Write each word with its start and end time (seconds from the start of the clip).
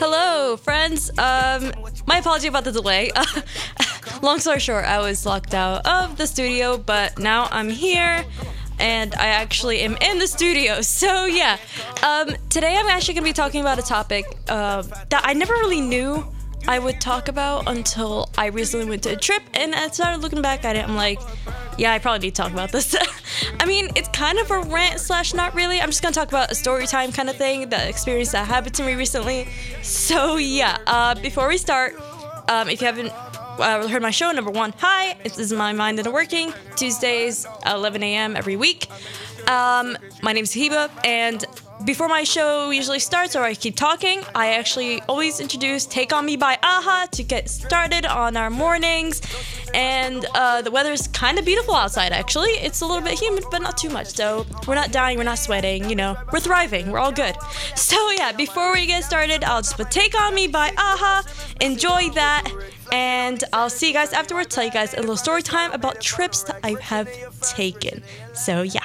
Hello, 0.00 0.56
friends. 0.56 1.10
Um, 1.18 1.72
my 2.06 2.18
apology 2.18 2.46
about 2.46 2.62
the 2.62 2.70
delay. 2.70 3.10
long 4.22 4.38
story 4.38 4.60
short, 4.60 4.84
I 4.84 5.00
was 5.00 5.26
locked 5.26 5.54
out 5.54 5.84
of 5.84 6.16
the 6.16 6.24
studio, 6.24 6.78
but 6.78 7.18
now 7.18 7.48
I'm 7.50 7.68
here 7.68 8.24
and 8.78 9.12
I 9.16 9.26
actually 9.26 9.80
am 9.80 9.96
in 10.00 10.20
the 10.20 10.28
studio. 10.28 10.82
So, 10.82 11.24
yeah, 11.24 11.58
um, 12.04 12.28
today 12.48 12.76
I'm 12.76 12.86
actually 12.86 13.14
going 13.14 13.24
to 13.24 13.30
be 13.30 13.32
talking 13.32 13.60
about 13.60 13.80
a 13.80 13.82
topic 13.82 14.24
uh, 14.48 14.82
that 14.82 15.22
I 15.24 15.32
never 15.32 15.54
really 15.54 15.80
knew 15.80 16.24
I 16.68 16.78
would 16.78 17.00
talk 17.00 17.26
about 17.26 17.68
until 17.68 18.30
I 18.38 18.46
recently 18.46 18.86
went 18.88 19.02
to 19.02 19.14
a 19.14 19.16
trip 19.16 19.42
and 19.54 19.74
I 19.74 19.88
started 19.88 20.22
looking 20.22 20.42
back 20.42 20.64
at 20.64 20.76
it. 20.76 20.88
I'm 20.88 20.94
like, 20.94 21.18
yeah, 21.78 21.92
I 21.92 21.98
probably 22.00 22.26
need 22.26 22.34
to 22.34 22.42
talk 22.42 22.52
about 22.52 22.72
this. 22.72 22.94
I 23.60 23.64
mean, 23.64 23.88
it's 23.94 24.08
kind 24.08 24.38
of 24.38 24.50
a 24.50 24.60
rant 24.62 25.00
slash 25.00 25.32
not 25.32 25.54
really. 25.54 25.80
I'm 25.80 25.88
just 25.88 26.02
gonna 26.02 26.12
talk 26.12 26.28
about 26.28 26.50
a 26.50 26.54
story 26.54 26.86
time 26.86 27.12
kind 27.12 27.30
of 27.30 27.36
thing, 27.36 27.68
the 27.68 27.88
experience 27.88 28.32
that 28.32 28.46
happened 28.46 28.74
to 28.74 28.82
me 28.82 28.94
recently. 28.94 29.46
So 29.82 30.36
yeah, 30.36 30.78
uh, 30.86 31.14
before 31.14 31.48
we 31.48 31.56
start, 31.56 31.94
um, 32.48 32.68
if 32.68 32.80
you 32.80 32.86
haven't 32.86 33.12
uh, 33.12 33.86
heard 33.88 34.02
my 34.02 34.10
show, 34.10 34.32
number 34.32 34.50
one, 34.50 34.74
hi, 34.78 35.16
this 35.22 35.38
is 35.38 35.52
My 35.52 35.72
Mind 35.72 35.98
and 36.00 36.12
Working, 36.12 36.52
Tuesdays, 36.76 37.46
11 37.66 38.02
a.m. 38.02 38.36
every 38.36 38.56
week. 38.56 38.88
Um, 39.48 39.96
my 40.22 40.32
name 40.32 40.44
is 40.44 40.52
Hiba, 40.52 40.90
and 41.06 41.44
before 41.84 42.08
my 42.08 42.24
show 42.24 42.70
usually 42.70 42.98
starts 42.98 43.36
or 43.36 43.42
I 43.42 43.54
keep 43.54 43.76
talking, 43.76 44.22
I 44.34 44.54
actually 44.54 45.00
always 45.02 45.40
introduce 45.40 45.86
Take 45.86 46.12
On 46.12 46.24
Me 46.24 46.36
by 46.36 46.54
a-ha 46.54 47.06
to 47.12 47.22
get 47.22 47.48
started 47.48 48.04
on 48.04 48.36
our 48.36 48.50
mornings. 48.50 49.22
And 49.74 50.26
uh, 50.34 50.62
the 50.62 50.70
weather 50.70 50.92
is 50.92 51.08
kind 51.08 51.38
of 51.38 51.44
beautiful 51.44 51.74
outside, 51.74 52.12
actually. 52.12 52.50
It's 52.50 52.80
a 52.80 52.86
little 52.86 53.02
bit 53.02 53.18
humid, 53.18 53.44
but 53.50 53.62
not 53.62 53.76
too 53.76 53.90
much. 53.90 54.08
So 54.08 54.46
we're 54.66 54.74
not 54.74 54.92
dying, 54.92 55.18
we're 55.18 55.24
not 55.24 55.38
sweating, 55.38 55.88
you 55.88 55.96
know, 55.96 56.16
we're 56.32 56.40
thriving, 56.40 56.90
we're 56.90 56.98
all 56.98 57.12
good. 57.12 57.36
So 57.74 58.10
yeah, 58.10 58.32
before 58.32 58.72
we 58.72 58.86
get 58.86 59.04
started, 59.04 59.44
I'll 59.44 59.62
just 59.62 59.76
put 59.76 59.90
Take 59.90 60.18
On 60.20 60.34
Me 60.34 60.46
by 60.46 60.68
a-ha. 60.68 61.24
Enjoy 61.60 62.10
that. 62.10 62.50
And 62.92 63.42
I'll 63.52 63.70
see 63.70 63.88
you 63.88 63.92
guys 63.94 64.12
afterwards, 64.12 64.54
tell 64.54 64.64
you 64.64 64.70
guys 64.70 64.94
a 64.94 65.00
little 65.00 65.16
story 65.16 65.42
time 65.42 65.72
about 65.72 66.00
trips 66.00 66.42
that 66.44 66.60
I 66.62 66.76
have 66.80 67.08
taken. 67.40 68.02
So 68.34 68.62
yeah. 68.62 68.84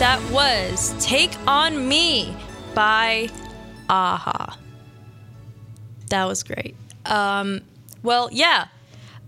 That 0.00 0.18
was 0.30 0.94
Take 0.98 1.30
On 1.46 1.86
Me 1.86 2.34
by 2.74 3.28
a-ha. 3.90 4.56
That 6.08 6.24
was 6.24 6.42
great. 6.42 6.74
Um, 7.04 7.60
well, 8.02 8.30
yeah. 8.32 8.68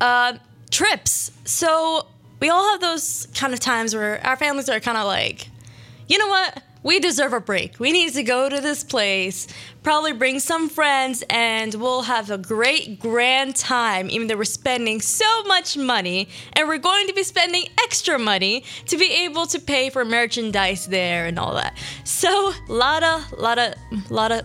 Uh, 0.00 0.38
trips. 0.70 1.30
So 1.44 2.06
we 2.40 2.48
all 2.48 2.70
have 2.70 2.80
those 2.80 3.28
kind 3.34 3.52
of 3.52 3.60
times 3.60 3.94
where 3.94 4.26
our 4.26 4.34
families 4.36 4.70
are 4.70 4.80
kind 4.80 4.96
of 4.96 5.04
like, 5.04 5.48
you 6.08 6.16
know 6.16 6.28
what? 6.28 6.62
We 6.82 6.98
deserve 6.98 7.32
a 7.32 7.40
break. 7.40 7.78
We 7.78 7.92
need 7.92 8.12
to 8.14 8.22
go 8.22 8.48
to 8.48 8.60
this 8.60 8.82
place, 8.82 9.46
probably 9.82 10.12
bring 10.12 10.40
some 10.40 10.68
friends, 10.68 11.22
and 11.30 11.74
we'll 11.74 12.02
have 12.02 12.30
a 12.30 12.38
great, 12.38 12.98
grand 12.98 13.56
time, 13.56 14.10
even 14.10 14.26
though 14.26 14.36
we're 14.36 14.44
spending 14.44 15.00
so 15.00 15.44
much 15.44 15.76
money. 15.76 16.28
And 16.54 16.68
we're 16.68 16.78
going 16.78 17.06
to 17.06 17.12
be 17.12 17.22
spending 17.22 17.66
extra 17.82 18.18
money 18.18 18.64
to 18.86 18.96
be 18.96 19.24
able 19.24 19.46
to 19.46 19.60
pay 19.60 19.90
for 19.90 20.04
merchandise 20.04 20.86
there 20.86 21.26
and 21.26 21.38
all 21.38 21.54
that. 21.54 21.76
So, 22.04 22.52
lot 22.68 23.02
of, 23.02 23.32
lot 23.32 23.58
of, 23.58 23.74
lot 24.10 24.32
of, 24.32 24.42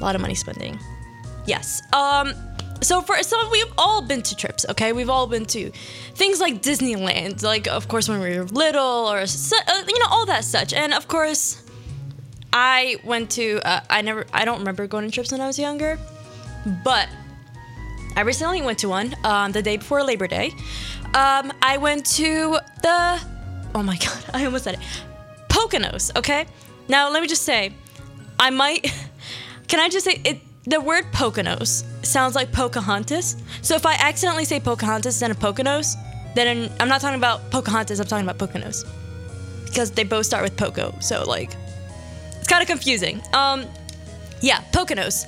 lot 0.00 0.14
of 0.14 0.20
money 0.20 0.34
spending. 0.34 0.78
Yes. 1.46 1.80
Um, 1.92 2.34
so 2.82 3.00
for 3.00 3.22
so 3.22 3.50
we've 3.50 3.72
all 3.78 4.02
been 4.02 4.22
to 4.22 4.36
trips 4.36 4.66
okay? 4.70 4.92
We've 4.92 5.10
all 5.10 5.26
been 5.26 5.46
to 5.46 5.70
things 6.14 6.40
like 6.40 6.62
disneyland 6.62 7.42
like 7.42 7.66
of 7.66 7.88
course 7.88 8.08
when 8.08 8.20
we 8.20 8.38
were 8.38 8.44
little 8.44 9.06
or 9.10 9.18
uh, 9.18 9.82
you 9.88 9.98
know 9.98 10.06
all 10.10 10.26
that 10.26 10.44
such. 10.44 10.72
And 10.72 10.92
of 10.94 11.08
course 11.08 11.62
i 12.52 12.96
went 13.04 13.30
to 13.30 13.60
uh, 13.64 13.80
i 13.90 14.00
never 14.00 14.24
i 14.32 14.44
don't 14.44 14.60
remember 14.60 14.86
going 14.86 15.04
to 15.04 15.10
trips 15.10 15.30
when 15.30 15.40
i 15.42 15.46
was 15.46 15.58
younger 15.58 15.98
but 16.84 17.08
i 18.16 18.22
recently 18.22 18.62
went 18.62 18.78
to 18.78 18.88
one 18.88 19.14
um, 19.24 19.52
the 19.52 19.62
day 19.62 19.76
before 19.76 20.02
labor 20.02 20.26
day. 20.26 20.52
Um, 21.14 21.52
i 21.60 21.76
went 21.78 22.06
to 22.16 22.58
the 22.82 23.20
oh 23.74 23.82
my 23.82 23.96
god 24.04 24.24
i 24.32 24.44
almost 24.44 24.64
said 24.64 24.74
it. 24.74 24.80
Poconos 25.48 26.16
okay? 26.16 26.46
Now 26.88 27.10
let 27.10 27.20
me 27.20 27.28
just 27.28 27.42
say 27.42 27.72
i 28.38 28.48
might 28.50 28.80
can 29.68 29.80
i 29.80 29.88
just 29.88 30.04
say 30.04 30.20
it 30.24 30.38
the 30.66 30.80
word 30.80 31.04
Poconos 31.12 31.84
sounds 32.04 32.34
like 32.34 32.50
Pocahontas. 32.52 33.36
So 33.62 33.76
if 33.76 33.86
I 33.86 33.94
accidentally 33.94 34.44
say 34.44 34.58
Pocahontas 34.58 35.14
instead 35.14 35.30
of 35.30 35.38
Poconos, 35.38 35.94
then 36.34 36.70
I'm 36.80 36.88
not 36.88 37.00
talking 37.00 37.18
about 37.18 37.50
Pocahontas, 37.50 38.00
I'm 38.00 38.06
talking 38.06 38.28
about 38.28 38.38
Poconos. 38.38 38.84
Because 39.64 39.90
they 39.92 40.04
both 40.04 40.26
start 40.26 40.42
with 40.42 40.56
Poco. 40.56 40.94
So 41.00 41.24
like 41.24 41.54
it's 42.38 42.48
kind 42.48 42.62
of 42.62 42.68
confusing. 42.68 43.22
Um 43.32 43.66
yeah, 44.40 44.60
Poconos. 44.72 45.26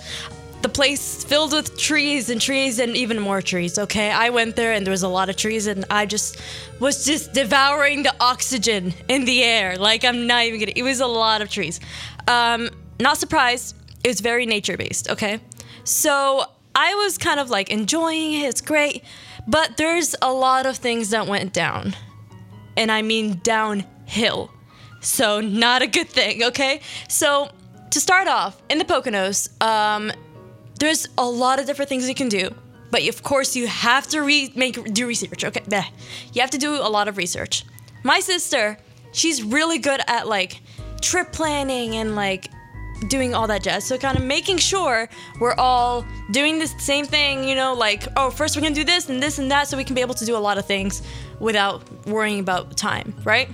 The 0.61 0.69
place 0.69 1.23
filled 1.23 1.53
with 1.53 1.79
trees 1.79 2.31
and 2.31 2.41
trees 2.41 2.81
and 2.81 2.97
even 2.97 3.21
more 3.21 3.41
trees, 3.41 3.79
okay? 3.79 4.11
I 4.11 4.31
went 4.31 4.57
there 4.57 4.73
and 4.73 4.85
there 4.85 4.91
was 4.91 5.05
a 5.05 5.09
lot 5.09 5.29
of 5.29 5.37
trees 5.37 5.69
and 5.69 5.85
I 5.89 6.05
just 6.05 6.41
was 6.81 7.05
just 7.05 7.33
devouring 7.33 8.03
the 8.03 8.15
oxygen 8.21 8.93
in 9.07 9.25
the 9.25 9.45
air. 9.45 9.79
Like 9.79 10.05
I'm 10.05 10.27
not 10.27 10.43
even 10.45 10.59
kidding. 10.59 10.77
It 10.77 10.83
was 10.83 11.01
a 11.01 11.07
lot 11.07 11.43
of 11.43 11.49
trees. 11.49 11.79
Um 12.27 12.71
not 12.99 13.19
surprised 13.19 13.77
it 14.05 14.09
was 14.09 14.21
very 14.21 14.47
nature 14.47 14.77
based, 14.77 15.11
okay? 15.11 15.41
So 15.85 16.45
I 16.75 16.95
was 16.95 17.19
kind 17.19 17.41
of 17.41 17.51
like 17.51 17.71
enjoying 17.71 18.35
it, 18.35 18.45
it's 18.45 18.61
great, 18.61 19.03
but 19.47 19.77
there's 19.77 20.15
a 20.23 20.33
lot 20.33 20.67
of 20.67 20.77
things 20.77 21.11
that 21.11 21.27
went 21.27 21.53
down. 21.53 21.95
And 22.77 22.93
I 22.93 23.03
mean 23.03 23.41
downhill. 23.43 24.53
So, 25.01 25.41
not 25.41 25.83
a 25.83 25.87
good 25.87 26.09
thing, 26.09 26.45
okay? 26.45 26.81
So, 27.09 27.51
to 27.91 28.01
start 28.01 28.29
off, 28.29 28.61
in 28.69 28.79
the 28.79 28.85
Poconos, 28.85 29.49
um, 29.63 30.13
there's 30.79 31.09
a 31.17 31.29
lot 31.29 31.61
of 31.61 31.67
different 31.67 31.89
things 31.89 32.09
you 32.09 32.15
can 32.15 32.29
do. 32.29 32.51
But 32.91 33.07
of 33.07 33.23
course, 33.23 33.55
you 33.55 33.67
have 33.67 34.07
to 34.09 34.23
re- 34.23 34.53
make 34.57 34.83
do 34.95 35.07
research. 35.07 35.45
Okay, 35.45 35.63
you 36.33 36.41
have 36.41 36.51
to 36.51 36.59
do 36.59 36.75
a 36.75 36.89
lot 36.89 37.07
of 37.07 37.17
research. 37.17 37.65
My 38.03 38.21
sister, 38.21 38.79
she's 39.13 39.43
really 39.43 39.79
good 39.79 40.01
at 40.07 40.27
like 40.27 40.61
trip 41.01 41.33
planning 41.33 41.97
and 41.97 42.17
like 42.17 42.49
doing 43.07 43.35
all 43.35 43.47
that 43.47 43.63
jazz. 43.63 43.85
So 43.85 43.97
kind 43.97 44.19
of 44.19 44.25
making 44.25 44.59
sure 44.59 45.09
we're 45.41 45.55
all 45.55 46.05
doing 46.31 46.59
the 46.59 46.67
same 46.67 47.05
thing, 47.05 47.49
you 47.49 47.55
know, 47.55 47.75
like, 47.75 48.07
oh, 48.17 48.31
first 48.31 48.57
we're 48.57 48.63
gonna 48.63 48.75
do 48.75 48.85
this 48.85 49.09
and 49.09 49.23
this 49.23 49.39
and 49.39 49.51
that 49.51 49.69
so 49.69 49.77
we 49.77 49.85
can 49.85 49.95
be 49.95 50.01
able 50.01 50.15
to 50.15 50.25
do 50.25 50.37
a 50.37 50.39
lot 50.39 50.59
of 50.59 50.67
things 50.67 51.03
without 51.39 51.83
worrying 52.07 52.41
about 52.41 52.77
time, 52.77 53.15
right? 53.25 53.49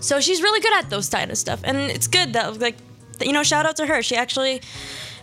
So 0.00 0.20
she's 0.20 0.42
really 0.42 0.60
good 0.60 0.74
at 0.74 0.90
those 0.90 1.08
kind 1.08 1.30
of 1.30 1.38
stuff. 1.38 1.60
And 1.64 1.76
it's 1.78 2.06
good 2.06 2.34
that 2.34 2.60
like 2.60 2.76
you 3.20 3.32
know, 3.32 3.42
shout 3.42 3.66
out 3.66 3.76
to 3.76 3.86
her. 3.86 4.02
She 4.02 4.16
actually 4.16 4.60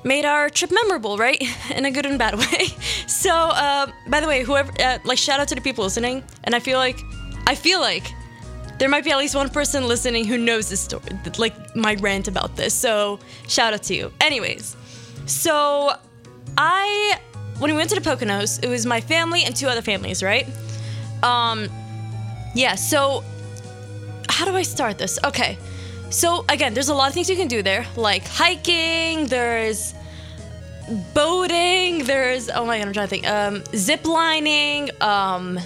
made 0.04 0.26
our 0.26 0.50
trip 0.50 0.72
memorable, 0.72 1.18
right? 1.18 1.42
In 1.76 1.86
a 1.86 1.92
good 1.92 2.06
and 2.06 2.20
bad 2.20 2.36
way. 2.40 2.68
So, 3.08 3.32
uh, 3.32 3.88
by 4.08 4.20
the 4.20 4.28
way, 4.28 4.44
whoever, 4.44 4.72
uh, 4.80 5.00
like, 5.04 5.18
shout 5.18 5.40
out 5.40 5.48
to 5.50 5.56
the 5.56 5.62
people 5.62 5.84
listening. 5.84 6.24
And 6.44 6.56
I 6.56 6.60
feel 6.60 6.78
like, 6.78 7.00
I 7.48 7.56
feel 7.56 7.80
like 7.80 8.12
there 8.78 8.90
might 8.90 9.04
be 9.04 9.12
at 9.12 9.18
least 9.18 9.36
one 9.36 9.50
person 9.50 9.88
listening 9.88 10.26
who 10.26 10.38
knows 10.38 10.70
this 10.70 10.82
story, 10.82 11.04
like 11.38 11.76
my 11.76 11.96
rant 11.96 12.28
about 12.28 12.56
this. 12.56 12.74
So 12.74 13.20
shout 13.48 13.74
out 13.74 13.84
to 13.84 13.96
you. 13.96 14.12
Anyways, 14.20 14.76
so 15.26 15.92
I 16.58 17.20
when 17.60 17.72
we 17.72 17.78
went 17.78 17.90
to 17.90 17.96
the 17.96 18.02
Poconos, 18.02 18.62
it 18.64 18.68
was 18.68 18.86
my 18.86 19.00
family 19.00 19.44
and 19.44 19.56
two 19.56 19.68
other 19.68 19.82
families, 19.82 20.22
right? 20.22 20.48
Um, 21.24 21.70
yeah. 22.54 22.76
So 22.76 23.24
how 24.30 24.46
do 24.46 24.56
I 24.56 24.64
start 24.64 24.98
this? 24.98 25.18
Okay. 25.24 25.58
So 26.10 26.46
again, 26.50 26.74
there's 26.74 26.90
a 26.90 26.94
lot 26.94 27.08
of 27.08 27.14
things 27.14 27.30
you 27.30 27.36
can 27.36 27.48
do 27.48 27.62
there, 27.62 27.86
like 27.96 28.28
hiking. 28.28 29.28
There's 29.28 29.94
boating. 31.14 32.04
There's 32.04 32.50
oh 32.50 32.66
my 32.66 32.78
god, 32.78 32.88
I'm 32.88 32.94
trying 32.94 33.08
to 33.08 33.10
think. 33.10 33.28
Um, 33.28 33.64
zip 33.76 34.06
lining. 34.06 34.90
Um, 35.02 35.60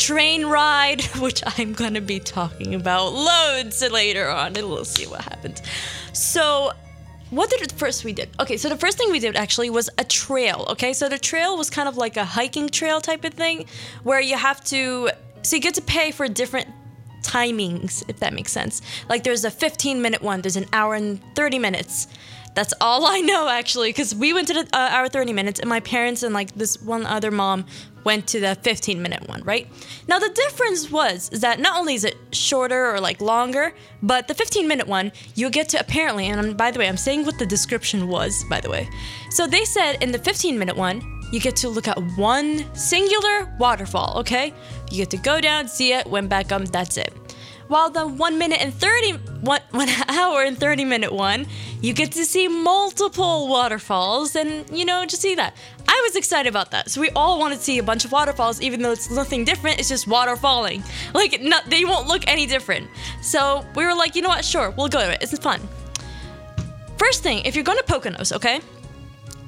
train 0.00 0.46
ride, 0.46 1.02
which 1.18 1.42
I'm 1.46 1.74
gonna 1.74 2.00
be 2.00 2.18
talking 2.18 2.74
about 2.74 3.12
loads 3.12 3.82
later 3.82 4.28
on, 4.28 4.56
and 4.56 4.68
we'll 4.68 4.84
see 4.84 5.06
what 5.06 5.20
happens. 5.20 5.62
So, 6.12 6.72
what 7.28 7.50
did 7.50 7.70
first 7.72 8.04
we 8.04 8.12
did? 8.12 8.30
Okay, 8.40 8.56
so 8.56 8.68
the 8.68 8.76
first 8.76 8.98
thing 8.98 9.12
we 9.12 9.20
did 9.20 9.36
actually 9.36 9.70
was 9.70 9.88
a 9.98 10.04
trail. 10.04 10.66
Okay, 10.70 10.92
so 10.92 11.08
the 11.08 11.18
trail 11.18 11.56
was 11.56 11.70
kind 11.70 11.88
of 11.88 11.96
like 11.96 12.16
a 12.16 12.24
hiking 12.24 12.68
trail 12.68 13.00
type 13.00 13.24
of 13.24 13.34
thing, 13.34 13.66
where 14.02 14.20
you 14.20 14.36
have 14.36 14.64
to, 14.64 15.10
so 15.42 15.56
you 15.56 15.62
get 15.62 15.74
to 15.74 15.82
pay 15.82 16.10
for 16.10 16.26
different 16.26 16.68
timings, 17.22 18.02
if 18.08 18.18
that 18.20 18.32
makes 18.32 18.52
sense. 18.52 18.82
Like 19.08 19.22
there's 19.22 19.44
a 19.44 19.50
15 19.50 20.00
minute 20.02 20.22
one, 20.22 20.40
there's 20.40 20.56
an 20.56 20.66
hour 20.72 20.94
and 20.94 21.20
30 21.34 21.58
minutes. 21.58 22.08
That's 22.54 22.74
all 22.80 23.06
I 23.06 23.20
know 23.20 23.48
actually, 23.48 23.90
because 23.90 24.14
we 24.14 24.32
went 24.32 24.48
to 24.48 24.54
the 24.54 24.68
uh, 24.72 24.88
hour 24.90 25.08
30 25.08 25.32
minutes, 25.32 25.60
and 25.60 25.68
my 25.68 25.80
parents 25.80 26.22
and 26.22 26.34
like 26.34 26.54
this 26.54 26.80
one 26.82 27.06
other 27.06 27.30
mom 27.30 27.64
went 28.04 28.26
to 28.28 28.40
the 28.40 28.54
15 28.54 29.00
minute 29.02 29.28
one, 29.28 29.42
right? 29.42 29.68
Now 30.08 30.18
the 30.18 30.30
difference 30.30 30.90
was 30.90 31.28
is 31.30 31.40
that 31.40 31.60
not 31.60 31.78
only 31.78 31.94
is 31.94 32.04
it 32.04 32.16
shorter 32.32 32.94
or 32.94 33.00
like 33.00 33.20
longer, 33.20 33.74
but 34.02 34.28
the 34.28 34.34
15 34.34 34.66
minute 34.66 34.86
one 34.86 35.12
you 35.34 35.50
get 35.50 35.68
to 35.70 35.80
apparently, 35.80 36.26
and 36.26 36.40
I'm, 36.40 36.56
by 36.56 36.70
the 36.70 36.78
way, 36.78 36.88
I'm 36.88 36.96
saying 36.96 37.26
what 37.26 37.38
the 37.38 37.46
description 37.46 38.08
was, 38.08 38.44
by 38.48 38.60
the 38.60 38.70
way. 38.70 38.88
So 39.30 39.46
they 39.46 39.64
said 39.64 40.02
in 40.02 40.12
the 40.12 40.18
15 40.18 40.58
minute 40.58 40.76
one 40.76 41.02
you 41.32 41.40
get 41.40 41.56
to 41.56 41.68
look 41.68 41.86
at 41.86 41.98
one 42.16 42.64
singular 42.74 43.54
waterfall, 43.58 44.18
okay? 44.18 44.52
You 44.90 44.96
get 44.96 45.10
to 45.10 45.16
go 45.16 45.40
down, 45.40 45.68
see 45.68 45.92
it, 45.92 46.06
went 46.06 46.28
back 46.28 46.50
up, 46.50 46.62
that's 46.68 46.96
it. 46.96 47.12
While 47.70 47.88
the 47.88 48.04
one 48.04 48.36
minute 48.36 48.60
and 48.60 48.74
30, 48.74 49.12
one, 49.42 49.60
one 49.70 49.88
hour 50.08 50.42
and 50.42 50.58
30 50.58 50.84
minute 50.84 51.12
one, 51.12 51.46
you 51.80 51.92
get 51.92 52.10
to 52.12 52.24
see 52.24 52.48
multiple 52.48 53.46
waterfalls 53.46 54.34
and, 54.34 54.68
you 54.76 54.84
know, 54.84 55.06
just 55.06 55.22
see 55.22 55.36
that. 55.36 55.56
I 55.92 56.02
was 56.06 56.14
excited 56.14 56.48
about 56.48 56.70
that. 56.70 56.88
So 56.88 57.00
we 57.00 57.10
all 57.16 57.40
want 57.40 57.52
to 57.52 57.60
see 57.60 57.78
a 57.78 57.82
bunch 57.82 58.04
of 58.04 58.12
waterfalls, 58.12 58.62
even 58.62 58.80
though 58.80 58.92
it's 58.92 59.10
nothing 59.10 59.44
different, 59.44 59.80
it's 59.80 59.88
just 59.88 60.06
water 60.06 60.36
falling. 60.36 60.84
Like, 61.12 61.42
not, 61.42 61.68
they 61.68 61.84
won't 61.84 62.06
look 62.06 62.22
any 62.28 62.46
different. 62.46 62.88
So 63.20 63.66
we 63.74 63.84
were 63.84 63.94
like, 63.94 64.14
you 64.14 64.22
know 64.22 64.28
what, 64.28 64.44
sure, 64.44 64.70
we'll 64.70 64.88
go 64.88 65.00
to 65.00 65.12
it. 65.12 65.18
It's 65.20 65.36
fun. 65.38 65.60
First 66.96 67.24
thing, 67.24 67.44
if 67.44 67.56
you're 67.56 67.64
going 67.64 67.78
to 67.78 67.84
Poconos, 67.84 68.32
okay, 68.36 68.60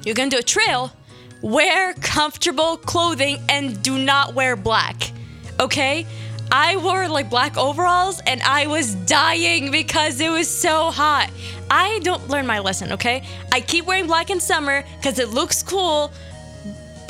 you're 0.04 0.16
going 0.16 0.28
to 0.30 0.36
do 0.36 0.40
a 0.40 0.42
trail, 0.42 0.92
wear 1.40 1.94
comfortable 1.94 2.76
clothing 2.76 3.38
and 3.48 3.80
do 3.80 3.96
not 3.96 4.34
wear 4.34 4.56
black, 4.56 5.12
okay? 5.60 6.04
I 6.50 6.76
wore 6.76 7.08
like 7.08 7.30
black 7.30 7.56
overalls 7.56 8.20
and 8.26 8.42
I 8.42 8.66
was 8.66 8.94
dying 8.94 9.70
because 9.70 10.20
it 10.20 10.28
was 10.30 10.48
so 10.48 10.90
hot. 10.90 11.30
I 11.70 12.00
don't 12.00 12.28
learn 12.28 12.46
my 12.46 12.58
lesson, 12.58 12.92
okay? 12.92 13.26
I 13.52 13.60
keep 13.60 13.86
wearing 13.86 14.06
black 14.06 14.28
in 14.28 14.40
summer 14.40 14.84
because 14.98 15.18
it 15.18 15.30
looks 15.30 15.62
cool, 15.62 16.12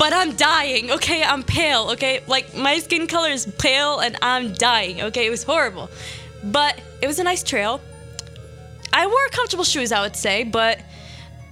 but 0.03 0.11
I'm 0.11 0.35
dying, 0.35 0.91
okay? 0.91 1.23
I'm 1.23 1.43
pale, 1.43 1.91
okay? 1.91 2.21
Like 2.27 2.53
my 2.53 2.79
skin 2.79 3.07
color 3.07 3.29
is 3.29 3.45
pale 3.57 3.99
and 3.99 4.17
I'm 4.21 4.53
dying, 4.53 5.01
okay? 5.03 5.25
It 5.25 5.29
was 5.29 5.43
horrible. 5.43 5.89
But 6.43 6.77
it 7.01 7.07
was 7.07 7.19
a 7.19 7.23
nice 7.23 7.41
trail. 7.41 7.79
I 8.91 9.07
wore 9.07 9.27
comfortable 9.31 9.63
shoes, 9.63 9.93
I 9.93 10.01
would 10.01 10.17
say, 10.17 10.43
but 10.43 10.81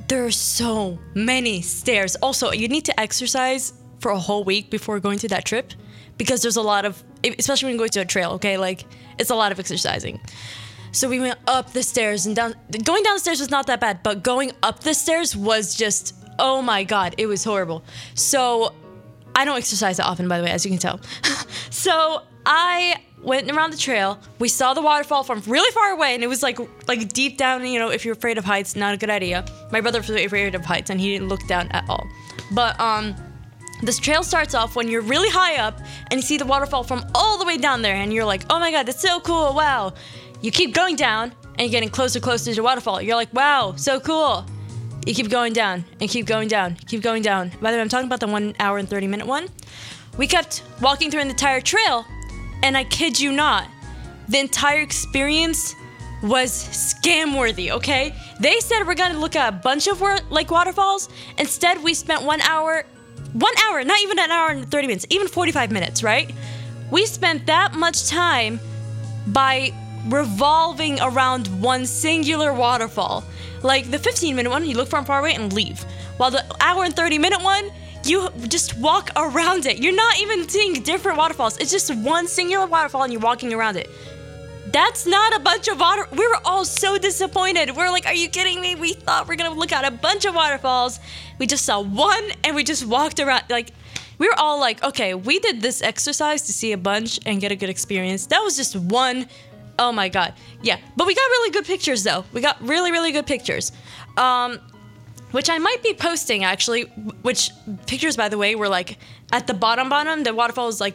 there 0.09 0.25
are 0.25 0.31
so 0.31 0.99
many 1.13 1.61
stairs. 1.61 2.17
Also, 2.17 2.51
you 2.51 2.67
need 2.67 2.83
to 2.91 2.99
exercise 2.99 3.71
for 3.99 4.11
a 4.11 4.19
whole 4.19 4.43
week 4.43 4.69
before 4.69 4.99
going 4.99 5.19
to 5.19 5.29
that 5.29 5.45
trip 5.45 5.71
because 6.17 6.41
there's 6.41 6.57
a 6.57 6.61
lot 6.61 6.83
of 6.83 7.01
especially 7.23 7.67
when 7.67 7.75
you 7.75 7.79
go 7.79 7.87
to 7.87 8.01
a 8.01 8.05
trail 8.05 8.31
okay 8.31 8.57
like 8.57 8.83
it's 9.17 9.29
a 9.29 9.35
lot 9.35 9.51
of 9.51 9.59
exercising 9.59 10.19
so 10.91 11.07
we 11.07 11.19
went 11.19 11.39
up 11.47 11.71
the 11.71 11.83
stairs 11.83 12.25
and 12.25 12.35
down 12.35 12.53
going 12.83 13.03
down 13.03 13.13
the 13.15 13.19
stairs 13.19 13.39
was 13.39 13.51
not 13.51 13.67
that 13.67 13.79
bad 13.79 14.01
but 14.01 14.23
going 14.23 14.51
up 14.63 14.79
the 14.81 14.93
stairs 14.93 15.37
was 15.37 15.75
just 15.75 16.20
oh 16.41 16.61
my 16.61 16.83
god 16.83 17.15
it 17.17 17.25
was 17.25 17.43
horrible 17.43 17.83
so 18.15 18.73
i 19.35 19.45
don't 19.45 19.57
exercise 19.57 19.97
that 19.97 20.05
often 20.05 20.27
by 20.27 20.37
the 20.37 20.43
way 20.43 20.51
as 20.51 20.65
you 20.65 20.71
can 20.71 20.79
tell 20.79 20.99
so 21.69 22.21
i 22.45 22.95
went 23.23 23.49
around 23.51 23.71
the 23.71 23.77
trail 23.77 24.19
we 24.39 24.49
saw 24.49 24.73
the 24.73 24.81
waterfall 24.81 25.23
from 25.23 25.39
really 25.41 25.71
far 25.71 25.91
away 25.91 26.13
and 26.15 26.23
it 26.23 26.27
was 26.27 26.41
like 26.41 26.59
like 26.87 27.07
deep 27.13 27.37
down 27.37 27.65
you 27.65 27.79
know 27.79 27.89
if 27.89 28.03
you're 28.03 28.15
afraid 28.15 28.37
of 28.37 28.43
heights 28.43 28.75
not 28.75 28.93
a 28.93 28.97
good 28.97 29.11
idea 29.11 29.45
my 29.71 29.79
brother 29.79 29.99
was 29.99 30.09
afraid 30.09 30.55
of 30.55 30.65
heights 30.65 30.89
and 30.89 30.99
he 30.99 31.11
didn't 31.13 31.29
look 31.29 31.45
down 31.47 31.67
at 31.69 31.87
all 31.87 32.05
but 32.51 32.77
um 32.79 33.15
this 33.81 33.97
trail 33.97 34.23
starts 34.23 34.53
off 34.53 34.75
when 34.75 34.87
you're 34.87 35.01
really 35.01 35.29
high 35.29 35.57
up 35.57 35.79
and 36.09 36.19
you 36.19 36.21
see 36.21 36.37
the 36.37 36.45
waterfall 36.45 36.83
from 36.83 37.03
all 37.15 37.37
the 37.39 37.45
way 37.45 37.57
down 37.57 37.81
there, 37.81 37.95
and 37.95 38.13
you're 38.13 38.25
like, 38.25 38.43
oh 38.49 38.59
my 38.59 38.71
god, 38.71 38.85
that's 38.85 39.01
so 39.01 39.19
cool, 39.19 39.53
wow. 39.53 39.93
You 40.41 40.51
keep 40.51 40.73
going 40.73 40.95
down, 40.95 41.33
and 41.57 41.61
you're 41.61 41.69
getting 41.69 41.89
closer, 41.89 42.19
closer 42.19 42.51
to 42.51 42.55
the 42.55 42.63
waterfall. 42.63 43.01
You're 43.01 43.15
like, 43.15 43.33
wow, 43.33 43.73
so 43.75 43.99
cool. 43.99 44.45
You 45.05 45.15
keep 45.15 45.29
going 45.29 45.53
down 45.53 45.83
and 45.99 46.09
keep 46.09 46.27
going 46.27 46.47
down, 46.47 46.75
keep 46.87 47.01
going 47.01 47.23
down. 47.23 47.49
By 47.61 47.71
the 47.71 47.77
way, 47.77 47.81
I'm 47.81 47.89
talking 47.89 48.05
about 48.05 48.19
the 48.19 48.27
one 48.27 48.53
hour 48.59 48.77
and 48.77 48.87
30 48.87 49.07
minute 49.07 49.25
one. 49.25 49.47
We 50.17 50.27
kept 50.27 50.63
walking 50.81 51.09
through 51.09 51.21
an 51.21 51.29
entire 51.29 51.61
trail, 51.61 52.05
and 52.61 52.77
I 52.77 52.83
kid 52.83 53.19
you 53.19 53.31
not, 53.31 53.67
the 54.29 54.39
entire 54.39 54.81
experience 54.81 55.75
was 56.21 56.51
scam 56.51 57.37
worthy, 57.37 57.71
okay? 57.71 58.13
They 58.39 58.59
said 58.59 58.85
we're 58.85 58.93
gonna 58.93 59.17
look 59.17 59.35
at 59.35 59.49
a 59.49 59.57
bunch 59.57 59.87
of 59.87 60.01
like 60.29 60.51
waterfalls. 60.51 61.09
Instead, 61.39 61.83
we 61.83 61.95
spent 61.95 62.21
one 62.21 62.41
hour, 62.41 62.85
one 63.33 63.53
hour, 63.65 63.83
not 63.83 63.99
even 64.01 64.19
an 64.19 64.29
hour 64.29 64.49
and 64.49 64.69
30 64.69 64.87
minutes, 64.87 65.07
even 65.09 65.27
45 65.27 65.71
minutes, 65.71 66.03
right? 66.03 66.31
We 66.91 67.07
spent 67.07 67.47
that 67.47 67.73
much 67.73 68.07
time 68.07 68.59
by 69.27 69.73
revolving 70.07 70.99
around 71.01 71.47
one 71.61 71.85
singular 71.85 72.53
waterfall. 72.53 73.23
Like 73.63 73.91
the 73.91 73.99
15 73.99 74.35
minute 74.35 74.49
one, 74.49 74.65
you 74.65 74.75
look 74.75 74.89
from 74.89 75.05
far 75.05 75.19
away 75.19 75.35
and 75.35 75.51
leave. 75.53 75.83
While 76.17 76.31
the 76.31 76.43
hour 76.61 76.83
and 76.83 76.95
30 76.95 77.17
minute 77.17 77.41
one, 77.41 77.71
you 78.03 78.29
just 78.47 78.77
walk 78.77 79.11
around 79.15 79.65
it. 79.65 79.77
You're 79.77 79.95
not 79.95 80.19
even 80.19 80.47
seeing 80.49 80.73
different 80.81 81.17
waterfalls. 81.17 81.57
It's 81.57 81.71
just 81.71 81.93
one 81.95 82.27
singular 82.27 82.65
waterfall 82.65 83.03
and 83.03 83.13
you're 83.13 83.21
walking 83.21 83.53
around 83.53 83.77
it. 83.77 83.89
That's 84.71 85.05
not 85.05 85.35
a 85.35 85.39
bunch 85.39 85.67
of 85.67 85.79
water. 85.79 86.07
We 86.11 86.25
were 86.27 86.39
all 86.45 86.65
so 86.65 86.97
disappointed. 86.97 87.71
We 87.75 87.83
are 87.83 87.91
like, 87.91 88.05
are 88.05 88.13
you 88.13 88.29
kidding 88.29 88.61
me? 88.61 88.75
We 88.75 88.93
thought 88.93 89.27
we 89.27 89.33
are 89.33 89.37
gonna 89.37 89.53
look 89.53 89.71
at 89.71 89.85
a 89.85 89.91
bunch 89.91 90.25
of 90.25 90.33
waterfalls. 90.33 90.99
We 91.39 91.45
just 91.45 91.65
saw 91.65 91.81
one 91.81 92.31
and 92.43 92.55
we 92.55 92.63
just 92.63 92.85
walked 92.85 93.19
around. 93.19 93.43
Like, 93.49 93.71
we 94.17 94.27
were 94.27 94.37
all 94.37 94.59
like, 94.59 94.83
okay, 94.83 95.13
we 95.13 95.39
did 95.39 95.61
this 95.61 95.81
exercise 95.81 96.43
to 96.43 96.53
see 96.53 96.71
a 96.71 96.77
bunch 96.77 97.19
and 97.25 97.41
get 97.41 97.51
a 97.51 97.55
good 97.55 97.69
experience. 97.69 98.27
That 98.27 98.39
was 98.39 98.55
just 98.55 98.75
one. 98.75 99.27
Oh 99.81 99.91
my 99.91 100.09
god. 100.09 100.35
Yeah. 100.61 100.77
But 100.95 101.07
we 101.07 101.15
got 101.15 101.21
really 101.21 101.49
good 101.49 101.65
pictures 101.65 102.03
though. 102.03 102.23
We 102.33 102.39
got 102.39 102.61
really, 102.61 102.91
really 102.91 103.11
good 103.11 103.25
pictures. 103.25 103.71
Um, 104.15 104.59
which 105.31 105.49
I 105.49 105.57
might 105.57 105.81
be 105.81 105.95
posting 105.95 106.43
actually. 106.43 106.83
Which 107.23 107.49
pictures, 107.87 108.15
by 108.15 108.29
the 108.29 108.37
way, 108.37 108.53
were 108.53 108.69
like 108.69 108.99
at 109.31 109.47
the 109.47 109.55
bottom, 109.55 109.89
bottom. 109.89 110.21
The 110.21 110.35
waterfall 110.35 110.67
was 110.67 110.79
like 110.79 110.93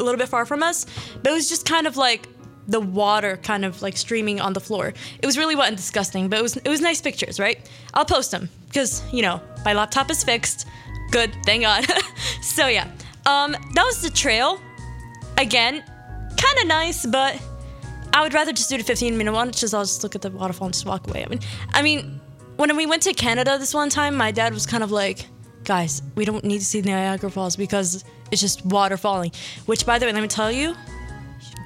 a 0.00 0.02
little 0.02 0.18
bit 0.18 0.28
far 0.28 0.46
from 0.46 0.64
us, 0.64 0.84
but 1.22 1.30
it 1.30 1.34
was 1.34 1.48
just 1.48 1.64
kind 1.64 1.86
of 1.86 1.96
like 1.96 2.26
the 2.66 2.80
water 2.80 3.36
kind 3.36 3.64
of 3.64 3.82
like 3.82 3.96
streaming 3.96 4.40
on 4.40 4.52
the 4.52 4.60
floor. 4.60 4.92
It 5.22 5.26
was 5.26 5.38
really 5.38 5.54
wet 5.54 5.68
and 5.68 5.76
disgusting, 5.76 6.28
but 6.28 6.40
it 6.40 6.42
was 6.42 6.56
it 6.56 6.68
was 6.68 6.80
nice 6.80 7.00
pictures, 7.00 7.38
right? 7.38 7.60
I'll 7.94 8.04
post 8.04 8.32
them 8.32 8.48
because 8.66 9.00
you 9.12 9.22
know 9.22 9.40
my 9.64 9.74
laptop 9.74 10.10
is 10.10 10.24
fixed. 10.24 10.66
Good, 11.12 11.30
thank 11.46 11.62
God. 11.62 11.86
so 12.42 12.66
yeah, 12.66 12.90
um, 13.26 13.52
that 13.52 13.84
was 13.84 14.02
the 14.02 14.10
trail. 14.10 14.60
Again, 15.38 15.84
kind 16.36 16.58
of 16.58 16.66
nice, 16.66 17.06
but 17.06 17.40
I 18.14 18.22
would 18.22 18.32
rather 18.32 18.52
just 18.52 18.70
do 18.70 18.78
the 18.78 18.84
15 18.84 19.18
minute 19.18 19.32
one. 19.32 19.50
Just 19.50 19.74
I'll 19.74 19.82
just 19.82 20.04
look 20.04 20.14
at 20.14 20.22
the 20.22 20.30
waterfall 20.30 20.66
and 20.66 20.72
just 20.72 20.86
walk 20.86 21.08
away. 21.08 21.24
I 21.24 21.28
mean, 21.28 21.40
I 21.72 21.82
mean, 21.82 22.20
when 22.56 22.74
we 22.76 22.86
went 22.86 23.02
to 23.02 23.12
Canada 23.12 23.58
this 23.58 23.74
one 23.74 23.90
time, 23.90 24.14
my 24.14 24.30
dad 24.30 24.54
was 24.54 24.66
kind 24.66 24.84
of 24.84 24.92
like, 24.92 25.26
"Guys, 25.64 26.00
we 26.14 26.24
don't 26.24 26.44
need 26.44 26.60
to 26.60 26.64
see 26.64 26.80
Niagara 26.80 27.28
Falls 27.28 27.56
because 27.56 28.04
it's 28.30 28.40
just 28.40 28.64
water 28.64 28.96
falling." 28.96 29.32
Which, 29.66 29.84
by 29.84 29.98
the 29.98 30.06
way, 30.06 30.12
let 30.12 30.22
me 30.22 30.28
tell 30.28 30.52
you, 30.52 30.76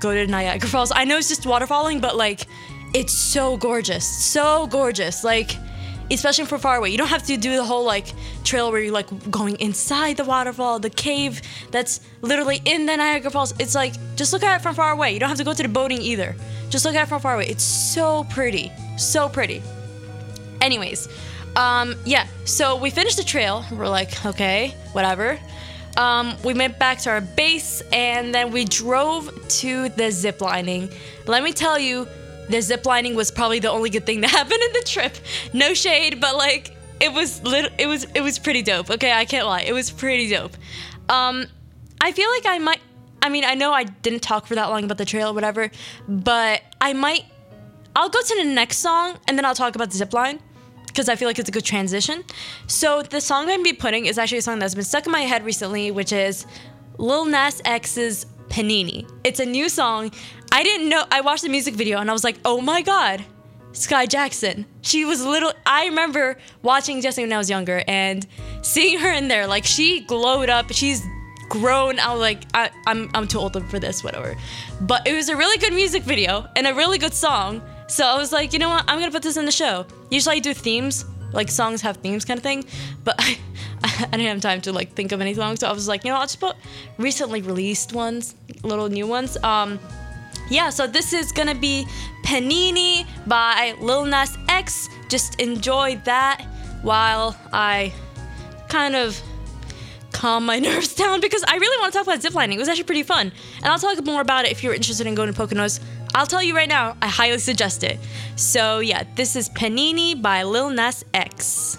go 0.01 0.15
to 0.15 0.27
Niagara 0.27 0.71
Falls. 0.71 0.91
I 0.91 1.05
know 1.05 1.19
it's 1.19 1.29
just 1.29 1.45
water 1.45 1.67
falling, 1.67 2.01
but 2.01 2.17
like 2.17 2.47
it's 2.95 3.13
so 3.13 3.59
gorgeous. 3.59 4.07
So 4.07 4.67
gorgeous. 4.69 5.23
Like 5.25 5.51
especially 6.11 6.47
from 6.47 6.61
far 6.61 6.77
away. 6.77 6.91
You 6.91 6.99
don't 6.99 7.09
have 7.09 7.25
to 7.25 7.37
do 7.37 7.57
the 7.57 7.65
whole 7.65 7.85
like 7.85 8.07
trail 8.45 8.71
where 8.71 8.81
you're 8.81 8.93
like 8.93 9.31
going 9.31 9.57
inside 9.57 10.17
the 10.17 10.25
waterfall, 10.25 10.79
the 10.79 10.91
cave 10.91 11.43
that's 11.71 12.01
literally 12.23 12.61
in 12.65 12.87
the 12.87 12.97
Niagara 12.97 13.31
Falls. 13.31 13.55
It's 13.59 13.75
like 13.75 13.95
just 14.17 14.33
look 14.33 14.43
at 14.43 14.61
it 14.61 14.63
from 14.63 14.75
far 14.75 14.93
away. 14.93 15.13
You 15.13 15.21
don't 15.21 15.29
have 15.29 15.39
to 15.39 15.45
go 15.45 15.55
to 15.55 15.63
the 15.63 15.69
boating 15.69 16.01
either. 16.01 16.35
Just 16.71 16.85
look 16.85 16.95
at 16.95 17.05
it 17.05 17.09
from 17.09 17.21
far 17.21 17.35
away. 17.35 17.47
It's 17.49 17.65
so 17.65 18.25
pretty. 18.25 18.73
So 18.97 19.29
pretty. 19.29 19.63
Anyways, 20.61 21.09
um, 21.57 21.95
yeah, 22.05 22.27
so 22.45 22.77
we 22.77 22.91
finished 22.91 23.17
the 23.17 23.25
trail. 23.25 23.65
We're 23.73 23.89
like, 23.89 24.25
okay, 24.27 24.75
whatever. 24.93 25.39
Um, 25.97 26.37
we 26.45 26.55
went 26.55 26.79
back 26.79 26.99
to 27.01 27.11
our 27.11 27.21
base 27.21 27.83
and 27.93 28.33
then 28.33 28.53
we 28.53 28.65
drove 28.65 29.49
to 29.49 29.89
the 29.91 30.11
zip 30.11 30.41
lining. 30.41 30.91
Let 31.27 31.43
me 31.43 31.53
tell 31.53 31.79
you, 31.79 32.07
the 32.49 32.61
zip 32.61 32.87
lining 32.87 33.15
was 33.15 33.31
probably 33.31 33.59
the 33.59 33.71
only 33.71 33.91
good 33.91 34.07
thing 34.07 34.21
that 34.23 34.31
happened 34.41 34.61
in 34.63 34.73
the 34.73 34.85
trip. 34.87 35.17
No 35.53 35.75
shade, 35.75 36.21
but 36.21 36.37
like 36.37 36.77
it 37.01 37.13
was 37.13 37.43
lit- 37.43 37.73
it 37.79 37.87
was 37.87 38.05
it 38.15 38.21
was 38.21 38.39
pretty 38.39 38.63
dope. 38.63 38.91
Okay, 38.91 39.13
I 39.13 39.25
can't 39.25 39.47
lie. 39.47 39.63
It 39.63 39.73
was 39.73 39.91
pretty 39.91 40.29
dope. 40.29 40.57
Um, 41.09 41.47
I 42.01 42.13
feel 42.13 42.29
like 42.31 42.47
I 42.47 42.59
might 42.59 42.81
I 43.23 43.29
mean, 43.31 43.45
I 43.45 43.55
know 43.55 43.73
I 43.73 43.85
didn't 43.85 44.21
talk 44.21 44.47
for 44.47 44.55
that 44.55 44.67
long 44.67 44.85
about 44.85 44.99
the 44.99 45.05
trail 45.05 45.31
or 45.31 45.35
whatever, 45.35 45.71
but 46.09 46.63
I 46.81 46.93
might 46.93 47.25
I'll 47.97 48.09
go 48.09 48.21
to 48.23 48.35
the 48.37 48.45
next 48.45 48.79
song 48.79 49.17
and 49.27 49.37
then 49.37 49.45
I'll 49.45 49.55
talk 49.55 49.75
about 49.75 49.91
the 49.91 49.97
zip 49.97 50.13
line 50.13 50.39
because 50.87 51.09
I 51.09 51.17
feel 51.17 51.29
like 51.29 51.39
it's 51.39 51.49
a 51.49 51.53
good 51.53 51.65
transition. 51.65 52.25
So 52.67 53.03
the 53.03 53.21
song 53.21 53.43
I'm 53.45 53.49
gonna 53.49 53.63
be 53.63 53.73
putting 53.73 54.07
is 54.07 54.19
actually 54.19 54.39
a 54.39 54.43
song 54.43 54.59
that's 54.59 54.75
been 54.75 54.85
stuck 54.85 55.07
in 55.07 55.13
my 55.13 55.23
head 55.23 55.45
recently, 55.45 55.91
which 55.91 56.13
is 56.13 56.47
Lil 56.99 57.25
Nas 57.25 57.61
X's 57.65 58.27
Panini. 58.49 59.09
It's 59.25 59.41
a 59.41 59.47
new 59.47 59.69
song. 59.69 60.13
I 60.53 60.63
didn't 60.63 60.89
know. 60.89 61.05
I 61.11 61.21
watched 61.21 61.43
the 61.43 61.49
music 61.49 61.75
video 61.75 61.99
and 61.99 62.11
I 62.11 62.13
was 62.13 62.25
like, 62.25 62.39
oh 62.45 62.61
my 62.61 62.83
god, 62.83 63.25
Skai 63.73 64.09
Jackson. 64.09 64.67
She 64.83 65.05
was 65.05 65.25
little. 65.25 65.53
I 65.67 65.87
remember 65.87 66.39
watching 66.63 67.01
Jessie 67.01 67.23
when 67.23 67.33
I 67.33 67.39
was 67.39 67.51
younger 67.51 67.83
and 67.87 68.27
seeing 68.63 68.99
her 68.99 69.13
in 69.13 69.29
there. 69.29 69.47
Like 69.47 69.65
she 69.65 70.01
glowed 70.01 70.49
up. 70.49 70.73
She's 70.73 71.03
grown. 71.49 71.99
I 71.99 72.13
was 72.13 72.21
like, 72.21 72.43
I, 72.55 72.71
I'm 72.87 73.11
I'm 73.15 73.27
too 73.29 73.39
old 73.39 73.53
for 73.71 73.79
this, 73.79 74.03
whatever. 74.03 74.37
But 74.81 75.07
it 75.07 75.15
was 75.15 75.29
a 75.29 75.37
really 75.37 75.59
good 75.59 75.73
music 75.73 76.03
video 76.03 76.47
and 76.57 76.67
a 76.67 76.75
really 76.75 76.99
good 76.99 77.15
song. 77.15 77.63
So 77.89 78.05
I 78.05 78.17
was 78.19 78.33
like, 78.33 78.53
you 78.53 78.59
know 78.59 78.69
what? 78.69 78.85
I'm 78.89 78.99
gonna 78.99 79.11
put 79.11 79.23
this 79.23 79.37
in 79.37 79.45
the 79.45 79.53
show. 79.53 79.87
Usually 80.11 80.37
I 80.37 80.39
do 80.41 80.55
themes, 80.55 81.05
like 81.33 81.51
songs 81.51 81.81
have 81.83 81.99
themes 81.99 82.25
kind 82.25 82.39
of 82.39 82.43
thing, 82.43 82.65
but 83.05 83.15
I, 83.19 83.39
I 83.85 84.11
didn't 84.11 84.27
have 84.27 84.41
time 84.41 84.61
to 84.63 84.73
like 84.73 84.93
think 84.93 85.13
of 85.13 85.21
any 85.21 85.35
songs. 85.35 85.61
So 85.61 85.69
I 85.69 85.73
was 85.73 85.89
like, 85.89 86.05
you 86.05 86.11
know, 86.11 86.17
I'll 86.17 86.25
just 86.25 86.41
put 86.41 86.57
recently 86.99 87.43
released 87.43 87.93
ones, 87.93 88.35
little 88.63 88.89
new 88.89 89.07
ones. 89.07 89.37
Um, 89.43 89.79
yeah. 90.51 90.71
So 90.71 90.87
this 90.87 91.13
is 91.13 91.33
gonna 91.33 91.55
be 91.55 91.87
Panini 92.25 93.07
by 93.27 93.75
Lil 93.81 94.05
Nas 94.05 94.37
X. 94.49 94.89
Just 95.09 95.41
enjoy 95.41 96.01
that 96.05 96.45
while 96.83 97.37
I 97.53 97.93
kind 98.69 98.95
of 98.95 99.21
calm 100.13 100.47
my 100.47 100.59
nerves 100.69 100.95
down 100.95 101.21
because 101.21 101.45
I 101.47 101.57
really 101.57 101.81
want 101.81 101.93
to 101.93 101.99
talk 101.99 102.07
about 102.07 102.21
ziplining. 102.21 102.55
It 102.55 102.59
was 102.59 102.69
actually 102.69 102.85
pretty 102.85 103.03
fun. 103.03 103.33
And 103.59 103.67
I'll 103.67 103.79
talk 103.79 104.05
more 104.05 104.21
about 104.21 104.45
it 104.45 104.53
if 104.53 104.63
you're 104.63 104.75
interested 104.75 105.07
in 105.07 105.15
going 105.15 105.33
to 105.33 105.39
Poconos. 105.41 105.81
I'll 106.15 106.27
tell 106.27 106.43
you 106.43 106.57
right 106.57 106.69
now, 106.69 106.97
I 107.01 107.07
highly 107.07 107.39
suggest 107.39 107.85
it. 107.85 107.99
So, 108.37 108.81
yeah, 108.81 109.05
this 109.15 109.37
is 109.37 109.49
Panini 109.51 110.21
by 110.21 110.43
Lil 110.43 110.71
Nas 110.71 111.05
X. 111.15 111.79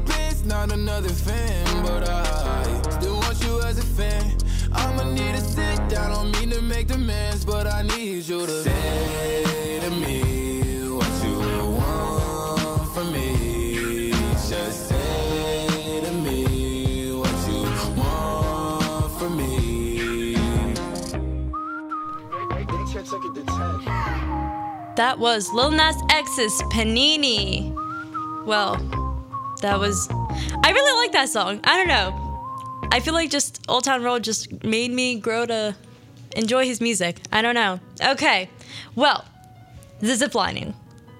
not 0.51 0.69
another 0.73 1.07
fan, 1.07 1.65
but 1.81 2.09
I 2.09 2.81
still 2.99 3.15
want 3.15 3.41
you 3.41 3.61
as 3.61 3.77
a 3.77 3.83
fan. 3.83 4.37
I'ma 4.73 5.03
need 5.11 5.33
to 5.35 5.41
sit 5.41 5.79
down, 5.87 6.11
don't 6.11 6.31
mean 6.37 6.49
to 6.49 6.61
make 6.61 6.87
demands, 6.87 7.45
but 7.45 7.67
I 7.67 7.83
need 7.83 8.27
you 8.27 8.45
to 8.45 8.63
say 8.63 9.79
to 9.79 9.89
me 9.89 10.89
what 10.89 11.13
you 11.23 11.37
want 11.79 12.93
from 12.93 13.13
me. 13.13 14.11
Just 14.49 14.89
say 14.89 16.01
to 16.03 16.11
me 16.25 17.13
what 17.15 17.37
you 17.47 17.61
want 17.95 19.11
from 19.17 19.37
me. 19.37 20.35
That 24.97 25.15
was 25.17 25.53
Lil 25.53 25.71
Nas 25.71 25.95
X's 26.09 26.61
Panini. 26.73 27.73
Well, 28.45 28.75
that 29.61 29.79
was. 29.79 30.07
I 30.09 30.71
really 30.71 31.03
like 31.03 31.11
that 31.13 31.29
song. 31.29 31.59
I 31.63 31.77
don't 31.77 31.87
know. 31.87 32.87
I 32.91 32.99
feel 32.99 33.13
like 33.13 33.29
just 33.29 33.63
Old 33.69 33.83
Town 33.83 34.03
Road 34.03 34.23
just 34.23 34.63
made 34.63 34.91
me 34.91 35.19
grow 35.19 35.45
to 35.45 35.75
enjoy 36.35 36.65
his 36.65 36.81
music. 36.81 37.21
I 37.31 37.41
don't 37.41 37.55
know. 37.55 37.79
Okay. 38.03 38.49
Well, 38.95 39.25
the 39.99 40.15
zip 40.15 40.35
lining 40.35 40.73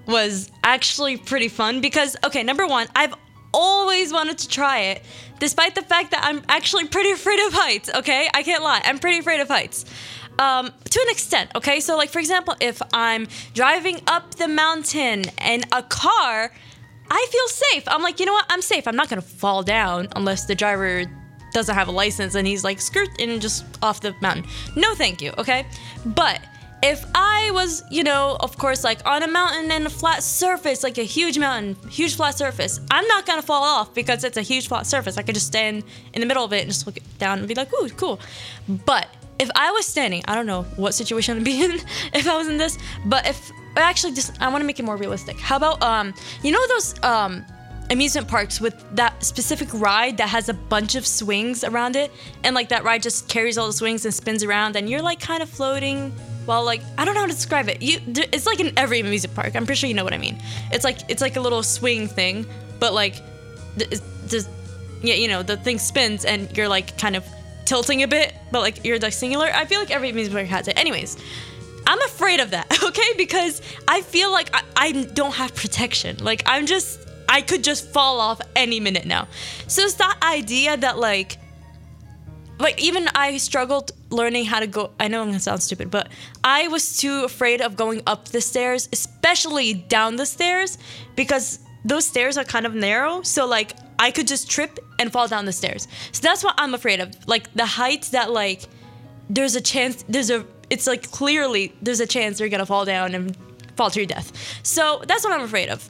was 0.08 0.52
actually 0.64 1.18
pretty 1.18 1.48
fun 1.48 1.82
because, 1.82 2.18
okay, 2.26 2.44
number 2.44 2.68
one, 2.68 2.88
I've 2.96 3.14
always 3.54 4.12
wanted 4.12 4.38
to 4.40 4.48
try 4.48 4.80
it, 4.80 5.04
despite 5.40 5.76
the 5.76 5.82
fact 5.82 6.12
that 6.12 6.24
I'm 6.24 6.42
actually 6.50 6.88
pretty 6.88 7.12
afraid 7.12 7.40
of 7.48 7.54
heights, 7.54 7.90
okay? 7.96 8.30
I 8.34 8.44
can't 8.44 8.64
lie. 8.64 8.82
I'm 8.84 9.00
pretty 9.00 9.20
afraid 9.20 9.42
of 9.42 9.48
heights. 9.48 9.86
Um, 10.40 10.72
to 10.90 11.00
an 11.02 11.10
extent, 11.10 11.52
okay? 11.56 11.80
So, 11.80 11.98
like, 11.98 12.10
for 12.10 12.20
example, 12.20 12.56
if 12.60 12.82
I'm 12.94 13.28
driving 13.54 14.02
up 14.08 14.36
the 14.36 14.48
mountain 14.48 15.26
in 15.46 15.64
a 15.72 15.84
car, 15.84 16.52
I 17.12 17.28
feel 17.30 17.48
safe. 17.48 17.84
I'm 17.88 18.02
like, 18.02 18.22
you 18.22 18.26
know 18.26 18.32
what? 18.32 18.46
I'm 18.50 18.62
safe. 18.62 18.88
I'm 18.88 18.96
not 18.96 19.10
gonna 19.10 19.22
fall 19.22 19.64
down 19.64 20.08
unless 20.16 20.46
the 20.46 20.56
driver 20.56 21.04
doesn't 21.54 21.76
have 21.76 21.90
a 21.90 21.92
license 21.92 22.36
and 22.36 22.48
he's 22.48 22.64
like 22.64 22.80
skirt 22.80 23.10
and 23.20 23.42
just 23.42 23.66
off 23.84 24.00
the 24.00 24.16
mountain. 24.22 24.46
No, 24.78 24.96
thank 24.96 25.22
you, 25.22 25.34
okay? 25.38 25.66
But 26.06 26.40
if 26.82 27.04
I 27.14 27.52
was, 27.52 27.84
you 27.92 28.04
know, 28.04 28.38
of 28.40 28.58
course, 28.58 28.86
like 28.86 29.06
on 29.06 29.24
a 29.24 29.28
mountain 29.28 29.70
and 29.72 29.86
a 29.86 29.90
flat 29.90 30.24
surface, 30.24 30.84
like 30.84 30.98
a 30.98 31.04
huge 31.04 31.38
mountain, 31.38 31.76
huge 31.90 32.16
flat 32.16 32.38
surface, 32.38 32.80
I'm 32.90 33.06
not 33.08 33.26
gonna 33.26 33.42
fall 33.42 33.62
off 33.62 33.94
because 33.94 34.24
it's 34.24 34.38
a 34.38 34.42
huge 34.42 34.70
flat 34.70 34.88
surface. 34.88 35.18
I 35.18 35.22
could 35.22 35.36
just 35.36 35.48
stand 35.48 35.84
in 36.14 36.22
the 36.22 36.26
middle 36.26 36.46
of 36.46 36.54
it 36.54 36.62
and 36.62 36.70
just 36.70 36.88
look 36.88 36.98
down 37.20 37.40
and 37.40 37.48
be 37.48 37.56
like, 37.56 37.74
ooh, 37.74 37.90
cool. 37.90 38.22
But 38.86 39.10
if 39.38 39.52
I 39.54 39.72
was 39.72 39.86
standing, 39.86 40.24
I 40.30 40.34
don't 40.36 40.46
know 40.46 40.64
what 40.78 40.94
situation 40.94 41.38
I'd 41.38 41.44
be 41.44 41.62
in 41.62 41.72
if 42.14 42.26
I 42.26 42.38
was 42.38 42.48
in 42.48 42.56
this, 42.56 42.78
but 43.06 43.28
if 43.28 43.52
actually 43.78 44.14
just 44.14 44.42
I 44.42 44.48
want 44.50 44.62
to 44.62 44.66
make 44.66 44.80
it 44.80 44.84
more 44.84 44.98
realistic. 44.98 45.40
How 45.40 45.58
about 45.58 45.82
um, 45.82 46.14
you 46.44 46.52
know 46.52 46.68
those 46.68 47.02
um 47.04 47.46
amusement 47.90 48.28
parks 48.28 48.62
with 48.62 48.86
that 48.96 49.22
specific 49.24 49.68
ride 49.74 50.18
that 50.18 50.30
has 50.30 50.48
a 50.48 50.54
bunch 50.54 50.96
of 50.96 51.06
swings 51.06 51.64
around 51.66 51.98
it 51.98 52.10
and 52.46 52.56
like 52.56 52.70
that 52.70 52.86
ride 52.86 53.04
just 53.04 53.28
carries 53.28 53.58
all 53.58 53.68
the 53.68 53.74
swings 53.74 54.06
and 54.06 54.14
spins 54.14 54.44
around 54.44 54.78
and 54.78 54.90
you're 54.90 55.02
like 55.02 55.20
kind 55.20 55.44
of 55.44 55.50
floating 55.50 56.10
while 56.46 56.64
like 56.64 56.82
I 56.98 57.04
don't 57.04 57.16
know 57.16 57.22
how 57.22 57.28
to 57.28 57.34
describe 57.34 57.68
it. 57.70 57.82
You 57.82 58.00
it's 58.08 58.46
like 58.46 58.60
in 58.60 58.72
every 58.78 59.00
amusement 59.00 59.36
park. 59.36 59.56
I'm 59.56 59.66
pretty 59.66 59.80
sure 59.80 59.88
you 59.88 59.94
know 59.94 60.04
what 60.04 60.14
I 60.14 60.18
mean. 60.18 60.42
It's 60.72 60.84
like 60.84 61.00
it's 61.10 61.22
like 61.22 61.36
a 61.36 61.42
little 61.42 61.64
swing 61.64 62.08
thing, 62.08 62.46
but 62.80 62.94
like 62.94 63.22
the, 63.78 64.48
yeah, 65.02 65.16
you 65.16 65.28
know, 65.28 65.44
the 65.44 65.58
thing 65.58 65.80
spins 65.80 66.26
and 66.26 66.56
you're 66.56 66.68
like 66.68 66.98
kind 66.98 67.16
of 67.16 67.26
tilting 67.66 68.04
a 68.04 68.08
bit, 68.08 68.34
but 68.52 68.62
like 68.62 68.84
you're 68.84 69.00
like 69.00 69.14
singular. 69.14 69.50
I 69.54 69.66
feel 69.66 69.80
like 69.80 69.92
every 69.92 70.10
amusement 70.10 70.48
park 70.48 70.48
has 70.48 70.68
it. 70.68 70.78
Anyways, 70.78 71.18
I'm 71.88 72.02
afraid 72.04 72.40
of 72.40 72.52
that, 72.52 72.84
okay? 72.84 73.14
Because 73.18 73.62
I 73.88 74.02
feel 74.02 74.32
like 74.32 74.50
I, 74.54 74.64
I 74.76 74.92
don't 74.92 75.34
have 75.34 75.56
protection. 75.56 76.18
Like 76.18 76.44
I'm 76.46 76.66
just 76.66 77.00
I 77.28 77.42
could 77.42 77.64
just 77.64 77.88
fall 77.88 78.20
off 78.20 78.42
any 78.56 78.80
minute 78.80 79.06
now. 79.06 79.28
So 79.68 79.84
it's 79.84 79.96
that 79.96 80.18
idea 80.22 80.78
that 80.78 80.98
like 80.98 81.38
like 82.60 82.80
even 82.82 83.08
I 83.16 83.38
struggled 83.38 83.92
learning 84.10 84.46
how 84.46 84.60
to 84.60 84.68
go 84.68 84.92
I 85.00 85.08
know 85.08 85.22
I'm 85.22 85.28
gonna 85.28 85.40
sound 85.40 85.64
stupid, 85.64 85.90
but 85.90 86.10
I 86.44 86.68
was 86.68 86.98
too 86.98 87.24
afraid 87.24 87.62
of 87.62 87.76
going 87.76 88.04
up 88.06 88.26
the 88.30 88.42
stairs, 88.42 88.90
especially 88.92 89.74
down 89.74 90.16
the 90.18 90.26
stairs, 90.26 90.78
because 91.16 91.60
those 91.86 92.06
stairs 92.06 92.38
are 92.38 92.44
kind 92.44 92.66
of 92.66 92.76
narrow. 92.76 93.22
So 93.24 93.48
like 93.48 93.76
I 93.98 94.12
could 94.12 94.28
just 94.28 94.50
trip 94.50 94.80
and 95.00 95.12
fall 95.12 95.28
down 95.28 95.46
the 95.46 95.54
stairs. 95.54 95.88
So 96.12 96.22
that's 96.22 96.44
what 96.44 96.56
I'm 96.58 96.74
afraid 96.74 97.00
of. 97.00 97.16
Like 97.28 97.54
the 97.54 97.66
heights 97.66 98.10
that 98.10 98.32
like 98.32 98.68
there's 99.30 99.56
a 99.56 99.62
chance 99.62 100.04
there's 100.10 100.30
a 100.30 100.46
it's 100.72 100.88
like 100.88 101.12
clearly 101.12 101.74
there's 101.82 102.00
a 102.00 102.08
chance 102.08 102.40
you're 102.40 102.50
gonna 102.50 102.66
fall 102.66 102.86
down 102.86 103.14
and 103.14 103.38
fall 103.76 103.92
to 103.92 104.00
your 104.00 104.08
death. 104.08 104.32
So 104.64 105.04
that's 105.06 105.24
what 105.24 105.34
I'm 105.34 105.42
afraid 105.42 105.70
of. 105.70 105.88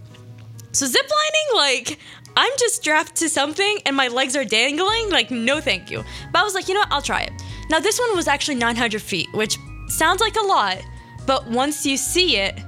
So 0.73 0.85
ziplining, 0.85 1.55
like 1.55 1.99
I'm 2.35 2.51
just 2.57 2.75
strapped 2.75 3.15
to 3.17 3.29
something 3.29 3.79
and 3.85 3.95
my 3.95 4.07
legs 4.07 4.35
are 4.35 4.43
dangling. 4.43 5.09
Like 5.09 5.31
no, 5.31 5.61
thank 5.61 5.91
you. 5.91 6.03
But 6.33 6.39
I 6.39 6.43
was 6.43 6.55
like, 6.55 6.67
you 6.67 6.73
know 6.73 6.81
what? 6.81 6.91
I'll 6.91 7.01
try 7.01 7.21
it. 7.21 7.31
Now 7.69 7.79
this 7.79 7.99
one 7.99 8.15
was 8.15 8.27
actually 8.27 8.55
900 8.55 9.01
feet, 9.01 9.27
which 9.33 9.57
sounds 9.87 10.19
like 10.19 10.35
a 10.35 10.45
lot, 10.45 10.81
but 11.25 11.47
once 11.47 11.85
you 11.85 11.95
see 11.95 12.37
it, 12.37 12.59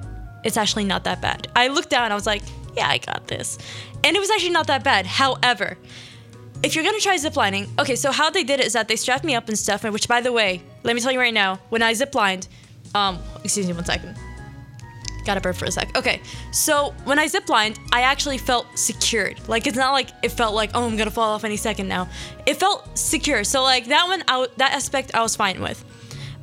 it's 0.44 0.58
actually 0.58 0.84
not 0.84 1.04
that 1.06 1.22
bad. 1.22 1.48
I 1.56 1.70
looked 1.70 1.90
down, 1.90 2.12
I 2.12 2.16
was 2.16 2.28
like, 2.28 2.44
yeah, 2.76 2.88
I 2.88 2.98
got 3.00 3.28
this, 3.28 3.58
and 4.04 4.16
it 4.16 4.20
was 4.20 4.30
actually 4.30 4.52
not 4.52 4.68
that 4.68 4.84
bad. 4.84 5.06
However, 5.06 5.78
if 6.64 6.76
you're 6.76 6.84
gonna 6.84 7.00
try 7.00 7.18
ziplining, 7.18 7.68
okay, 7.78 7.96
so 7.96 8.12
how 8.12 8.30
they 8.30 8.44
did 8.44 8.62
it 8.62 8.66
is 8.66 8.74
that 8.74 8.88
they 8.88 8.96
strapped 8.96 9.26
me 9.26 9.36
up 9.36 9.50
and 9.50 9.60
stuff, 9.60 9.84
which 9.84 10.08
by 10.08 10.22
the 10.22 10.32
way, 10.32 10.62
let 10.84 10.96
me 10.96 11.02
tell 11.02 11.12
you 11.12 11.20
right 11.20 11.34
now, 11.34 11.60
when 11.70 11.84
I 11.84 11.94
ziplined, 11.94 12.48
um, 12.96 13.20
excuse 13.44 13.68
me 13.68 13.74
one 13.74 13.86
second. 13.86 14.16
Got 15.26 15.38
a 15.38 15.42
burp 15.42 15.56
for 15.56 15.66
a 15.66 15.72
sec. 15.72 15.98
Okay, 15.98 16.22
so 16.52 16.94
when 17.06 17.18
I 17.20 17.28
ziplined, 17.28 17.80
I 17.92 18.02
actually 18.02 18.38
felt 18.38 18.68
secured. 18.78 19.40
Like 19.48 19.68
it's 19.68 19.78
not 19.78 19.92
like 19.92 20.10
it 20.22 20.30
felt 20.30 20.54
like 20.54 20.72
oh 20.74 20.86
I'm 20.86 20.98
gonna 20.98 21.12
fall 21.12 21.34
off 21.34 21.44
any 21.44 21.58
second 21.58 21.88
now. 21.88 22.10
It 22.46 22.56
felt 22.56 22.98
secure. 22.98 23.44
So 23.44 23.64
like 23.64 23.88
that 23.88 24.06
one, 24.08 24.24
I, 24.28 24.48
that 24.58 24.74
aspect 24.74 25.16
I 25.16 25.22
was 25.22 25.36
fine 25.36 25.62
with. 25.62 25.84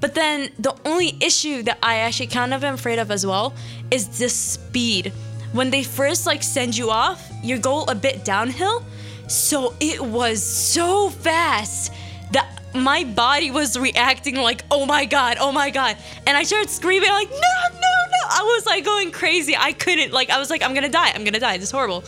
But 0.00 0.14
then 0.14 0.50
the 0.59 0.74
only 0.87 1.16
issue 1.20 1.62
that 1.64 1.78
I 1.83 1.96
actually 1.96 2.28
kind 2.28 2.54
of 2.54 2.64
am 2.64 2.74
afraid 2.74 2.98
of 2.98 3.11
as 3.11 3.26
well 3.26 3.52
is 3.90 4.18
the 4.18 4.30
speed. 4.30 5.12
When 5.52 5.70
they 5.70 5.83
first 5.83 6.24
like 6.26 6.42
send 6.42 6.76
you 6.76 6.90
off, 6.90 7.30
you 7.42 7.59
go 7.59 7.85
a 7.85 7.94
bit 7.94 8.24
downhill. 8.24 8.83
So 9.30 9.74
it 9.78 10.00
was 10.00 10.42
so 10.42 11.08
fast 11.08 11.92
that 12.32 12.48
my 12.74 13.04
body 13.04 13.52
was 13.52 13.78
reacting 13.78 14.34
like, 14.34 14.64
oh 14.72 14.86
my 14.86 15.04
god, 15.04 15.36
oh 15.38 15.52
my 15.52 15.70
god. 15.70 15.96
And 16.26 16.36
I 16.36 16.42
started 16.42 16.68
screaming 16.68 17.10
like, 17.10 17.30
no, 17.30 17.36
no, 17.36 17.78
no. 17.78 18.28
I 18.28 18.42
was 18.42 18.66
like 18.66 18.84
going 18.84 19.12
crazy. 19.12 19.56
I 19.56 19.72
couldn't, 19.72 20.12
like, 20.12 20.30
I 20.30 20.40
was 20.40 20.50
like, 20.50 20.64
I'm 20.64 20.74
gonna 20.74 20.88
die, 20.88 21.12
I'm 21.14 21.22
gonna 21.22 21.38
die. 21.38 21.58
This 21.58 21.68
is 21.68 21.70
horrible. 21.70 22.02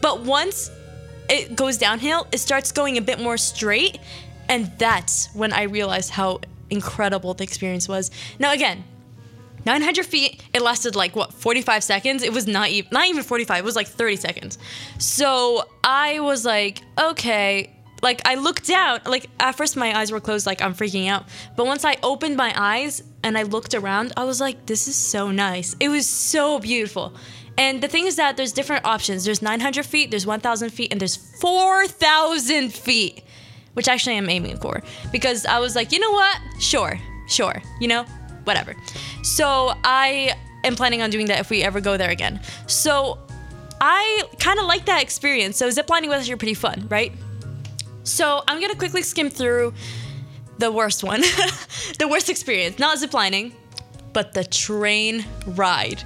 But 0.00 0.20
once 0.20 0.70
it 1.28 1.56
goes 1.56 1.78
downhill, 1.78 2.28
it 2.30 2.38
starts 2.38 2.70
going 2.70 2.96
a 2.96 3.02
bit 3.02 3.18
more 3.18 3.36
straight. 3.36 3.98
And 4.48 4.70
that's 4.78 5.34
when 5.34 5.52
I 5.52 5.64
realized 5.64 6.10
how 6.10 6.42
incredible 6.70 7.34
the 7.34 7.42
experience 7.42 7.88
was. 7.88 8.12
Now, 8.38 8.52
again, 8.52 8.84
900 9.64 10.06
feet, 10.06 10.42
it 10.52 10.62
lasted 10.62 10.96
like 10.96 11.16
what, 11.16 11.32
45 11.32 11.84
seconds? 11.84 12.22
It 12.22 12.32
was 12.32 12.46
not 12.46 12.68
even, 12.68 12.88
not 12.92 13.06
even 13.06 13.22
45, 13.22 13.58
it 13.58 13.64
was 13.64 13.76
like 13.76 13.86
30 13.86 14.16
seconds. 14.16 14.58
So 14.98 15.68
I 15.84 16.20
was 16.20 16.44
like, 16.44 16.82
okay, 16.98 17.74
like 18.02 18.26
I 18.26 18.36
looked 18.36 18.66
down, 18.66 19.00
like 19.06 19.28
at 19.40 19.52
first 19.56 19.76
my 19.76 19.98
eyes 19.98 20.12
were 20.12 20.20
closed, 20.20 20.46
like 20.46 20.62
I'm 20.62 20.74
freaking 20.74 21.08
out. 21.08 21.26
But 21.56 21.66
once 21.66 21.84
I 21.84 21.96
opened 22.02 22.36
my 22.36 22.52
eyes 22.56 23.02
and 23.22 23.36
I 23.36 23.42
looked 23.42 23.74
around, 23.74 24.12
I 24.16 24.24
was 24.24 24.40
like, 24.40 24.66
this 24.66 24.88
is 24.88 24.96
so 24.96 25.30
nice. 25.30 25.74
It 25.80 25.88
was 25.88 26.06
so 26.06 26.58
beautiful. 26.58 27.14
And 27.56 27.82
the 27.82 27.88
thing 27.88 28.06
is 28.06 28.16
that 28.16 28.36
there's 28.36 28.52
different 28.52 28.84
options. 28.84 29.24
There's 29.24 29.42
900 29.42 29.84
feet, 29.84 30.10
there's 30.10 30.26
1,000 30.26 30.70
feet, 30.70 30.92
and 30.92 31.00
there's 31.00 31.16
4,000 31.16 32.72
feet, 32.72 33.24
which 33.74 33.88
actually 33.88 34.16
I'm 34.16 34.30
aiming 34.30 34.58
for 34.58 34.82
because 35.10 35.44
I 35.44 35.58
was 35.58 35.74
like, 35.74 35.90
you 35.90 35.98
know 35.98 36.12
what? 36.12 36.38
Sure, 36.60 36.98
sure, 37.26 37.60
you 37.80 37.88
know, 37.88 38.06
whatever. 38.48 38.74
So 39.22 39.72
I 39.84 40.34
am 40.64 40.74
planning 40.74 41.02
on 41.02 41.10
doing 41.10 41.26
that 41.26 41.38
if 41.38 41.50
we 41.50 41.62
ever 41.62 41.80
go 41.80 41.96
there 41.96 42.10
again. 42.10 42.40
So 42.66 43.18
I 43.80 44.24
kind 44.40 44.58
of 44.58 44.66
like 44.66 44.86
that 44.86 45.02
experience. 45.02 45.56
So 45.56 45.68
ziplining 45.68 46.08
was 46.08 46.22
actually 46.22 46.36
pretty 46.36 46.54
fun, 46.54 46.88
right? 46.90 47.12
So 48.02 48.42
I'm 48.48 48.60
gonna 48.60 48.74
quickly 48.74 49.02
skim 49.02 49.30
through 49.30 49.74
the 50.58 50.72
worst 50.72 51.04
one, 51.04 51.20
the 52.00 52.08
worst 52.10 52.28
experience. 52.28 52.78
Not 52.78 52.98
ziplining, 52.98 53.52
but 54.12 54.32
the 54.32 54.44
train 54.44 55.24
ride. 55.46 56.02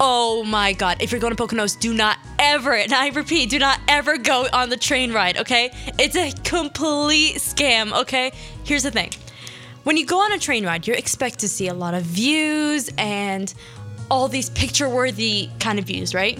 Oh 0.00 0.44
my 0.44 0.74
god, 0.74 0.98
if 1.00 1.10
you're 1.10 1.20
going 1.20 1.34
to 1.34 1.42
Poconos, 1.42 1.78
do 1.78 1.92
not 1.92 2.18
ever, 2.38 2.72
and 2.72 2.92
I 2.92 3.08
repeat, 3.08 3.50
do 3.50 3.58
not 3.58 3.80
ever 3.88 4.16
go 4.16 4.46
on 4.52 4.68
the 4.68 4.76
train 4.76 5.12
ride, 5.12 5.38
okay? 5.38 5.72
It's 5.98 6.14
a 6.14 6.30
complete 6.44 7.36
scam, 7.36 7.92
okay? 8.02 8.30
Here's 8.62 8.84
the 8.84 8.92
thing 8.92 9.10
when 9.88 9.96
you 9.96 10.04
go 10.04 10.20
on 10.20 10.32
a 10.32 10.38
train 10.38 10.66
ride, 10.66 10.86
you 10.86 10.92
expect 10.92 11.38
to 11.38 11.48
see 11.48 11.68
a 11.68 11.72
lot 11.72 11.94
of 11.94 12.02
views 12.02 12.90
and 12.98 13.54
all 14.10 14.28
these 14.28 14.50
picture 14.50 14.86
worthy 14.86 15.48
kind 15.60 15.78
of 15.78 15.86
views, 15.86 16.14
right? 16.14 16.38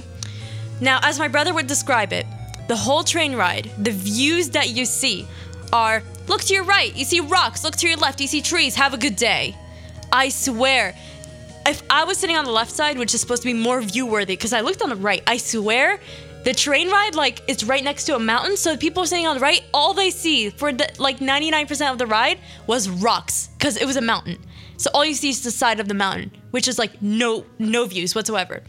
Now, 0.83 1.01
as 1.03 1.19
my 1.19 1.29
brother 1.29 1.55
would 1.55 1.67
describe 1.67 2.13
it, 2.13 2.27
the 2.69 2.77
whole 2.77 3.03
train 3.03 3.35
ride, 3.35 3.71
the 3.79 3.91
views 3.91 4.51
that 4.51 4.69
you 4.69 4.85
see 4.85 5.27
are 5.73 6.03
look 6.27 6.43
to 6.43 6.53
your 6.53 6.65
right, 6.65 6.95
you 6.95 7.07
see 7.07 7.21
rocks, 7.21 7.65
look 7.65 7.75
to 7.77 7.89
your 7.89 7.97
left, 7.97 8.21
you 8.21 8.27
see 8.27 8.43
trees, 8.43 8.75
have 8.75 8.93
a 8.93 8.99
good 8.99 9.17
day. 9.17 9.57
I 10.13 10.29
swear, 10.29 10.95
if 11.67 11.83
I 11.89 12.05
was 12.05 12.19
sitting 12.19 12.37
on 12.37 12.45
the 12.45 12.53
left 12.53 12.71
side, 12.71 12.99
which 12.99 13.15
is 13.15 13.23
supposed 13.23 13.41
to 13.45 13.49
be 13.49 13.55
more 13.55 13.81
view 13.81 14.05
worthy, 14.05 14.37
because 14.37 14.53
I 14.53 14.61
looked 14.61 14.83
on 14.83 14.91
the 14.91 14.97
right, 14.97 15.23
I 15.27 15.39
swear 15.39 16.01
the 16.45 16.55
train 16.55 16.91
ride 16.91 17.15
like 17.15 17.43
is 17.49 17.65
right 17.65 17.83
next 17.83 18.05
to 18.05 18.17
a 18.17 18.19
mountain, 18.19 18.57
so 18.57 18.77
people 18.77 19.05
sitting 19.07 19.27
on 19.27 19.37
the 19.37 19.41
right, 19.41 19.63
all 19.75 19.95
they 19.95 20.11
see 20.11 20.51
for 20.51 20.73
the 20.73 20.89
like 20.99 21.19
99% 21.19 21.93
of 21.93 21.99
the 21.99 22.07
ride 22.07 22.39
was 22.67 22.89
rocks 22.89 23.49
because 23.59 23.77
it 23.77 23.87
was 23.87 23.97
a 23.97 24.01
mountain. 24.01 24.39
So 24.77 24.91
all 24.95 25.05
you 25.05 25.15
see 25.15 25.31
is 25.31 25.43
the 25.43 25.51
side 25.51 25.81
of 25.81 25.89
the 25.89 25.95
mountain, 25.95 26.31
which 26.53 26.69
is 26.69 26.79
like 26.79 27.03
no 27.03 27.45
no 27.59 27.85
views 27.87 28.15
whatsoever. 28.15 28.63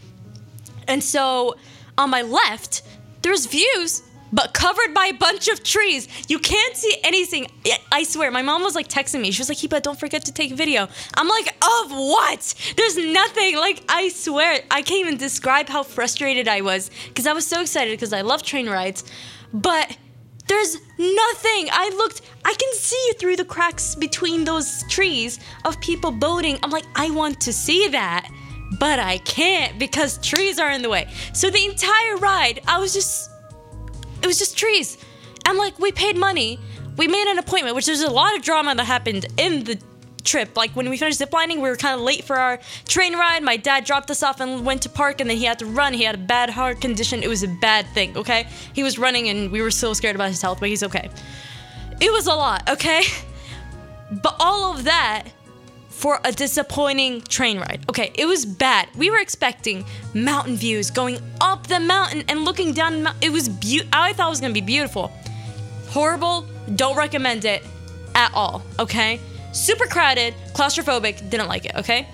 And 0.88 1.02
so 1.02 1.54
on 1.96 2.10
my 2.10 2.22
left, 2.22 2.82
there's 3.22 3.46
views, 3.46 4.02
but 4.32 4.54
covered 4.54 4.94
by 4.94 5.06
a 5.06 5.14
bunch 5.14 5.48
of 5.48 5.62
trees. 5.62 6.08
You 6.28 6.38
can't 6.38 6.76
see 6.76 6.96
anything. 7.04 7.46
I- 7.92 8.04
swear, 8.04 8.30
my 8.30 8.42
mom 8.42 8.62
was 8.62 8.74
like 8.74 8.88
texting 8.88 9.20
me. 9.20 9.30
She 9.30 9.40
was 9.40 9.48
like, 9.48 9.58
Hiba, 9.58 9.82
don't 9.82 9.98
forget 9.98 10.24
to 10.24 10.32
take 10.32 10.52
video. 10.52 10.88
I'm 11.16 11.28
like, 11.28 11.48
of 11.48 11.90
what? 11.92 12.54
There's 12.76 12.96
nothing. 12.96 13.56
Like, 13.56 13.84
I 13.88 14.08
swear, 14.08 14.60
I 14.70 14.82
can't 14.82 15.00
even 15.00 15.16
describe 15.16 15.68
how 15.68 15.82
frustrated 15.82 16.48
I 16.48 16.60
was 16.62 16.90
because 17.08 17.26
I 17.26 17.32
was 17.32 17.46
so 17.46 17.60
excited 17.60 17.92
because 17.92 18.12
I 18.12 18.22
love 18.22 18.42
train 18.42 18.68
rides. 18.68 19.04
But 19.52 19.96
there's 20.48 20.74
nothing. 20.98 21.68
I 21.70 21.92
looked, 21.96 22.22
I 22.44 22.52
can 22.54 22.74
see 22.74 23.12
through 23.18 23.36
the 23.36 23.44
cracks 23.44 23.94
between 23.94 24.44
those 24.44 24.82
trees 24.88 25.38
of 25.64 25.80
people 25.80 26.10
boating. 26.10 26.58
I'm 26.64 26.70
like, 26.70 26.86
I 26.96 27.10
want 27.10 27.40
to 27.42 27.52
see 27.52 27.86
that, 27.88 28.28
but 28.80 28.98
I 28.98 29.18
can't 29.18 29.78
because 29.78 30.18
trees 30.18 30.58
are 30.58 30.72
in 30.72 30.82
the 30.82 30.88
way. 30.88 31.08
So 31.34 31.50
the 31.50 31.64
entire 31.64 32.16
ride, 32.16 32.60
I 32.66 32.80
was 32.80 32.92
just, 32.92 33.29
it 34.22 34.26
was 34.26 34.38
just 34.38 34.56
trees. 34.58 34.98
I'm 35.46 35.56
like, 35.56 35.78
we 35.78 35.92
paid 35.92 36.16
money. 36.16 36.58
We 36.96 37.08
made 37.08 37.30
an 37.30 37.38
appointment, 37.38 37.76
which 37.76 37.86
there's 37.86 38.02
a 38.02 38.10
lot 38.10 38.36
of 38.36 38.42
drama 38.42 38.74
that 38.74 38.84
happened 38.84 39.26
in 39.36 39.64
the 39.64 39.80
trip. 40.24 40.56
Like 40.56 40.76
when 40.76 40.88
we 40.90 40.96
finished 40.96 41.20
ziplining, 41.20 41.56
we 41.56 41.68
were 41.68 41.76
kind 41.76 41.94
of 41.94 42.00
late 42.00 42.24
for 42.24 42.36
our 42.36 42.58
train 42.86 43.14
ride. 43.14 43.42
My 43.42 43.56
dad 43.56 43.84
dropped 43.84 44.10
us 44.10 44.22
off 44.22 44.40
and 44.40 44.64
went 44.66 44.82
to 44.82 44.88
park, 44.88 45.20
and 45.20 45.30
then 45.30 45.36
he 45.36 45.44
had 45.44 45.58
to 45.60 45.66
run. 45.66 45.94
He 45.94 46.04
had 46.04 46.14
a 46.14 46.18
bad 46.18 46.50
heart 46.50 46.80
condition. 46.80 47.22
It 47.22 47.28
was 47.28 47.42
a 47.42 47.48
bad 47.60 47.86
thing, 47.94 48.16
okay? 48.16 48.46
He 48.74 48.82
was 48.82 48.98
running, 48.98 49.28
and 49.28 49.50
we 49.50 49.62
were 49.62 49.70
so 49.70 49.92
scared 49.94 50.14
about 50.14 50.28
his 50.28 50.42
health, 50.42 50.60
but 50.60 50.68
he's 50.68 50.82
okay. 50.82 51.08
It 52.00 52.12
was 52.12 52.26
a 52.26 52.34
lot, 52.34 52.68
okay? 52.68 53.02
But 54.22 54.36
all 54.40 54.74
of 54.74 54.84
that 54.84 55.24
for 56.00 56.18
a 56.24 56.32
disappointing 56.32 57.20
train 57.20 57.58
ride. 57.58 57.84
Okay, 57.90 58.10
it 58.14 58.24
was 58.24 58.46
bad. 58.46 58.88
We 58.96 59.10
were 59.10 59.18
expecting 59.18 59.84
mountain 60.14 60.56
views 60.56 60.90
going 60.90 61.18
up 61.42 61.66
the 61.66 61.78
mountain 61.78 62.24
and 62.26 62.46
looking 62.46 62.72
down. 62.72 63.06
It 63.20 63.30
was 63.30 63.50
beautiful. 63.50 63.90
I 63.92 64.14
thought 64.14 64.28
it 64.28 64.30
was 64.30 64.40
gonna 64.40 64.54
be 64.54 64.62
beautiful. 64.62 65.12
Horrible. 65.88 66.46
Don't 66.74 66.96
recommend 66.96 67.44
it 67.44 67.62
at 68.14 68.32
all. 68.32 68.62
Okay. 68.78 69.20
Super 69.52 69.84
crowded, 69.84 70.32
claustrophobic. 70.54 71.28
Didn't 71.28 71.48
like 71.48 71.66
it. 71.66 71.74
Okay. 71.76 72.08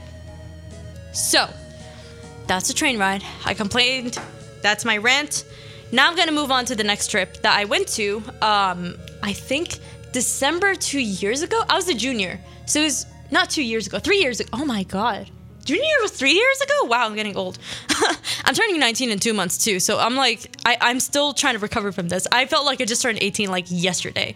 So 1.13 1.49
that's 2.49 2.69
a 2.71 2.75
train 2.75 2.99
ride. 2.99 3.23
I 3.45 3.55
complained. 3.55 4.19
That's 4.63 4.85
my 4.85 4.97
rant. 4.97 5.45
Now 5.93 6.09
I'm 6.09 6.17
gonna 6.17 6.33
move 6.33 6.51
on 6.51 6.65
to 6.65 6.75
the 6.75 6.83
next 6.83 7.07
trip 7.13 7.41
that 7.43 7.57
I 7.57 7.67
went 7.67 7.87
to. 7.91 8.21
Um, 8.43 8.97
I 9.23 9.33
think 9.33 9.79
December 10.11 10.75
two 10.75 10.99
years 10.99 11.43
ago. 11.43 11.63
I 11.71 11.77
was 11.77 11.89
a 11.89 11.95
junior, 11.95 12.41
so 12.65 12.81
it 12.81 12.85
was 12.85 13.07
not 13.31 13.51
two 13.51 13.63
years 13.63 13.87
ago, 13.87 13.99
three 13.99 14.19
years 14.19 14.41
ago. 14.41 14.51
Oh 14.53 14.65
my 14.65 14.83
god, 14.83 15.31
junior 15.65 15.83
year 15.83 15.99
was 16.03 16.13
three 16.13 16.33
years 16.33 16.61
ago. 16.61 16.85
Wow, 16.85 17.07
I'm 17.07 17.15
getting 17.15 17.37
old. 17.37 17.59
I'm 18.45 18.55
turning 18.55 18.79
19 18.79 19.11
in 19.11 19.19
two 19.19 19.35
months 19.35 19.59
too, 19.59 19.81
so 19.81 19.99
I'm 19.99 20.15
like, 20.15 20.57
I, 20.65 20.79
I'm 20.81 21.01
still 21.01 21.33
trying 21.33 21.55
to 21.55 21.61
recover 21.61 21.93
from 21.93 22.09
this. 22.09 22.27
I 22.33 22.47
felt 22.47 22.65
like 22.65 22.81
I 22.81 22.85
just 22.85 23.03
turned 23.03 23.19
18 23.21 23.51
like 23.51 23.67
yesterday. 23.69 24.35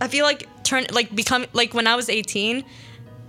I 0.00 0.08
feel 0.08 0.24
like 0.24 0.46
turn 0.64 0.86
like 0.92 1.14
become 1.14 1.46
like 1.52 1.74
when 1.74 1.86
I 1.86 1.96
was 1.96 2.08
18, 2.08 2.64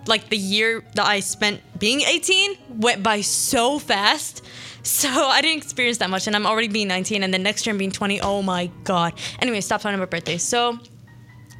like 0.08 0.30
the 0.30 0.38
year 0.38 0.84
that 0.96 1.06
I 1.06 1.20
spent 1.22 1.62
being 1.80 2.02
18 2.02 2.58
went 2.70 3.04
by 3.04 3.22
so 3.22 3.80
fast. 3.80 4.44
So 4.84 5.10
I 5.28 5.42
didn't 5.42 5.64
experience 5.64 6.00
that 6.00 6.10
much, 6.10 6.28
and 6.28 6.36
I'm 6.36 6.46
already 6.46 6.68
being 6.68 6.88
19, 6.88 7.24
and 7.24 7.34
the 7.34 7.40
next 7.40 7.66
year 7.66 7.74
I'm 7.74 7.78
being 7.78 7.92
20. 7.92 8.22
Oh 8.22 8.42
my 8.42 8.70
god. 8.84 9.14
Anyway, 9.40 9.62
stop 9.62 9.82
talking 9.82 9.96
about 9.96 10.10
birthdays. 10.12 10.44
So 10.44 10.78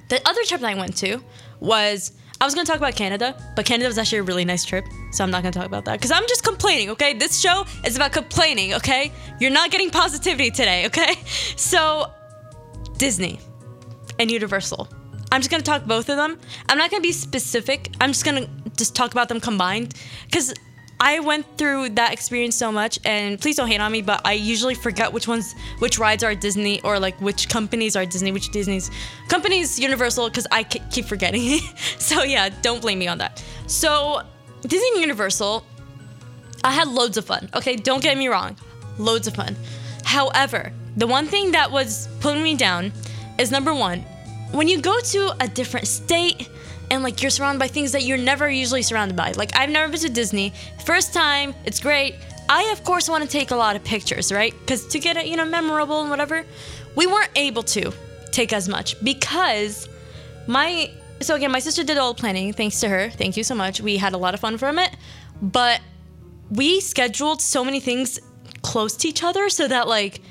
the 0.10 0.28
other 0.28 0.44
trip 0.44 0.62
that 0.62 0.70
I 0.72 0.76
went 0.76 0.98
to 0.98 1.24
was 1.60 2.12
I 2.42 2.46
was 2.46 2.56
gonna 2.56 2.66
talk 2.66 2.78
about 2.78 2.96
Canada, 2.96 3.36
but 3.56 3.66
Canada 3.66 3.88
was 3.88 3.98
actually 3.98 4.20
a 4.20 4.24
really 4.24 4.46
nice 4.46 4.64
trip, 4.64 4.86
so 5.12 5.24
I'm 5.24 5.32
not 5.32 5.44
gonna 5.44 5.52
talk 5.52 5.66
about 5.66 5.84
that 5.86 5.94
because 5.94 6.12
I'm 6.12 6.26
just 6.28 6.44
complaining. 6.44 6.90
Okay, 6.92 7.14
this 7.14 7.40
show 7.40 7.66
is 7.86 7.98
about 7.98 8.14
complaining. 8.14 8.74
Okay, 8.76 9.12
you're 9.42 9.52
not 9.52 9.72
getting 9.72 9.90
positivity 9.90 10.50
today. 10.50 10.86
Okay, 10.86 11.16
so 11.58 12.12
Disney 12.98 13.40
and 14.20 14.32
Universal. 14.32 14.88
I'm 15.32 15.42
just 15.42 15.52
gonna 15.52 15.64
talk 15.64 15.86
both 15.86 16.10
of 16.10 16.16
them. 16.16 16.40
I'm 16.70 16.78
not 16.78 16.90
gonna 16.90 17.02
be 17.02 17.12
specific. 17.12 17.92
I'm 18.00 18.12
just 18.12 18.24
gonna 18.24 18.48
just 18.78 18.96
talk 18.96 19.12
about 19.12 19.28
them 19.28 19.42
combined 19.42 19.96
because 20.26 20.54
I 21.00 21.22
went 21.22 21.46
through 21.58 21.90
that 21.92 22.12
experience 22.12 22.56
so 22.56 22.72
much. 22.72 23.00
And 23.06 23.40
please 23.40 23.56
don't 23.56 23.68
hate 23.68 23.80
on 23.80 23.92
me, 23.92 24.02
but 24.02 24.22
I 24.26 24.34
usually 24.34 24.76
forget 24.76 25.14
which 25.14 25.28
ones, 25.28 25.56
which 25.80 25.98
rides 25.98 26.24
are 26.24 26.36
Disney 26.36 26.82
or 26.82 27.00
like 27.00 27.20
which 27.22 27.48
companies 27.48 27.96
are 27.96 28.06
Disney, 28.06 28.32
which 28.32 28.52
Disney's 28.52 28.92
companies 29.30 29.80
Universal 29.80 30.30
because 30.30 30.48
I 30.52 30.64
keep 30.64 31.06
forgetting. 31.06 31.60
so 31.98 32.24
yeah, 32.24 32.50
don't 32.62 32.82
blame 32.82 33.00
me 33.00 33.08
on 33.08 33.18
that. 33.20 33.44
So 33.68 34.22
Disney 34.62 35.00
Universal, 35.00 35.64
I 36.64 36.72
had 36.72 36.90
loads 36.90 37.18
of 37.18 37.26
fun. 37.26 37.50
Okay, 37.56 37.78
don't 37.78 38.04
get 38.04 38.18
me 38.18 38.28
wrong, 38.28 38.58
loads 38.98 39.28
of 39.28 39.36
fun. 39.36 39.56
However, 40.04 40.74
the 40.98 41.08
one 41.08 41.28
thing 41.28 41.52
that 41.52 41.72
was 41.72 42.10
pulling 42.20 42.44
me 42.44 42.56
down 42.56 42.92
is 43.38 43.52
number 43.52 43.74
one, 43.74 44.02
when 44.52 44.68
you 44.68 44.82
go 44.82 45.00
to 45.00 45.34
a 45.40 45.48
different 45.48 45.88
state 45.88 46.50
and 46.92 47.04
like 47.04 47.22
you're 47.22 47.30
surrounded 47.32 47.60
by 47.60 47.68
things 47.68 47.92
that 47.92 48.04
you're 48.04 48.18
never 48.18 48.50
usually 48.50 48.82
surrounded 48.82 49.16
by. 49.16 49.32
Like 49.32 49.56
I've 49.56 49.70
never 49.70 49.92
been 49.92 50.02
to 50.02 50.10
Disney. 50.10 50.54
First 50.86 51.14
time, 51.14 51.54
it's 51.66 51.80
great. 51.80 52.16
I 52.50 52.64
of 52.72 52.84
course 52.84 53.08
want 53.08 53.24
to 53.24 53.30
take 53.30 53.52
a 53.52 53.56
lot 53.56 53.76
of 53.76 53.84
pictures, 53.84 54.32
right? 54.32 54.54
Because 54.60 54.88
to 54.88 55.00
get 55.00 55.18
it, 55.18 55.28
you 55.28 55.38
know, 55.38 55.46
memorable 55.46 56.02
and 56.02 56.10
whatever. 56.10 56.46
We 56.96 57.06
weren't 57.06 57.32
able 57.36 57.64
to 57.64 57.94
take 58.32 58.54
as 58.54 58.68
much 58.68 59.02
because 59.04 59.88
my 60.48 60.92
so 61.22 61.36
again, 61.36 61.52
my 61.52 61.60
sister 61.60 61.84
did 61.84 61.98
all 61.98 62.14
the 62.14 62.20
planning. 62.20 62.54
Thanks 62.54 62.80
to 62.80 62.90
her. 62.90 63.10
Thank 63.10 63.36
you 63.38 63.44
so 63.44 63.54
much. 63.54 63.82
We 63.82 63.98
had 63.98 64.14
a 64.14 64.18
lot 64.18 64.34
of 64.34 64.40
fun 64.40 64.58
from 64.58 64.80
it. 64.80 64.96
But 65.42 65.82
we 66.50 66.80
scheduled 66.80 67.42
so 67.42 67.64
many 67.64 67.80
things 67.80 68.20
close 68.62 68.96
to 68.98 69.08
each 69.08 69.24
other 69.24 69.50
so 69.50 69.68
that 69.68 69.88
like 69.88 70.22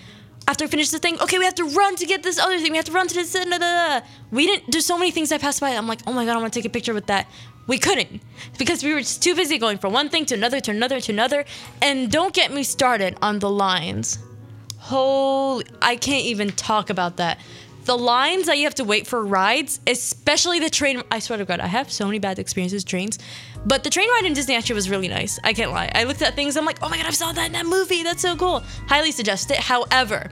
after 0.49 0.65
I 0.65 0.67
finish 0.67 0.89
the 0.89 0.99
thing, 0.99 1.21
okay, 1.21 1.39
we 1.39 1.45
have 1.45 1.55
to 1.57 1.65
run 1.65 1.95
to 1.97 2.07
get 2.07 2.23
this 2.23 2.39
other 2.39 2.59
thing. 2.59 2.71
We 2.73 2.79
have 2.79 2.87
to 2.87 2.93
run 2.93 3.07
to 3.07 3.15
this. 3.15 3.35
Da, 3.35 3.45
da, 3.45 3.59
da. 3.59 4.01
We 4.31 4.47
didn't. 4.47 4.73
There's 4.73 4.87
so 4.87 4.97
many 4.97 5.11
things 5.11 5.29
that 5.29 5.43
passed 5.43 5.61
by. 5.61 5.71
I'm 5.71 5.87
like, 5.87 6.01
oh 6.07 6.13
my 6.13 6.25
god, 6.25 6.37
I 6.37 6.41
want 6.41 6.55
to 6.55 6.59
take 6.59 6.65
a 6.65 6.73
picture 6.73 6.95
with 6.95 7.07
that. 7.07 7.29
We 7.67 7.79
couldn't 7.79 8.23
because 8.59 8.83
we 8.83 8.95
were 8.95 9.01
just 9.01 9.23
too 9.23 9.35
busy 9.35 9.59
going 9.59 9.77
from 9.77 9.93
one 9.93 10.09
thing 10.09 10.25
to 10.27 10.35
another 10.35 10.59
to 10.61 10.71
another 10.71 11.03
to 11.03 11.13
another. 11.13 11.45
And 11.83 12.11
don't 12.11 12.33
get 12.33 12.51
me 12.51 12.63
started 12.63 13.19
on 13.21 13.41
the 13.41 13.51
lines. 13.51 14.19
Holy, 14.79 15.67
I 15.83 15.97
can't 15.97 16.25
even 16.25 16.51
talk 16.53 16.89
about 16.89 17.19
that. 17.19 17.39
The 17.85 17.99
lines 17.99 18.47
that 18.47 18.57
you 18.57 18.65
have 18.65 18.75
to 18.77 18.85
wait 18.85 19.07
for 19.07 19.23
rides, 19.23 19.81
especially 19.87 20.61
the 20.61 20.71
train. 20.71 21.03
I 21.11 21.19
swear 21.19 21.39
to 21.39 21.45
God, 21.45 21.61
I 21.61 21.67
have 21.67 21.93
so 21.93 22.07
many 22.07 22.19
bad 22.19 22.39
experiences 22.39 22.85
trains. 22.85 23.19
But 23.69 23.85
the 23.85 23.91
train 23.91 24.09
ride 24.09 24.25
in 24.25 24.33
Disney 24.33 24.57
actually 24.57 24.77
was 24.77 24.89
really 24.89 25.09
nice. 25.09 25.39
I 25.45 25.53
can't 25.53 25.71
lie. 25.71 25.93
I 25.95 26.05
looked 26.05 26.23
at 26.23 26.35
things, 26.35 26.57
I'm 26.57 26.65
like, 26.65 26.79
oh 26.83 26.89
my 26.89 26.97
God, 26.97 27.07
I 27.07 27.11
saw 27.11 27.33
that 27.33 27.47
in 27.47 27.53
that 27.53 27.67
movie. 27.67 28.03
That's 28.03 28.23
so 28.23 28.35
cool. 28.35 28.65
Highly 28.89 29.13
suggest 29.13 29.51
it. 29.51 29.59
However, 29.59 30.31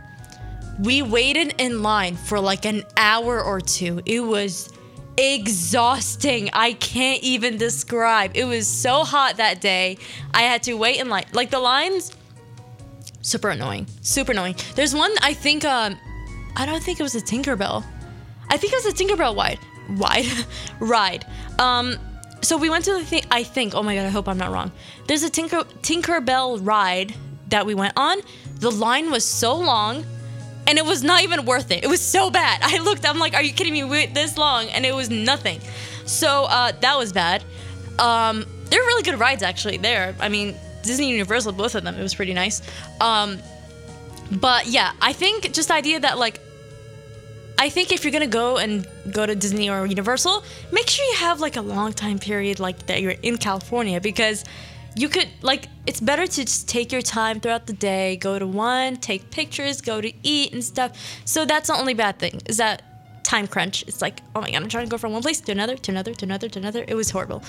we 0.78 1.02
waited 1.02 1.54
in 1.58 1.82
line 1.82 2.16
for 2.16 2.40
like 2.40 2.64
an 2.64 2.82
hour 2.96 3.42
or 3.42 3.60
two. 3.60 4.00
It 4.06 4.20
was 4.20 4.72
exhausting. 5.18 6.48
I 6.52 6.72
can't 6.74 7.22
even 7.22 7.58
describe. 7.58 8.32
It 8.34 8.44
was 8.44 8.66
so 8.66 9.04
hot 9.04 9.36
that 9.36 9.60
day. 9.60 9.98
I 10.32 10.42
had 10.42 10.62
to 10.64 10.74
wait 10.74 10.98
in 10.98 11.08
line. 11.08 11.26
Like 11.32 11.50
the 11.50 11.60
lines, 11.60 12.12
super 13.22 13.50
annoying. 13.50 13.86
Super 14.00 14.32
annoying. 14.32 14.56
There's 14.74 14.94
one 14.94 15.12
I 15.22 15.34
think 15.34 15.64
um 15.64 15.98
I 16.56 16.64
don't 16.64 16.82
think 16.82 17.00
it 17.00 17.02
was 17.02 17.14
a 17.14 17.20
Tinkerbell. 17.20 17.84
I 18.48 18.56
think 18.56 18.72
it 18.72 18.84
was 18.84 18.86
a 18.86 18.96
Tinkerbell 18.96 19.34
wide 19.34 19.58
wide 19.90 20.26
ride. 20.80 21.26
Um 21.58 21.98
so 22.42 22.56
we 22.56 22.70
went 22.70 22.84
to 22.84 22.92
the 22.92 23.04
thing 23.04 23.22
I 23.30 23.42
think, 23.42 23.74
oh 23.74 23.82
my 23.82 23.94
god, 23.94 24.06
I 24.06 24.10
hope 24.10 24.28
I'm 24.28 24.38
not 24.38 24.52
wrong. 24.52 24.70
There's 25.06 25.22
a 25.22 25.30
Tinker 25.30 25.64
Tinkerbell 25.82 26.60
ride 26.62 27.14
that 27.48 27.66
we 27.66 27.74
went 27.74 27.94
on. 27.96 28.18
The 28.56 28.70
line 28.70 29.10
was 29.10 29.24
so 29.24 29.56
long 29.56 30.04
and 30.66 30.78
it 30.78 30.84
was 30.84 31.02
not 31.02 31.22
even 31.22 31.44
worth 31.44 31.70
it. 31.70 31.84
It 31.84 31.88
was 31.88 32.00
so 32.00 32.30
bad. 32.30 32.60
I 32.62 32.78
looked, 32.78 33.06
I'm 33.06 33.18
like, 33.18 33.34
are 33.34 33.42
you 33.42 33.52
kidding 33.52 33.72
me? 33.72 33.84
Wait 33.84 34.14
this 34.14 34.36
long 34.36 34.68
and 34.68 34.84
it 34.84 34.94
was 34.94 35.10
nothing. 35.10 35.60
So 36.04 36.46
uh, 36.48 36.72
that 36.80 36.96
was 36.96 37.12
bad. 37.12 37.44
Um, 37.98 38.44
they're 38.66 38.80
really 38.80 39.02
good 39.02 39.18
rides 39.18 39.42
actually 39.42 39.78
there. 39.78 40.14
I 40.20 40.28
mean, 40.28 40.54
Disney 40.82 41.10
Universal, 41.10 41.52
both 41.52 41.74
of 41.74 41.84
them, 41.84 41.94
it 41.94 42.02
was 42.02 42.14
pretty 42.14 42.34
nice. 42.34 42.62
Um, 43.00 43.38
but 44.30 44.66
yeah, 44.66 44.92
I 45.00 45.12
think 45.12 45.52
just 45.52 45.68
the 45.68 45.74
idea 45.74 46.00
that 46.00 46.18
like, 46.18 46.40
I 47.58 47.68
think 47.70 47.90
if 47.90 48.04
you're 48.04 48.12
gonna 48.12 48.26
go 48.26 48.58
and 48.58 48.86
go 49.10 49.24
to 49.24 49.34
Disney 49.34 49.70
or 49.70 49.86
Universal, 49.86 50.44
make 50.72 50.88
sure 50.88 51.04
you 51.06 51.16
have 51.16 51.40
like 51.40 51.56
a 51.56 51.62
long 51.62 51.92
time 51.92 52.18
period 52.18 52.60
like 52.60 52.86
that 52.86 53.00
you're 53.00 53.12
in 53.22 53.38
California 53.38 54.00
because 54.00 54.44
you 54.94 55.08
could 55.08 55.28
like 55.42 55.68
it's 55.86 56.00
better 56.00 56.26
to 56.26 56.44
just 56.44 56.68
take 56.68 56.92
your 56.92 57.02
time 57.02 57.40
throughout 57.40 57.66
the 57.66 57.72
day, 57.72 58.16
go 58.16 58.38
to 58.38 58.46
one, 58.46 58.96
take 58.96 59.30
pictures, 59.30 59.80
go 59.80 60.00
to 60.00 60.12
eat 60.22 60.52
and 60.52 60.62
stuff. 60.62 60.92
So 61.24 61.44
that's 61.44 61.68
the 61.68 61.74
only 61.74 61.94
bad 61.94 62.18
thing 62.18 62.40
is 62.46 62.58
that 62.58 62.82
time 63.22 63.46
crunch. 63.46 63.82
It's 63.82 64.00
like, 64.00 64.20
oh 64.34 64.40
my 64.40 64.50
god, 64.50 64.62
I'm 64.62 64.68
trying 64.68 64.86
to 64.86 64.90
go 64.90 64.98
from 64.98 65.12
one 65.12 65.22
place 65.22 65.40
to 65.40 65.52
another, 65.52 65.76
to 65.76 65.90
another, 65.90 66.14
to 66.14 66.24
another, 66.24 66.48
to 66.48 66.58
another. 66.58 66.84
It 66.86 66.94
was 66.94 67.10
horrible. 67.10 67.42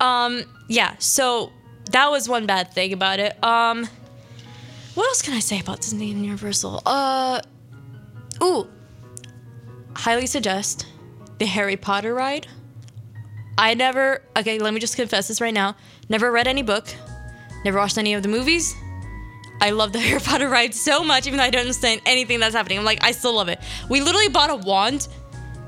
Um, 0.00 0.44
yeah, 0.68 0.94
so 0.98 1.52
that 1.90 2.10
was 2.10 2.28
one 2.28 2.46
bad 2.46 2.72
thing 2.72 2.92
about 2.92 3.18
it. 3.18 3.42
Um, 3.42 3.88
what 4.94 5.06
else 5.06 5.22
can 5.22 5.34
I 5.34 5.40
say 5.40 5.58
about 5.58 5.80
Disney 5.80 6.10
and 6.10 6.24
Universal? 6.24 6.82
Uh, 6.84 7.40
ooh, 8.42 8.68
highly 9.94 10.26
suggest 10.26 10.86
the 11.38 11.46
Harry 11.46 11.76
Potter 11.76 12.14
ride. 12.14 12.46
I 13.58 13.74
never, 13.74 14.22
okay, 14.36 14.58
let 14.58 14.72
me 14.72 14.80
just 14.80 14.96
confess 14.96 15.28
this 15.28 15.40
right 15.40 15.54
now. 15.54 15.76
Never 16.08 16.30
read 16.30 16.46
any 16.46 16.62
book, 16.62 16.88
never 17.64 17.78
watched 17.78 17.98
any 17.98 18.14
of 18.14 18.22
the 18.22 18.28
movies. 18.28 18.74
I 19.60 19.70
love 19.70 19.92
the 19.92 20.00
Harry 20.00 20.20
Potter 20.20 20.48
ride 20.48 20.74
so 20.74 21.04
much, 21.04 21.26
even 21.26 21.38
though 21.38 21.44
I 21.44 21.50
don't 21.50 21.60
understand 21.60 22.00
anything 22.06 22.40
that's 22.40 22.54
happening. 22.54 22.78
I'm 22.78 22.84
like, 22.84 23.04
I 23.04 23.12
still 23.12 23.34
love 23.34 23.48
it. 23.48 23.60
We 23.88 24.00
literally 24.00 24.28
bought 24.28 24.50
a 24.50 24.56
wand. 24.56 25.08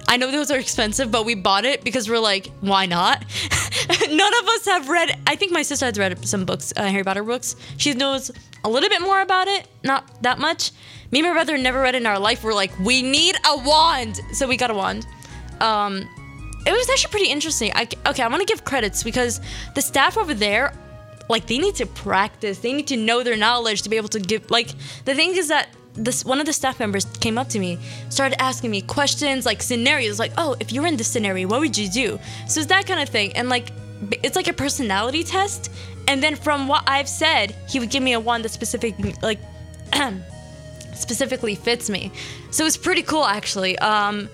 I 0.09 0.17
know 0.17 0.31
those 0.31 0.51
are 0.51 0.59
expensive, 0.59 1.11
but 1.11 1.25
we 1.25 1.35
bought 1.35 1.64
it 1.64 1.83
because 1.83 2.09
we're 2.09 2.19
like, 2.19 2.51
why 2.61 2.87
not? 2.87 3.25
None 4.11 4.35
of 4.35 4.49
us 4.49 4.64
have 4.67 4.88
read. 4.88 5.19
I 5.27 5.37
think 5.37 5.53
my 5.53 5.62
sister 5.62 5.87
has 5.87 5.99
read 5.99 6.27
some 6.27 6.45
books, 6.45 6.73
uh, 6.77 6.85
Harry 6.85 7.03
Potter 7.03 7.25
books. 7.25 7.57
She 7.77 7.95
knows 7.95 8.31
a 8.62 8.69
little 8.69 8.88
bit 8.88 9.03
more 9.03 9.21
about 9.21 9.49
it, 9.49 9.67
not 9.83 10.23
that 10.23 10.38
much. 10.38 10.73
Me 11.11 11.21
and 11.21 11.29
my 11.29 11.35
brother 11.35 11.57
never 11.57 11.81
read 11.81 11.95
in 11.95 12.07
our 12.07 12.19
life. 12.19 12.45
We're 12.45 12.55
like, 12.55 12.77
we 12.79 13.03
need 13.03 13.37
a 13.47 13.59
wand, 13.59 14.21
so 14.33 14.47
we 14.47 14.57
got 14.57 14.71
a 14.71 14.75
wand. 14.75 15.07
Um, 15.61 16.09
it 16.67 16.73
was 16.73 16.88
actually 16.90 17.11
pretty 17.11 17.31
interesting. 17.31 17.73
I, 17.75 17.88
okay, 18.07 18.23
I 18.23 18.29
want 18.29 18.40
to 18.40 18.47
give 18.47 18.64
credits 18.64 19.03
because 19.03 19.40
the 19.75 19.83
staff 19.83 20.17
over 20.17 20.35
there, 20.35 20.73
like, 21.29 21.47
they 21.47 21.59
need 21.59 21.77
to 21.77 21.87
practice. 21.87 22.59
They 22.59 22.73
need 22.73 22.87
to 22.88 22.97
know 22.97 23.23
their 23.23 23.37
knowledge 23.37 23.83
to 23.83 23.88
be 23.88 23.97
able 23.97 24.09
to 24.11 24.21
give. 24.21 24.51
Like, 24.51 24.69
the 25.05 25.14
thing 25.14 25.37
is 25.37 25.49
that 25.49 25.69
this 25.95 26.25
one 26.25 26.41
of 26.41 26.47
the 26.47 26.53
staff 26.53 26.81
members 26.81 27.05
came 27.05 27.39
up 27.39 27.49
to 27.51 27.59
me, 27.59 27.79
started 28.09 28.41
asking 28.41 28.71
me 28.71 28.81
questions, 28.81 29.47
like 29.47 29.63
scenarios, 29.63 30.19
like, 30.19 30.33
oh, 30.37 30.57
if 30.61 30.73
you 30.73 30.83
were 30.83 30.89
in 30.89 30.97
this 30.97 31.09
scenario, 31.09 31.49
what 31.49 31.61
would 31.61 31.77
you 31.77 31.89
do? 31.89 32.19
So 32.49 32.61
it's 32.61 32.69
that 32.69 32.87
kind 32.87 33.01
of 33.01 33.09
thing, 33.09 33.37
and 33.37 33.49
like, 33.49 33.71
it's 34.23 34.37
like 34.37 34.49
a 34.49 34.53
personality 34.53 35.23
test. 35.23 35.71
And 36.07 36.23
then 36.23 36.37
from 36.37 36.69
what 36.69 36.85
I've 36.87 37.09
said, 37.09 37.57
he 37.67 37.81
would 37.81 37.91
give 37.91 38.03
me 38.03 38.13
a 38.13 38.21
one 38.21 38.43
that 38.43 38.51
specific, 38.51 38.95
like, 39.23 39.39
specifically 40.95 41.55
fits 41.55 41.89
me. 41.89 42.13
So 42.51 42.67
it's 42.67 42.77
pretty 42.77 43.03
cool, 43.03 43.25
actually. 43.25 43.79
Um, 43.79 44.29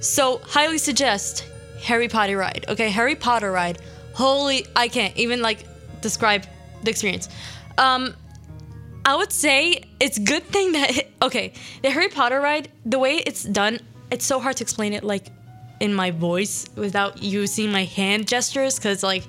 so 0.00 0.38
highly 0.44 0.78
suggest 0.78 1.44
Harry 1.80 2.08
Potter 2.08 2.36
ride. 2.36 2.64
Okay, 2.68 2.90
Harry 2.90 3.16
Potter 3.16 3.50
ride. 3.50 3.78
Holy, 4.14 4.66
I 4.74 4.88
can't 4.88 5.16
even 5.16 5.42
like 5.42 5.64
describe 6.00 6.44
the 6.82 6.90
experience. 6.90 7.28
Um, 7.78 8.14
I 9.08 9.16
would 9.16 9.32
say 9.32 9.84
it's 10.00 10.18
good 10.18 10.44
thing 10.44 10.72
that 10.72 11.06
okay, 11.22 11.54
the 11.80 11.88
Harry 11.88 12.08
Potter 12.08 12.42
ride, 12.42 12.68
the 12.84 12.98
way 12.98 13.16
it's 13.16 13.42
done, 13.42 13.80
it's 14.10 14.26
so 14.26 14.38
hard 14.38 14.58
to 14.58 14.62
explain 14.62 14.92
it 14.92 15.02
like 15.02 15.28
in 15.80 15.94
my 15.94 16.10
voice 16.10 16.66
without 16.76 17.22
using 17.22 17.72
my 17.72 17.84
hand 17.84 18.28
gestures 18.28 18.76
because 18.76 19.02
like 19.02 19.24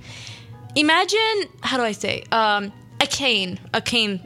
imagine 0.75 1.45
how 1.61 1.77
do 1.77 1.83
I 1.83 1.93
say 1.93 2.25
um 2.33 2.73
a 2.99 3.07
cane, 3.07 3.57
a 3.73 3.79
cane. 3.79 4.19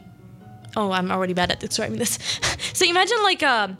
Oh, 0.76 0.90
I'm 0.90 1.12
already 1.12 1.34
bad 1.34 1.52
at 1.52 1.60
describing 1.60 1.98
this. 2.00 2.18
so 2.72 2.84
imagine 2.84 3.22
like 3.22 3.44
um 3.44 3.78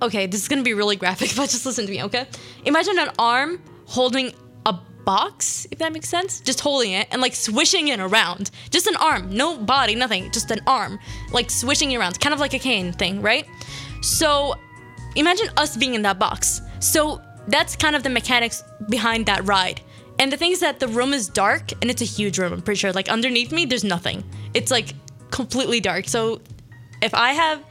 okay, 0.00 0.26
this 0.26 0.40
is 0.40 0.48
gonna 0.48 0.62
be 0.62 0.72
really 0.72 0.96
graphic, 0.96 1.32
but 1.36 1.50
just 1.50 1.66
listen 1.66 1.84
to 1.84 1.92
me, 1.92 2.02
okay? 2.04 2.28
Imagine 2.64 2.98
an 2.98 3.10
arm 3.18 3.60
holding 3.84 4.32
box, 5.04 5.66
if 5.70 5.78
that 5.78 5.92
makes 5.92 6.08
sense. 6.08 6.40
Just 6.40 6.60
holding 6.60 6.92
it 6.92 7.08
and 7.10 7.20
like 7.20 7.34
swishing 7.34 7.88
it 7.88 8.00
around. 8.00 8.50
Just 8.70 8.86
an 8.86 8.96
arm, 8.96 9.34
no 9.34 9.56
body, 9.56 9.94
nothing, 9.94 10.30
just 10.30 10.50
an 10.50 10.60
arm, 10.66 10.98
like 11.32 11.50
swishing 11.50 11.92
it 11.92 11.96
around, 11.96 12.20
kind 12.20 12.34
of 12.34 12.40
like 12.40 12.54
a 12.54 12.58
cane 12.58 12.92
thing, 12.92 13.22
right? 13.22 13.46
So 14.02 14.54
imagine 15.16 15.48
us 15.56 15.76
being 15.76 15.94
in 15.94 16.02
that 16.02 16.18
box. 16.18 16.60
So 16.80 17.20
that's 17.48 17.76
kind 17.76 17.96
of 17.96 18.02
the 18.02 18.10
mechanics 18.10 18.62
behind 18.88 19.26
that 19.26 19.46
ride. 19.46 19.80
And 20.18 20.30
the 20.30 20.36
thing 20.36 20.52
is 20.52 20.60
that 20.60 20.80
the 20.80 20.88
room 20.88 21.14
is 21.14 21.28
dark 21.28 21.72
and 21.80 21.90
it's 21.90 22.02
a 22.02 22.06
huge 22.06 22.38
room, 22.38 22.52
I'm 22.52 22.62
pretty 22.62 22.78
sure. 22.78 22.92
Like 22.92 23.08
underneath 23.08 23.52
me, 23.52 23.64
there's 23.64 23.84
nothing. 23.84 24.22
It's 24.54 24.70
like 24.70 24.94
completely 25.30 25.80
dark. 25.80 26.08
So 26.08 26.40
if 27.00 27.14
I 27.14 27.32
have 27.32 27.64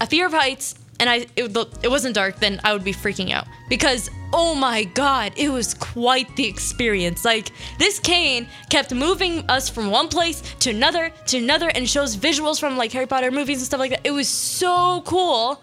a 0.00 0.06
fear 0.06 0.26
of 0.26 0.32
heights 0.32 0.74
and 1.04 1.10
I 1.10 1.26
it, 1.36 1.54
it 1.82 1.88
wasn't 1.88 2.14
dark, 2.14 2.40
then 2.40 2.62
I 2.64 2.72
would 2.72 2.82
be 2.82 2.94
freaking 2.94 3.30
out 3.30 3.46
because 3.68 4.10
oh 4.32 4.54
my 4.54 4.84
god, 4.84 5.34
it 5.36 5.50
was 5.50 5.74
quite 5.74 6.34
the 6.36 6.46
experience. 6.46 7.26
Like 7.26 7.50
this 7.78 7.98
cane 8.00 8.46
kept 8.70 8.94
moving 8.94 9.44
us 9.50 9.68
from 9.68 9.90
one 9.90 10.08
place 10.08 10.40
to 10.60 10.70
another 10.70 11.10
to 11.26 11.36
another 11.36 11.68
and 11.68 11.86
shows 11.86 12.16
visuals 12.16 12.58
from 12.58 12.78
like 12.78 12.90
Harry 12.92 13.06
Potter 13.06 13.30
movies 13.30 13.58
and 13.58 13.66
stuff 13.66 13.80
like 13.80 13.90
that. 13.90 14.00
It 14.02 14.12
was 14.12 14.28
so 14.28 15.02
cool. 15.04 15.62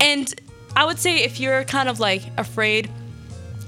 And 0.00 0.34
I 0.74 0.86
would 0.86 0.98
say 0.98 1.24
if 1.24 1.38
you're 1.38 1.64
kind 1.64 1.90
of 1.90 2.00
like 2.00 2.22
afraid 2.38 2.90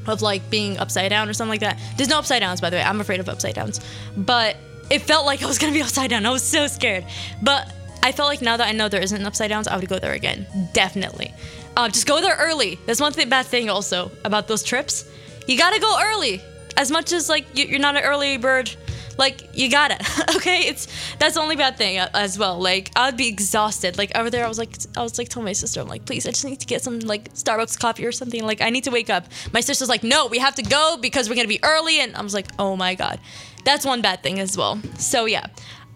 of 0.07 0.22
like 0.22 0.48
being 0.48 0.79
upside 0.79 1.11
down 1.11 1.29
or 1.29 1.35
something 1.35 1.51
like 1.51 1.61
that. 1.61 1.79
There's 1.98 2.09
no 2.09 2.18
upside 2.18 2.40
downs 2.40 2.62
by 2.62 2.70
the 2.70 2.77
way. 2.77 2.83
I'm 2.83 3.03
afraid 3.03 3.20
of 3.20 3.29
upside 3.29 3.55
downs. 3.55 3.81
But 4.16 4.57
it 4.88 5.03
felt 5.03 5.27
like 5.27 5.42
I 5.42 5.46
was 5.46 5.59
to 5.59 5.70
be 5.70 5.83
upside 5.83 6.09
down. 6.09 6.25
I 6.25 6.31
was 6.31 6.42
so 6.42 6.66
scared. 6.68 7.05
But 7.42 7.70
I 8.03 8.12
felt 8.12 8.29
like 8.29 8.43
now 8.43 8.57
that 8.57 8.67
I 8.67 8.73
know 8.73 8.88
there 8.88 9.03
isn't 9.03 9.21
an 9.21 9.27
upside 9.27 9.51
downs, 9.51 9.69
I 9.69 9.77
would 9.77 9.88
go 9.88 9.99
there 9.99 10.12
again. 10.15 10.47
Definitely. 10.73 11.33
Uh, 11.77 11.88
just 11.88 12.07
go 12.07 12.21
there 12.21 12.37
early. 12.38 12.79
That's 12.87 13.01
one 13.01 13.12
thing, 13.12 13.29
bad 13.29 13.47
thing 13.47 13.71
also 13.71 14.11
about 14.25 14.49
those 14.49 14.62
trips. 14.62 15.09
You 15.47 15.57
gotta 15.57 15.81
go 15.81 15.99
early. 16.03 16.41
As 16.77 16.91
much 16.91 17.12
as 17.12 17.29
like 17.29 17.47
you- 17.57 17.67
you're 17.67 17.79
not 17.79 17.97
an 17.97 18.03
early 18.03 18.37
bird, 18.38 18.71
like 19.19 19.49
you 19.55 19.71
gotta. 19.71 19.97
okay, 20.37 20.61
it's 20.69 20.88
that's 21.19 21.35
the 21.35 21.41
only 21.41 21.55
bad 21.57 21.77
thing 21.77 21.99
uh, 21.99 22.09
as 22.15 22.38
well. 22.38 22.59
Like 22.59 22.91
I'd 22.97 23.17
be 23.17 23.29
exhausted. 23.29 23.99
Like 23.99 24.17
over 24.17 24.31
there, 24.31 24.45
I 24.45 24.49
was 24.49 24.59
like, 24.59 24.71
I 24.97 25.03
was 25.03 25.19
like, 25.19 25.29
telling 25.29 25.45
my 25.45 25.53
sister, 25.53 25.81
I'm 25.81 25.88
like, 25.88 26.05
please, 26.07 26.27
I 26.27 26.31
just 26.31 26.45
need 26.45 26.61
to 26.61 26.67
get 26.67 26.83
some 26.83 26.99
like 27.01 27.33
Starbucks 27.35 27.79
coffee 27.79 28.05
or 28.07 28.12
something. 28.12 28.43
Like 28.45 28.61
I 28.62 28.71
need 28.71 28.85
to 28.85 28.91
wake 28.91 29.11
up. 29.11 29.27
My 29.53 29.61
sister's 29.61 29.88
like, 29.88 30.03
no, 30.03 30.27
we 30.27 30.38
have 30.38 30.55
to 30.57 30.62
go 30.62 30.97
because 31.01 31.29
we're 31.29 31.37
gonna 31.37 31.49
be 31.49 31.62
early, 31.62 32.01
and 32.01 32.17
I 32.17 32.23
was 32.23 32.35
like, 32.35 32.49
oh 32.59 32.75
my 32.75 32.95
god, 32.95 33.21
that's 33.65 33.85
one 33.85 34.01
bad 34.03 34.23
thing 34.23 34.41
as 34.41 34.57
well. 34.57 34.81
So 34.99 35.27
yeah, 35.27 35.47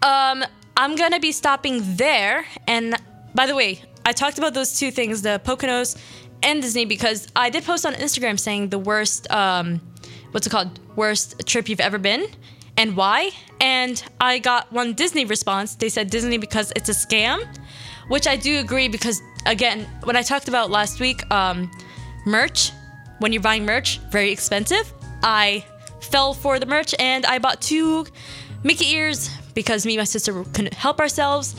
um, 0.03 0.43
I'm 0.77 0.95
gonna 0.95 1.19
be 1.19 1.31
stopping 1.31 1.81
there. 1.95 2.45
And 2.67 2.95
by 3.33 3.47
the 3.47 3.55
way, 3.55 3.81
I 4.05 4.11
talked 4.11 4.37
about 4.37 4.53
those 4.53 4.77
two 4.77 4.91
things, 4.91 5.23
the 5.23 5.41
Poconos 5.43 5.97
and 6.43 6.61
Disney, 6.61 6.85
because 6.85 7.27
I 7.35 7.49
did 7.49 7.65
post 7.65 7.83
on 7.83 7.95
Instagram 7.95 8.39
saying 8.39 8.69
the 8.69 8.77
worst, 8.77 9.29
um, 9.31 9.81
what's 10.31 10.45
it 10.45 10.51
called, 10.51 10.79
worst 10.95 11.47
trip 11.47 11.67
you've 11.67 11.79
ever 11.79 11.97
been, 11.97 12.27
and 12.77 12.95
why. 12.95 13.31
And 13.59 14.01
I 14.21 14.37
got 14.37 14.71
one 14.71 14.93
Disney 14.93 15.25
response. 15.25 15.73
They 15.73 15.89
said 15.89 16.11
Disney 16.11 16.37
because 16.37 16.71
it's 16.75 16.89
a 16.89 16.93
scam, 16.93 17.43
which 18.07 18.27
I 18.27 18.35
do 18.35 18.59
agree 18.59 18.87
because 18.87 19.19
again, 19.47 19.87
when 20.03 20.15
I 20.15 20.21
talked 20.21 20.47
about 20.47 20.69
last 20.69 20.99
week, 20.99 21.29
um, 21.31 21.71
merch, 22.27 22.71
when 23.17 23.33
you're 23.33 23.41
buying 23.41 23.65
merch, 23.65 23.97
very 24.11 24.31
expensive. 24.31 24.93
I 25.23 25.65
fell 26.01 26.35
for 26.35 26.59
the 26.59 26.67
merch 26.67 26.93
and 26.99 27.25
I 27.25 27.39
bought 27.39 27.61
two 27.61 28.05
Mickey 28.63 28.91
ears 28.91 29.31
because 29.57 29.87
me 29.87 29.93
and 29.93 30.01
my 30.01 30.03
sister 30.03 30.43
couldn't 30.53 30.75
help 30.75 30.99
ourselves. 30.99 31.55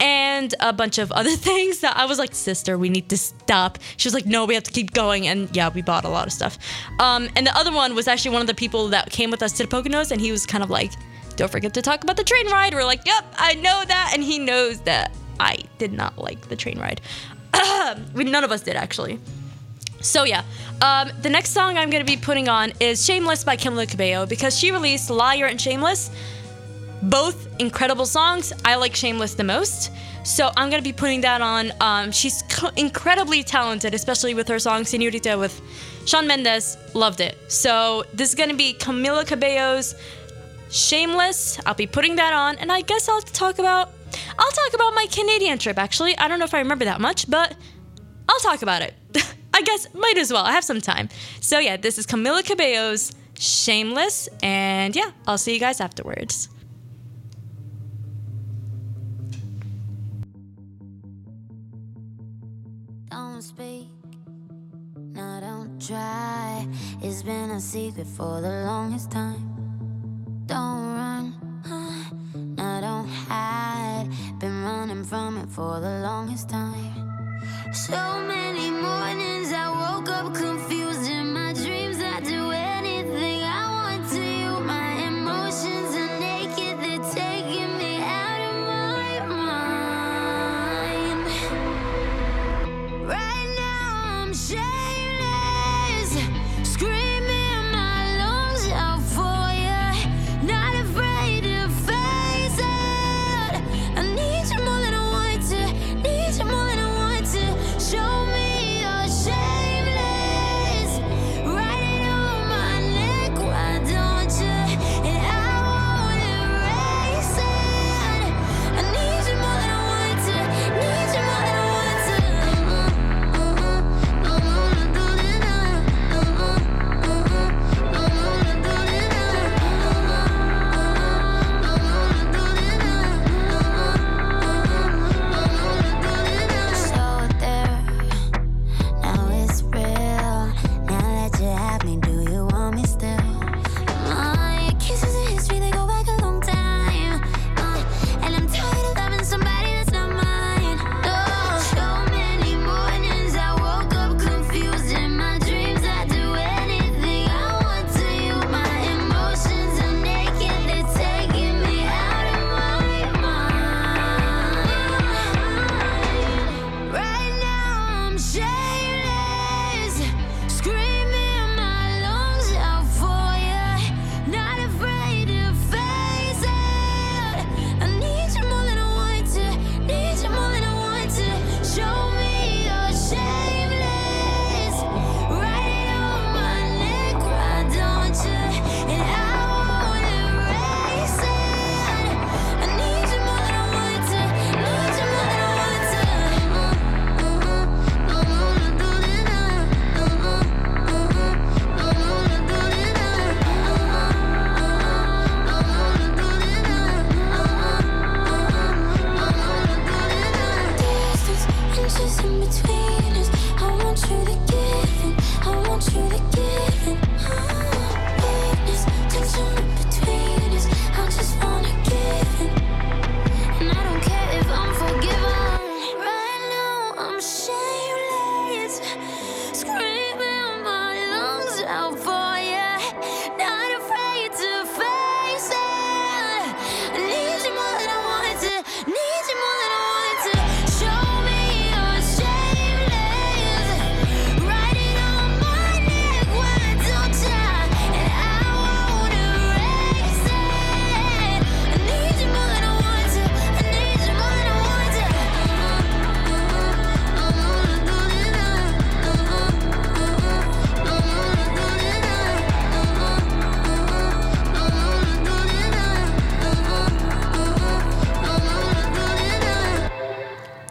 And 0.00 0.54
a 0.58 0.72
bunch 0.72 0.96
of 0.96 1.12
other 1.12 1.36
things 1.50 1.80
that 1.80 1.94
I 1.98 2.06
was 2.06 2.18
like, 2.18 2.34
sister, 2.34 2.78
we 2.78 2.88
need 2.88 3.10
to 3.10 3.18
stop. 3.18 3.78
She 3.98 4.08
was 4.08 4.14
like, 4.14 4.24
no, 4.24 4.46
we 4.46 4.54
have 4.54 4.62
to 4.62 4.70
keep 4.70 4.94
going. 4.94 5.28
And 5.28 5.54
yeah, 5.54 5.68
we 5.68 5.82
bought 5.82 6.06
a 6.06 6.08
lot 6.08 6.26
of 6.26 6.32
stuff. 6.32 6.56
Um, 6.98 7.28
and 7.36 7.46
the 7.46 7.54
other 7.54 7.70
one 7.70 7.94
was 7.94 8.08
actually 8.08 8.30
one 8.30 8.40
of 8.40 8.46
the 8.46 8.54
people 8.54 8.88
that 8.88 9.10
came 9.10 9.30
with 9.30 9.42
us 9.42 9.52
to 9.58 9.66
the 9.66 9.68
Poconos, 9.68 10.12
and 10.12 10.18
he 10.18 10.32
was 10.32 10.46
kind 10.46 10.64
of 10.64 10.70
like, 10.70 10.92
don't 11.36 11.52
forget 11.52 11.74
to 11.74 11.82
talk 11.82 12.02
about 12.02 12.16
the 12.16 12.24
train 12.24 12.46
ride. 12.46 12.72
We're 12.72 12.84
like, 12.84 13.04
yep, 13.04 13.22
I 13.36 13.52
know 13.56 13.84
that. 13.86 14.12
And 14.14 14.22
he 14.22 14.38
knows 14.38 14.80
that 14.80 15.12
I 15.38 15.58
did 15.76 15.92
not 15.92 16.16
like 16.16 16.48
the 16.48 16.56
train 16.56 16.78
ride. 16.78 17.02
we, 18.14 18.24
none 18.24 18.44
of 18.44 18.50
us 18.50 18.62
did, 18.62 18.76
actually. 18.76 19.20
So 20.00 20.24
yeah, 20.24 20.42
um, 20.80 21.10
the 21.20 21.30
next 21.30 21.50
song 21.50 21.76
I'm 21.78 21.90
gonna 21.90 22.02
be 22.02 22.16
putting 22.16 22.48
on 22.48 22.72
is 22.80 23.04
"Shameless" 23.04 23.44
by 23.44 23.56
Camila 23.56 23.88
Cabello 23.88 24.26
because 24.26 24.58
she 24.58 24.72
released 24.72 25.10
"Liar" 25.10 25.46
and 25.46 25.60
"Shameless," 25.60 26.10
both 27.02 27.48
incredible 27.60 28.06
songs. 28.06 28.52
I 28.64 28.76
like 28.76 28.94
"Shameless" 28.94 29.34
the 29.34 29.44
most, 29.44 29.90
so 30.24 30.50
I'm 30.56 30.70
gonna 30.70 30.82
be 30.82 30.92
putting 30.92 31.20
that 31.22 31.40
on. 31.40 31.72
Um, 31.80 32.12
she's 32.12 32.44
incredibly 32.76 33.42
talented, 33.42 33.94
especially 33.94 34.34
with 34.34 34.48
her 34.48 34.58
song 34.58 34.84
"Senorita" 34.84 35.36
with 35.36 35.60
Shawn 36.06 36.26
Mendes. 36.26 36.76
Loved 36.94 37.20
it. 37.20 37.36
So 37.50 38.04
this 38.14 38.28
is 38.28 38.34
gonna 38.34 38.54
be 38.54 38.74
Camila 38.74 39.26
Cabello's 39.26 39.94
"Shameless." 40.70 41.60
I'll 41.66 41.74
be 41.74 41.86
putting 41.86 42.16
that 42.16 42.32
on, 42.32 42.56
and 42.58 42.70
I 42.70 42.82
guess 42.82 43.08
I'll 43.08 43.20
talk 43.20 43.58
about. 43.58 43.90
I'll 44.38 44.50
talk 44.50 44.74
about 44.74 44.94
my 44.94 45.06
Canadian 45.10 45.58
trip. 45.58 45.78
Actually, 45.78 46.16
I 46.18 46.28
don't 46.28 46.38
know 46.38 46.44
if 46.44 46.54
I 46.54 46.58
remember 46.58 46.84
that 46.84 47.00
much, 47.00 47.28
but 47.30 47.54
I'll 48.28 48.40
talk 48.40 48.62
about 48.62 48.82
it. 48.82 48.94
I 49.54 49.62
guess 49.62 49.92
might 49.94 50.18
as 50.18 50.32
well. 50.32 50.44
I 50.44 50.52
have 50.52 50.64
some 50.64 50.80
time. 50.80 51.08
So 51.40 51.58
yeah, 51.58 51.76
this 51.76 51.98
is 51.98 52.06
Camila 52.06 52.42
Cabello's 52.42 53.12
Shameless, 53.38 54.28
and 54.42 54.94
yeah, 54.94 55.10
I'll 55.26 55.38
see 55.38 55.52
you 55.52 55.60
guys 55.60 55.80
afterwards. 55.80 56.48
Don't 63.12 63.42
speak, 63.42 63.88
no, 64.96 65.38
don't 65.42 65.78
try. 65.78 66.66
It's 67.02 67.22
been 67.22 67.50
a 67.50 67.60
secret 67.60 68.06
for 68.06 68.40
the 68.40 68.64
longest 68.64 69.10
time. 69.10 69.51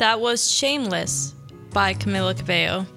That 0.01 0.19
was 0.19 0.49
Shameless 0.49 1.35
by 1.73 1.93
Camila 1.93 2.35
Cabello. 2.35 2.87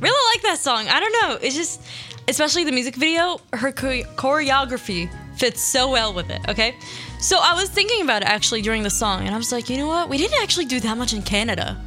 Really 0.00 0.34
like 0.34 0.42
that 0.44 0.58
song. 0.58 0.88
I 0.88 0.98
don't 0.98 1.12
know. 1.20 1.38
It's 1.42 1.54
just, 1.54 1.82
especially 2.28 2.64
the 2.64 2.72
music 2.72 2.96
video, 2.96 3.42
her 3.52 3.70
choreography 3.70 5.10
fits 5.36 5.60
so 5.60 5.90
well 5.90 6.14
with 6.14 6.30
it, 6.30 6.40
okay? 6.48 6.76
So 7.20 7.38
I 7.42 7.52
was 7.52 7.68
thinking 7.68 8.00
about 8.00 8.22
it 8.22 8.28
actually 8.28 8.62
during 8.62 8.82
the 8.82 8.88
song, 8.88 9.26
and 9.26 9.34
I 9.34 9.36
was 9.36 9.52
like, 9.52 9.68
you 9.68 9.76
know 9.76 9.86
what? 9.86 10.08
We 10.08 10.16
didn't 10.16 10.42
actually 10.42 10.64
do 10.64 10.80
that 10.80 10.96
much 10.96 11.12
in 11.12 11.20
Canada. 11.20 11.78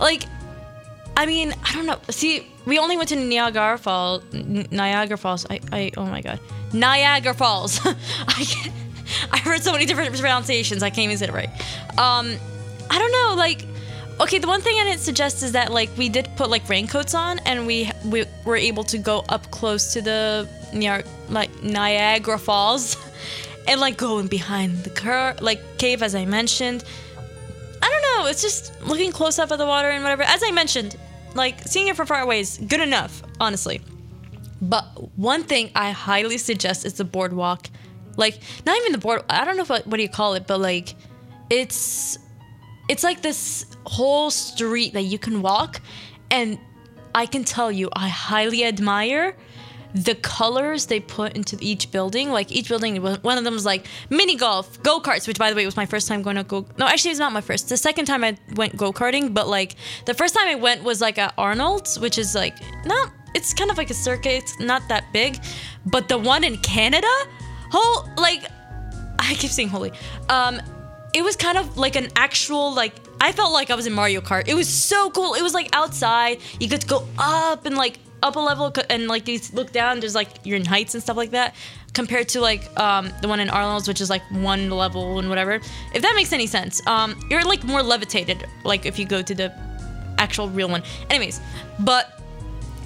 Like, 0.00 0.24
I 1.16 1.24
mean, 1.24 1.54
I 1.62 1.72
don't 1.72 1.86
know. 1.86 2.00
See, 2.08 2.48
we 2.66 2.76
only 2.80 2.96
went 2.96 3.10
to 3.10 3.16
Niagara 3.16 3.78
Falls. 3.78 4.24
Niagara 4.32 5.16
Falls. 5.16 5.46
I, 5.48 5.60
I, 5.70 5.92
oh 5.96 6.06
my 6.06 6.22
god, 6.22 6.40
Niagara 6.72 7.34
Falls. 7.34 7.78
I, 7.86 8.72
I 9.30 9.38
heard 9.38 9.62
so 9.62 9.70
many 9.70 9.86
different 9.86 10.12
pronunciations. 10.18 10.82
I 10.82 10.90
can't 10.90 11.04
even 11.04 11.18
say 11.18 11.28
it 11.28 11.32
right. 11.32 11.50
Um, 11.96 12.36
I 12.90 12.98
don't 12.98 13.12
know. 13.12 13.34
Like, 13.36 13.64
okay, 14.20 14.38
the 14.38 14.48
one 14.48 14.60
thing 14.60 14.76
I 14.78 14.84
didn't 14.84 15.00
suggest 15.00 15.42
is 15.42 15.52
that 15.52 15.72
like 15.72 15.90
we 15.96 16.08
did 16.08 16.28
put 16.36 16.50
like 16.50 16.68
raincoats 16.68 17.14
on, 17.14 17.38
and 17.40 17.66
we 17.66 17.90
we 18.04 18.24
were 18.44 18.56
able 18.56 18.84
to 18.84 18.98
go 18.98 19.24
up 19.28 19.50
close 19.50 19.92
to 19.94 20.02
the 20.02 20.48
like 21.28 21.62
Niagara 21.62 22.38
Falls, 22.38 22.96
and 23.68 23.80
like 23.80 23.96
going 23.96 24.26
behind 24.26 24.84
the 24.84 24.90
cur 24.90 25.34
like 25.40 25.60
cave 25.78 26.02
as 26.02 26.14
I 26.14 26.24
mentioned. 26.24 26.84
I 27.82 27.88
don't 27.88 28.02
know. 28.02 28.28
It's 28.28 28.42
just 28.42 28.82
looking 28.82 29.10
close 29.12 29.38
up 29.38 29.50
at 29.52 29.58
the 29.58 29.66
water 29.66 29.88
and 29.88 30.02
whatever. 30.02 30.22
As 30.22 30.42
I 30.44 30.50
mentioned, 30.50 30.96
like 31.34 31.60
seeing 31.62 31.88
it 31.88 31.96
from 31.96 32.06
far 32.06 32.20
away 32.20 32.40
is 32.40 32.58
good 32.58 32.80
enough, 32.80 33.22
honestly. 33.40 33.80
But 34.60 34.84
one 35.16 35.44
thing 35.44 35.70
I 35.74 35.92
highly 35.92 36.36
suggest 36.36 36.84
is 36.84 36.94
the 36.94 37.04
boardwalk. 37.04 37.68
Like 38.16 38.40
not 38.66 38.76
even 38.78 38.92
the 38.92 38.98
board. 38.98 39.22
I 39.30 39.44
don't 39.44 39.56
know 39.56 39.64
what 39.64 39.86
what 39.86 39.96
do 39.96 40.02
you 40.02 40.08
call 40.08 40.34
it, 40.34 40.46
but 40.46 40.60
like 40.60 40.94
it's 41.48 42.18
it's 42.90 43.04
like 43.04 43.22
this 43.22 43.66
whole 43.86 44.32
street 44.32 44.94
that 44.94 45.02
you 45.02 45.16
can 45.16 45.42
walk, 45.42 45.80
and 46.28 46.58
I 47.14 47.26
can 47.26 47.44
tell 47.44 47.70
you, 47.70 47.88
I 47.92 48.08
highly 48.08 48.64
admire 48.64 49.36
the 49.94 50.16
colors 50.16 50.86
they 50.86 50.98
put 50.98 51.36
into 51.36 51.56
each 51.60 51.92
building. 51.92 52.30
Like 52.32 52.50
each 52.50 52.68
building, 52.68 53.00
one 53.00 53.38
of 53.38 53.44
them 53.44 53.54
was 53.54 53.64
like 53.64 53.86
mini 54.10 54.34
golf, 54.34 54.82
go 54.82 55.00
karts, 55.00 55.28
which 55.28 55.38
by 55.38 55.50
the 55.50 55.56
way 55.56 55.64
was 55.64 55.76
my 55.76 55.86
first 55.86 56.08
time 56.08 56.20
going 56.22 56.34
to 56.34 56.42
go. 56.42 56.66
No, 56.78 56.86
actually, 56.88 57.12
it's 57.12 57.20
not 57.20 57.32
my 57.32 57.40
first. 57.40 57.68
The 57.68 57.76
second 57.76 58.06
time 58.06 58.24
I 58.24 58.36
went 58.56 58.76
go 58.76 58.92
karting, 58.92 59.32
but 59.32 59.46
like 59.46 59.76
the 60.06 60.14
first 60.14 60.34
time 60.34 60.48
I 60.48 60.56
went 60.56 60.82
was 60.82 61.00
like 61.00 61.16
at 61.16 61.32
Arnold's, 61.38 61.96
which 62.00 62.18
is 62.18 62.34
like 62.34 62.56
not. 62.84 63.12
It's 63.36 63.54
kind 63.54 63.70
of 63.70 63.78
like 63.78 63.90
a 63.90 63.94
circuit. 63.94 64.32
It's 64.32 64.58
not 64.58 64.82
that 64.88 65.04
big, 65.12 65.38
but 65.86 66.08
the 66.08 66.18
one 66.18 66.42
in 66.42 66.56
Canada, 66.58 67.06
whole 67.70 68.08
like 68.16 68.42
I 69.20 69.34
keep 69.34 69.52
saying 69.52 69.68
holy. 69.68 69.92
Um, 70.28 70.60
it 71.12 71.22
was 71.22 71.36
kind 71.36 71.58
of 71.58 71.76
like 71.76 71.96
an 71.96 72.08
actual 72.16 72.74
like 72.74 72.94
I 73.20 73.32
felt 73.32 73.52
like 73.52 73.70
I 73.70 73.74
was 73.74 73.86
in 73.86 73.92
Mario 73.92 74.20
Kart. 74.20 74.48
It 74.48 74.54
was 74.54 74.68
so 74.68 75.10
cool. 75.10 75.34
It 75.34 75.42
was 75.42 75.52
like 75.52 75.68
outside. 75.74 76.38
You 76.58 76.68
could 76.68 76.86
go 76.86 77.06
up 77.18 77.66
and 77.66 77.76
like 77.76 77.98
up 78.22 78.36
a 78.36 78.40
level 78.40 78.72
and 78.88 79.08
like 79.08 79.28
you 79.28 79.40
look 79.52 79.72
down. 79.72 80.00
There's 80.00 80.14
like 80.14 80.28
you're 80.44 80.56
in 80.56 80.64
heights 80.64 80.94
and 80.94 81.02
stuff 81.02 81.16
like 81.16 81.30
that. 81.32 81.54
Compared 81.92 82.28
to 82.30 82.40
like 82.40 82.78
um, 82.78 83.10
the 83.20 83.28
one 83.28 83.40
in 83.40 83.50
Arnold's, 83.50 83.88
which 83.88 84.00
is 84.00 84.08
like 84.08 84.22
one 84.30 84.70
level 84.70 85.18
and 85.18 85.28
whatever. 85.28 85.60
If 85.92 86.02
that 86.02 86.12
makes 86.14 86.32
any 86.32 86.46
sense, 86.46 86.84
um, 86.86 87.18
you're 87.28 87.44
like 87.44 87.64
more 87.64 87.82
levitated. 87.82 88.46
Like 88.64 88.86
if 88.86 88.98
you 88.98 89.06
go 89.06 89.22
to 89.22 89.34
the 89.34 89.52
actual 90.18 90.48
real 90.48 90.68
one. 90.68 90.82
Anyways, 91.08 91.40
but 91.80 92.19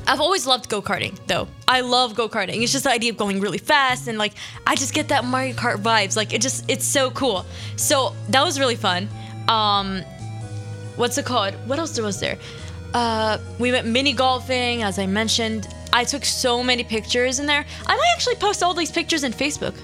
I've 0.07 0.21
always 0.21 0.47
loved 0.47 0.69
go 0.69 0.83
karting 0.83 1.19
though. 1.27 1.49
I 1.67 1.81
love 1.81 2.15
go 2.15 2.29
karting. 2.29 2.63
It's 2.63 2.73
just 2.73 2.85
the 2.85 2.91
idea 2.91 3.11
of 3.11 3.17
going 3.17 3.41
really 3.41 3.59
fast 3.59 4.09
and 4.09 4.19
like 4.19 4.35
I 4.67 4.75
just 4.75 4.95
get 4.95 5.09
that 5.09 5.25
Mario 5.25 5.55
Kart 5.55 5.77
vibes. 5.77 6.17
Like 6.17 6.33
it 6.33 6.43
just 6.43 6.71
it's 6.71 6.85
so 6.85 7.11
cool. 7.11 7.47
So 7.77 8.15
that 8.29 8.45
was 8.45 8.61
really 8.61 8.77
fun. 8.77 9.09
Um, 9.49 10.03
what's 10.97 11.19
it 11.19 11.25
called? 11.25 11.55
What 11.67 11.79
else 11.79 11.99
was 11.99 12.21
there? 12.21 12.39
Uh, 12.93 13.39
we 13.59 13.73
went 13.73 13.87
mini 13.87 14.13
golfing, 14.13 14.83
as 14.83 14.99
I 14.99 15.07
mentioned. 15.07 15.69
I 15.93 16.05
took 16.05 16.25
so 16.25 16.63
many 16.63 16.85
pictures 16.85 17.39
in 17.39 17.47
there. 17.47 17.65
I 17.87 17.97
might 17.97 18.13
actually 18.15 18.37
post 18.37 18.63
all 18.63 18.75
these 18.75 18.91
pictures 18.91 19.25
in 19.25 19.33
Facebook. 19.33 19.75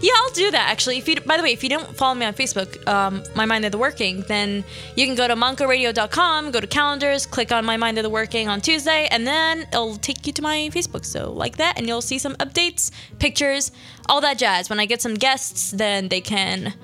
Yeah, 0.00 0.12
I'll 0.16 0.30
do 0.30 0.50
that 0.50 0.68
actually. 0.70 0.98
If 0.98 1.08
you, 1.08 1.20
by 1.20 1.36
the 1.36 1.42
way, 1.42 1.52
if 1.52 1.62
you 1.62 1.68
don't 1.68 1.94
follow 1.96 2.14
me 2.14 2.26
on 2.26 2.34
Facebook, 2.34 2.86
um, 2.88 3.22
My 3.34 3.44
Mind 3.46 3.64
of 3.64 3.72
the 3.72 3.78
Working, 3.78 4.22
then 4.28 4.64
you 4.96 5.06
can 5.06 5.14
go 5.14 5.28
to 5.28 5.34
montcoradio.com, 5.34 6.50
go 6.50 6.60
to 6.60 6.66
calendars, 6.66 7.26
click 7.26 7.52
on 7.52 7.64
My 7.64 7.76
Mind 7.76 7.98
of 7.98 8.04
the 8.04 8.10
Working 8.10 8.48
on 8.48 8.60
Tuesday, 8.60 9.08
and 9.10 9.26
then 9.26 9.62
it'll 9.72 9.96
take 9.96 10.26
you 10.26 10.32
to 10.32 10.42
my 10.42 10.70
Facebook. 10.72 11.04
So 11.04 11.32
like 11.32 11.56
that, 11.56 11.78
and 11.78 11.86
you'll 11.86 12.02
see 12.02 12.18
some 12.18 12.34
updates, 12.36 12.90
pictures, 13.18 13.72
all 14.08 14.20
that 14.20 14.38
jazz. 14.38 14.70
When 14.70 14.80
I 14.80 14.86
get 14.86 15.00
some 15.02 15.14
guests, 15.14 15.70
then 15.70 16.08
they 16.08 16.20
can, 16.20 16.74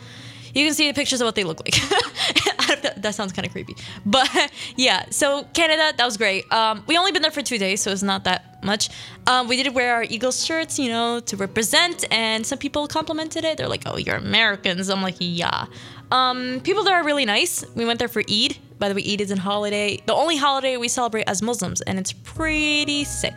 you 0.55 0.66
can 0.66 0.74
see 0.74 0.88
the 0.88 0.94
pictures 0.94 1.20
of 1.20 1.26
what 1.26 1.34
they 1.34 1.44
look 1.44 1.61
like. 1.61 1.74
that, 2.96 3.14
sounds 3.14 3.32
kind 3.32 3.46
of 3.46 3.53
creepy, 3.53 3.76
but 4.07 4.28
yeah. 4.76 5.05
So 5.11 5.44
Canada, 5.53 5.92
that 5.96 6.05
was 6.05 6.16
great. 6.16 6.51
Um, 6.53 6.84
we 6.86 6.96
only 6.96 7.12
been 7.12 7.22
there 7.22 7.30
for 7.30 7.42
two 7.42 7.59
days, 7.59 7.80
so 7.80 7.90
it's 7.90 8.03
not 8.03 8.24
that 8.24 8.62
much. 8.64 8.90
Um, 9.26 9.48
we 9.48 9.62
did 9.62 9.74
wear 9.74 9.94
our 9.94 10.05
Eagles 10.05 10.44
shirts, 10.44 10.78
you 10.78 10.88
know, 10.88 11.20
to 11.20 11.36
represent, 11.36 12.05
and 12.11 12.46
some 12.46 12.59
people 12.59 12.86
complimented 12.86 13.44
it. 13.44 13.59
They're 13.59 13.68
like, 13.68 13.82
"Oh, 13.86 13.96
you're 13.96 14.16
Americans." 14.16 14.88
I'm 14.88 15.03
like, 15.03 15.16
"Yeah." 15.18 15.66
Um, 16.11 16.61
people 16.64 16.82
there 16.84 16.96
are 16.96 17.05
really 17.05 17.24
nice. 17.24 17.64
We 17.74 17.84
went 17.84 17.98
there 17.98 18.09
for 18.09 18.22
Eid. 18.28 18.59
By 18.78 18.88
the 18.88 18.94
way, 18.94 19.05
Eid 19.07 19.20
is 19.20 19.30
a 19.30 19.38
holiday, 19.38 20.01
the 20.07 20.14
only 20.14 20.36
holiday 20.36 20.76
we 20.76 20.88
celebrate 20.88 21.24
as 21.28 21.42
Muslims, 21.42 21.82
and 21.82 21.98
it's 21.98 22.12
pretty 22.12 23.05
sick. 23.05 23.34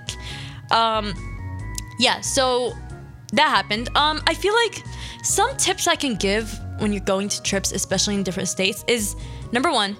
Um, 0.72 1.14
yeah, 1.99 2.22
so 2.22 2.74
that 3.34 3.49
happened. 3.49 3.89
Um, 3.95 4.22
I 4.26 4.34
feel 4.34 4.53
like 4.53 4.84
some 5.24 5.55
tips 5.57 5.88
I 5.88 5.95
can 5.95 6.16
give 6.16 6.59
when 6.84 6.94
you're 6.94 7.02
going 7.02 7.30
to 7.30 7.42
trips, 7.42 7.72
especially 7.72 8.14
in 8.14 8.22
different 8.22 8.50
states, 8.50 8.84
is 8.88 9.16
number 9.52 9.72
one, 9.72 9.98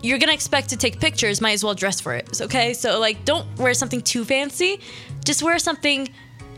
you're 0.00 0.18
gonna 0.18 0.32
expect 0.32 0.70
to 0.70 0.76
take 0.76 0.98
pictures, 1.00 1.40
might 1.42 1.52
as 1.52 1.64
well 1.64 1.74
dress 1.74 2.00
for 2.00 2.14
it. 2.14 2.40
Okay, 2.40 2.72
so 2.72 2.98
like, 2.98 3.24
don't 3.26 3.46
wear 3.58 3.74
something 3.74 4.00
too 4.00 4.24
fancy. 4.24 4.80
Just 5.24 5.42
wear 5.42 5.58
something 5.58 6.08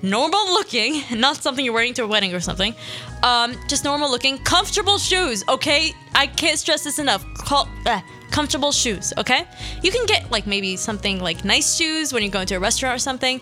normal 0.03 0.45
looking, 0.53 1.03
not 1.19 1.37
something 1.37 1.65
you're 1.65 1.75
wearing 1.75 1.95
to 1.95 2.05
a 2.05 2.07
wedding 2.07 2.35
or 2.35 2.41
something. 2.41 2.75
Um, 3.23 3.57
just 3.67 3.83
normal 3.83 4.11
looking, 4.11 4.39
comfortable 4.39 4.99
shoes. 4.99 5.43
Okay, 5.49 5.93
I 6.15 6.27
can't 6.27 6.59
stress 6.59 6.85
this 6.85 6.99
enough. 6.99 7.25
Call, 7.35 7.69
uh, 7.87 8.03
comfortable 8.31 8.73
shoes. 8.73 9.13
Okay, 9.17 9.45
you 9.83 9.91
can 9.91 10.05
get 10.07 10.31
like 10.31 10.47
maybe 10.47 10.77
something 10.77 11.19
like 11.21 11.45
nice 11.45 11.77
shoes 11.77 12.13
when 12.13 12.23
you're 12.23 12.33
going 12.33 12.47
to 12.49 12.57
a 12.57 12.61
restaurant 12.61 12.95
or 12.95 12.99
something, 12.99 13.41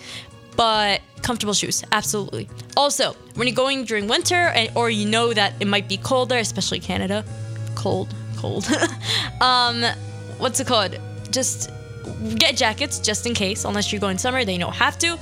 but 0.59 1.01
comfortable 1.23 1.55
shoes, 1.55 1.85
absolutely. 1.93 2.51
Also, 2.77 3.15
when 3.37 3.47
you're 3.47 3.55
going 3.55 3.85
during 3.85 4.09
winter 4.09 4.35
and, 4.35 4.71
or 4.75 4.91
you 4.91 5.09
know 5.09 5.33
that 5.33 5.55
it 5.61 5.69
might 5.69 5.89
be 5.89 5.97
colder, 5.97 6.37
especially 6.37 6.81
Canada, 6.81 7.25
cold, 7.77 8.13
cold. 8.37 8.67
um, 9.41 9.85
what's 10.39 10.59
it 10.59 10.67
called? 10.67 10.99
Just 11.31 11.71
get 12.39 12.57
jackets 12.57 12.99
just 12.99 13.25
in 13.25 13.35
case, 13.35 13.65
unless 13.65 13.93
you're 13.93 14.01
going 14.01 14.19
summer, 14.19 14.45
then 14.45 14.57
you 14.57 14.61
don't 14.61 14.75
have 14.75 14.99
to. 14.99 15.13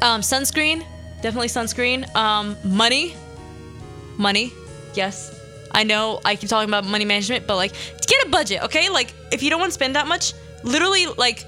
Um, 0.00 0.20
sunscreen, 0.20 0.86
definitely 1.22 1.48
sunscreen. 1.48 2.14
Um, 2.14 2.56
money, 2.64 3.16
money, 4.16 4.52
yes. 4.94 5.40
I 5.72 5.82
know 5.82 6.20
I 6.24 6.36
keep 6.36 6.48
talking 6.48 6.70
about 6.70 6.84
money 6.84 7.04
management, 7.04 7.48
but 7.48 7.56
like, 7.56 7.72
get 8.06 8.24
a 8.24 8.28
budget, 8.28 8.62
okay? 8.62 8.90
Like, 8.90 9.12
if 9.32 9.42
you 9.42 9.50
don't 9.50 9.58
want 9.58 9.70
to 9.70 9.74
spend 9.74 9.96
that 9.96 10.06
much, 10.06 10.34
literally, 10.62 11.06
like, 11.06 11.44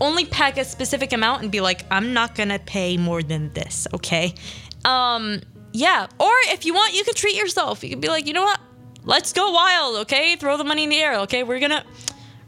only 0.00 0.24
pack 0.24 0.58
a 0.58 0.64
specific 0.64 1.12
amount 1.12 1.42
and 1.42 1.50
be 1.50 1.60
like, 1.60 1.84
I'm 1.90 2.12
not 2.12 2.34
gonna 2.34 2.58
pay 2.58 2.96
more 2.96 3.22
than 3.22 3.52
this, 3.52 3.86
okay? 3.94 4.34
Um, 4.84 5.40
yeah. 5.72 6.06
Or 6.18 6.32
if 6.46 6.64
you 6.64 6.74
want, 6.74 6.94
you 6.94 7.04
can 7.04 7.14
treat 7.14 7.36
yourself. 7.36 7.82
You 7.82 7.90
can 7.90 8.00
be 8.00 8.08
like, 8.08 8.26
you 8.26 8.32
know 8.32 8.44
what? 8.44 8.60
Let's 9.04 9.32
go 9.32 9.50
wild, 9.50 9.96
okay? 10.02 10.36
Throw 10.36 10.56
the 10.56 10.64
money 10.64 10.84
in 10.84 10.88
the 10.88 10.98
air, 10.98 11.20
okay? 11.20 11.42
We're 11.42 11.60
gonna 11.60 11.84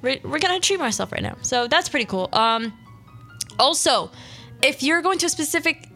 we're, 0.03 0.19
we're 0.25 0.39
gonna 0.39 0.61
treat 0.61 0.79
myself 0.79 1.13
right 1.13 1.23
now. 1.23 1.37
So 1.43 1.67
that's 1.69 1.89
pretty 1.89 2.07
cool. 2.07 2.29
Um, 2.33 2.73
also, 3.59 4.11
if 4.63 4.83
you're 4.83 5.03
going 5.03 5.19
to 5.19 5.27
a 5.27 5.29
specific 5.29 5.89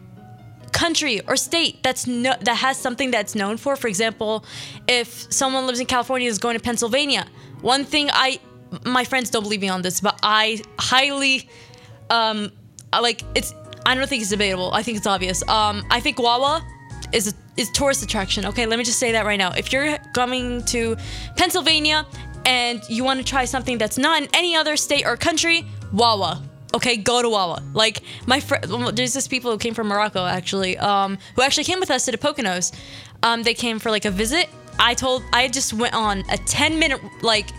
country 0.71 1.21
or 1.27 1.35
state 1.35 1.81
that's 1.83 2.07
no, 2.07 2.33
that 2.41 2.55
has 2.55 2.77
something 2.77 3.11
that's 3.11 3.35
known 3.35 3.57
for, 3.57 3.75
for 3.75 3.87
example, 3.87 4.45
if 4.87 5.31
someone 5.31 5.67
lives 5.67 5.79
in 5.79 5.85
California 5.85 6.27
is 6.27 6.39
going 6.39 6.57
to 6.57 6.63
Pennsylvania, 6.63 7.25
one 7.61 7.85
thing 7.85 8.09
I 8.11 8.39
my 8.85 9.03
friends 9.03 9.29
don't 9.29 9.43
believe 9.43 9.61
me 9.61 9.69
on 9.69 9.81
this, 9.81 10.01
but 10.01 10.19
I 10.23 10.61
highly 10.79 11.49
um 12.09 12.51
like 13.01 13.23
it's 13.35 13.53
I 13.85 13.95
don't 13.95 14.07
think 14.07 14.21
it's 14.21 14.31
debatable. 14.31 14.71
I 14.73 14.83
think 14.83 14.97
it's 14.97 15.07
obvious. 15.07 15.47
Um, 15.47 15.83
I 15.89 15.99
think 15.99 16.19
Wawa 16.19 16.65
is 17.11 17.33
a, 17.33 17.33
is 17.57 17.69
tourist 17.71 18.03
attraction. 18.03 18.45
Okay, 18.45 18.65
let 18.65 18.79
me 18.79 18.85
just 18.85 18.99
say 18.99 19.11
that 19.11 19.25
right 19.25 19.37
now. 19.37 19.51
If 19.51 19.73
you're 19.73 19.97
coming 20.13 20.63
to 20.65 20.95
Pennsylvania 21.35 22.05
and 22.45 22.81
you 22.89 23.03
want 23.03 23.19
to 23.19 23.25
try 23.25 23.45
something 23.45 23.77
that's 23.77 23.97
not 23.97 24.21
in 24.21 24.29
any 24.33 24.55
other 24.55 24.77
state 24.77 25.05
or 25.05 25.17
country, 25.17 25.65
Wawa. 25.91 26.41
Okay, 26.73 26.97
go 26.97 27.21
to 27.21 27.29
Wawa. 27.29 27.61
Like 27.73 28.01
my 28.25 28.39
friend, 28.39 28.63
there's 28.97 29.13
this 29.13 29.27
people 29.27 29.51
who 29.51 29.57
came 29.57 29.73
from 29.73 29.87
Morocco 29.87 30.25
actually, 30.25 30.77
um, 30.77 31.17
who 31.35 31.41
actually 31.41 31.65
came 31.65 31.79
with 31.79 31.91
us 31.91 32.05
to 32.05 32.11
the 32.11 32.17
Poconos. 32.17 32.73
Um, 33.21 33.43
they 33.43 33.53
came 33.53 33.79
for 33.79 33.91
like 33.91 34.05
a 34.05 34.11
visit. 34.11 34.49
I 34.79 34.95
told, 34.95 35.23
I 35.31 35.49
just 35.49 35.73
went 35.73 35.93
on 35.93 36.23
a 36.31 36.37
10 36.37 36.79
minute 36.79 36.99
like 37.21 37.49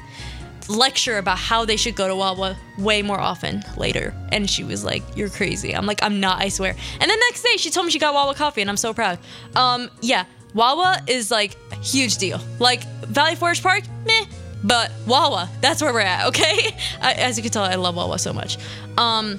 lecture 0.69 1.19
about 1.19 1.39
how 1.39 1.65
they 1.65 1.77
should 1.77 1.95
go 1.95 2.09
to 2.09 2.17
Wawa 2.17 2.57
way 2.79 3.03
more 3.03 3.21
often 3.21 3.63
later. 3.77 4.15
And 4.33 4.49
she 4.49 4.65
was 4.65 4.85
like, 4.85 5.03
You're 5.17 5.29
crazy. 5.29 5.75
I'm 5.75 5.87
like, 5.87 6.03
I'm 6.03 6.21
not, 6.21 6.41
I 6.41 6.49
swear. 6.49 6.75
And 7.01 7.11
the 7.11 7.17
next 7.29 7.43
day 7.43 7.57
she 7.57 7.71
told 7.71 7.87
me 7.87 7.93
she 7.93 7.99
got 7.99 8.15
Wawa 8.15 8.35
coffee 8.35 8.61
and 8.61 8.71
I'm 8.71 8.77
so 8.77 8.95
proud. 8.95 9.19
Um, 9.57 9.91
yeah, 10.01 10.25
Wawa 10.55 11.03
is 11.07 11.31
like 11.31 11.57
a 11.73 11.77
huge 11.77 12.19
deal. 12.19 12.41
Like 12.59 12.85
Valley 13.05 13.35
Forge 13.35 13.63
Park, 13.63 13.85
meh. 14.07 14.25
But 14.63 14.91
Wawa, 15.07 15.51
that's 15.61 15.83
where 15.83 15.93
we're 15.93 16.01
at, 16.01 16.27
okay? 16.29 16.75
I, 17.01 17.13
as 17.15 17.37
you 17.37 17.43
can 17.43 17.53
tell, 17.53 17.65
I 17.65 17.75
love 17.75 17.97
Wawa 17.97 18.19
so 18.19 18.33
much. 18.33 18.57
Um, 18.97 19.39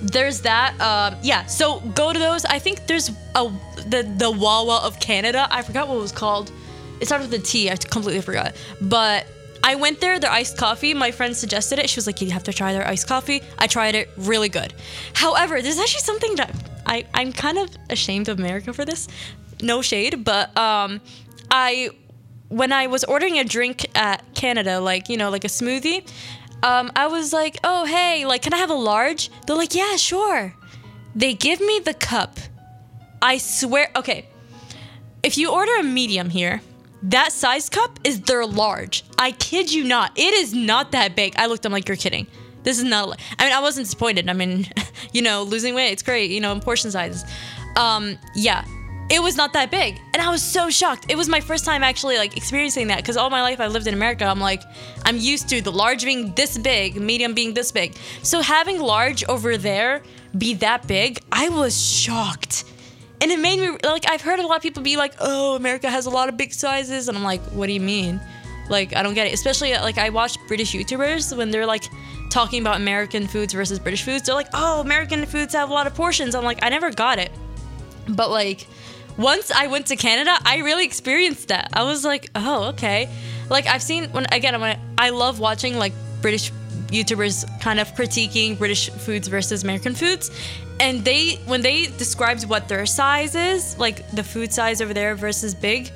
there's 0.00 0.42
that. 0.42 0.80
Um, 0.80 1.18
yeah, 1.22 1.46
so 1.46 1.80
go 1.80 2.12
to 2.12 2.18
those. 2.18 2.44
I 2.44 2.58
think 2.60 2.86
there's 2.86 3.10
a 3.34 3.50
the 3.88 4.14
the 4.16 4.30
Wawa 4.30 4.82
of 4.84 5.00
Canada. 5.00 5.48
I 5.50 5.62
forgot 5.62 5.88
what 5.88 5.96
it 5.96 6.00
was 6.00 6.12
called. 6.12 6.52
It 7.00 7.06
started 7.06 7.30
with 7.30 7.40
a 7.40 7.42
T. 7.42 7.70
I 7.70 7.76
completely 7.76 8.20
forgot. 8.22 8.54
But 8.80 9.26
I 9.68 9.74
went 9.74 10.00
there, 10.00 10.18
their 10.18 10.30
iced 10.30 10.56
coffee. 10.56 10.94
My 10.94 11.10
friend 11.10 11.36
suggested 11.36 11.78
it. 11.78 11.90
She 11.90 11.98
was 11.98 12.06
like, 12.06 12.22
You 12.22 12.30
have 12.30 12.44
to 12.44 12.54
try 12.54 12.72
their 12.72 12.88
iced 12.88 13.06
coffee. 13.06 13.42
I 13.58 13.66
tried 13.66 13.94
it, 13.94 14.08
really 14.16 14.48
good. 14.48 14.72
However, 15.12 15.60
there's 15.60 15.78
actually 15.78 16.00
something 16.00 16.36
that 16.36 16.50
I, 16.86 17.04
I'm 17.12 17.34
kind 17.34 17.58
of 17.58 17.68
ashamed 17.90 18.30
of 18.30 18.38
America 18.38 18.72
for 18.72 18.86
this. 18.86 19.08
No 19.60 19.82
shade, 19.82 20.24
but 20.24 20.56
um, 20.56 21.02
I, 21.50 21.90
when 22.48 22.72
I 22.72 22.86
was 22.86 23.04
ordering 23.04 23.38
a 23.38 23.44
drink 23.44 23.84
at 23.94 24.24
Canada, 24.34 24.80
like, 24.80 25.10
you 25.10 25.18
know, 25.18 25.28
like 25.28 25.44
a 25.44 25.48
smoothie, 25.48 26.08
um, 26.62 26.90
I 26.96 27.08
was 27.08 27.34
like, 27.34 27.58
Oh, 27.62 27.84
hey, 27.84 28.24
like, 28.24 28.40
can 28.40 28.54
I 28.54 28.56
have 28.56 28.70
a 28.70 28.80
large? 28.92 29.30
They're 29.46 29.54
like, 29.54 29.74
Yeah, 29.74 29.96
sure. 29.96 30.54
They 31.14 31.34
give 31.34 31.60
me 31.60 31.78
the 31.78 31.92
cup. 31.92 32.38
I 33.20 33.36
swear, 33.36 33.90
okay, 33.94 34.28
if 35.22 35.36
you 35.36 35.50
order 35.50 35.72
a 35.78 35.82
medium 35.82 36.30
here, 36.30 36.62
that 37.02 37.32
size 37.32 37.68
cup 37.68 37.98
is 38.04 38.20
their 38.22 38.44
large. 38.44 39.04
I 39.18 39.32
kid 39.32 39.72
you 39.72 39.84
not. 39.84 40.12
It 40.16 40.34
is 40.34 40.52
not 40.52 40.92
that 40.92 41.14
big. 41.14 41.34
I 41.36 41.46
looked, 41.46 41.64
I'm 41.64 41.72
like, 41.72 41.88
you're 41.88 41.96
kidding. 41.96 42.26
This 42.64 42.78
is 42.78 42.84
not. 42.84 43.18
I 43.38 43.44
mean, 43.44 43.52
I 43.52 43.60
wasn't 43.60 43.86
disappointed. 43.86 44.28
I 44.28 44.32
mean, 44.32 44.66
you 45.12 45.22
know, 45.22 45.42
losing 45.42 45.74
weight, 45.74 45.92
it's 45.92 46.02
great. 46.02 46.30
You 46.30 46.40
know, 46.40 46.52
in 46.52 46.60
portion 46.60 46.90
sizes. 46.90 47.24
Um, 47.76 48.18
yeah, 48.34 48.64
it 49.10 49.22
was 49.22 49.36
not 49.36 49.52
that 49.54 49.70
big, 49.70 49.98
and 50.12 50.20
I 50.20 50.28
was 50.30 50.42
so 50.42 50.68
shocked. 50.68 51.06
It 51.08 51.16
was 51.16 51.28
my 51.28 51.40
first 51.40 51.64
time 51.64 51.82
actually 51.82 52.18
like 52.18 52.36
experiencing 52.36 52.88
that 52.88 52.98
because 52.98 53.16
all 53.16 53.30
my 53.30 53.42
life 53.42 53.60
I 53.60 53.68
lived 53.68 53.86
in 53.86 53.94
America. 53.94 54.24
I'm 54.24 54.40
like, 54.40 54.62
I'm 55.04 55.16
used 55.16 55.48
to 55.50 55.62
the 55.62 55.72
large 55.72 56.04
being 56.04 56.34
this 56.34 56.58
big, 56.58 57.00
medium 57.00 57.32
being 57.32 57.54
this 57.54 57.72
big. 57.72 57.96
So 58.22 58.42
having 58.42 58.80
large 58.80 59.24
over 59.24 59.56
there 59.56 60.02
be 60.36 60.54
that 60.54 60.86
big, 60.86 61.20
I 61.32 61.48
was 61.48 61.80
shocked 61.80 62.64
and 63.20 63.30
it 63.30 63.38
made 63.38 63.58
me 63.58 63.76
like 63.82 64.08
I've 64.08 64.22
heard 64.22 64.38
a 64.38 64.46
lot 64.46 64.56
of 64.56 64.62
people 64.62 64.82
be 64.82 64.96
like, 64.96 65.14
"Oh, 65.20 65.56
America 65.56 65.90
has 65.90 66.06
a 66.06 66.10
lot 66.10 66.28
of 66.28 66.36
big 66.36 66.52
sizes," 66.52 67.08
and 67.08 67.16
I'm 67.16 67.24
like, 67.24 67.42
"What 67.52 67.66
do 67.66 67.72
you 67.72 67.80
mean?" 67.80 68.20
Like 68.68 68.94
I 68.94 69.02
don't 69.02 69.14
get 69.14 69.26
it. 69.26 69.32
Especially 69.32 69.74
uh, 69.74 69.82
like 69.82 69.98
I 69.98 70.10
watch 70.10 70.36
British 70.46 70.72
YouTubers 70.72 71.36
when 71.36 71.50
they're 71.50 71.66
like 71.66 71.84
talking 72.30 72.60
about 72.60 72.76
American 72.76 73.26
foods 73.26 73.52
versus 73.52 73.78
British 73.78 74.02
foods. 74.02 74.26
They're 74.26 74.34
like, 74.34 74.48
"Oh, 74.54 74.80
American 74.80 75.26
foods 75.26 75.54
have 75.54 75.70
a 75.70 75.72
lot 75.72 75.86
of 75.86 75.94
portions." 75.94 76.34
I'm 76.34 76.44
like, 76.44 76.62
I 76.62 76.68
never 76.68 76.90
got 76.90 77.18
it. 77.18 77.32
But 78.08 78.30
like 78.30 78.66
once 79.16 79.50
I 79.50 79.66
went 79.66 79.86
to 79.86 79.96
Canada, 79.96 80.36
I 80.44 80.58
really 80.58 80.84
experienced 80.84 81.48
that. 81.48 81.70
I 81.72 81.82
was 81.82 82.04
like, 82.04 82.30
"Oh, 82.34 82.68
okay." 82.68 83.08
Like 83.50 83.66
I've 83.66 83.82
seen 83.82 84.10
when 84.10 84.26
again 84.30 84.60
when 84.60 84.78
I, 84.98 85.06
I 85.06 85.10
love 85.10 85.40
watching 85.40 85.76
like 85.76 85.92
British 86.20 86.52
YouTubers 86.88 87.60
kind 87.60 87.80
of 87.80 87.94
critiquing 87.94 88.58
British 88.58 88.90
foods 88.90 89.28
versus 89.28 89.64
American 89.64 89.94
foods. 89.94 90.30
And 90.80 91.04
they, 91.04 91.36
when 91.46 91.60
they 91.60 91.86
described 91.86 92.44
what 92.48 92.68
their 92.68 92.86
size 92.86 93.34
is, 93.34 93.78
like 93.78 94.08
the 94.10 94.22
food 94.22 94.52
size 94.52 94.80
over 94.80 94.94
there 94.94 95.14
versus 95.14 95.54
big, 95.54 95.90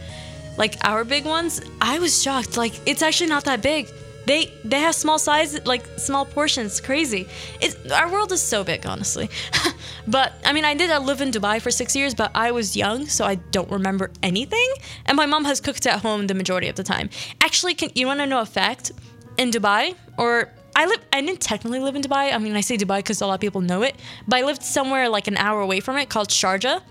like 0.56 0.76
our 0.84 1.04
big 1.04 1.24
ones, 1.24 1.60
I 1.80 1.98
was 1.98 2.22
shocked. 2.22 2.56
Like 2.56 2.74
it's 2.86 3.02
actually 3.02 3.30
not 3.30 3.44
that 3.44 3.62
big. 3.62 3.88
They 4.24 4.52
they 4.64 4.78
have 4.80 4.94
small 4.94 5.18
size, 5.18 5.66
like 5.66 5.84
small 5.96 6.24
portions. 6.24 6.80
Crazy. 6.80 7.26
It's 7.60 7.74
our 7.90 8.10
world 8.10 8.30
is 8.32 8.40
so 8.40 8.62
big, 8.62 8.86
honestly. 8.86 9.28
but 10.06 10.32
I 10.44 10.52
mean, 10.52 10.64
I 10.64 10.74
did 10.74 10.90
I 10.90 10.98
live 10.98 11.20
in 11.20 11.30
Dubai 11.32 11.60
for 11.60 11.70
six 11.70 11.96
years, 11.96 12.14
but 12.14 12.30
I 12.34 12.52
was 12.52 12.76
young, 12.76 13.06
so 13.06 13.24
I 13.24 13.36
don't 13.36 13.70
remember 13.70 14.10
anything. 14.22 14.68
And 15.06 15.16
my 15.16 15.26
mom 15.26 15.44
has 15.44 15.60
cooked 15.60 15.86
at 15.86 16.00
home 16.00 16.28
the 16.28 16.34
majority 16.34 16.68
of 16.68 16.76
the 16.76 16.84
time. 16.84 17.10
Actually, 17.40 17.74
can 17.74 17.90
you 17.94 18.06
want 18.06 18.20
to 18.20 18.26
know 18.26 18.40
a 18.40 18.46
fact? 18.46 18.92
In 19.38 19.50
Dubai, 19.50 19.94
or 20.18 20.52
I 20.74 20.86
live. 20.86 21.00
I 21.12 21.20
didn't 21.20 21.40
technically 21.40 21.80
live 21.80 21.96
in 21.96 22.02
Dubai. 22.02 22.32
I 22.32 22.38
mean, 22.38 22.56
I 22.56 22.60
say 22.60 22.76
Dubai 22.76 22.98
because 22.98 23.20
a 23.20 23.26
lot 23.26 23.34
of 23.34 23.40
people 23.40 23.60
know 23.60 23.82
it, 23.82 23.96
but 24.26 24.38
I 24.38 24.42
lived 24.42 24.62
somewhere 24.62 25.08
like 25.08 25.26
an 25.26 25.36
hour 25.36 25.60
away 25.60 25.80
from 25.80 25.96
it 25.96 26.08
called 26.08 26.28
Sharjah, 26.28 26.82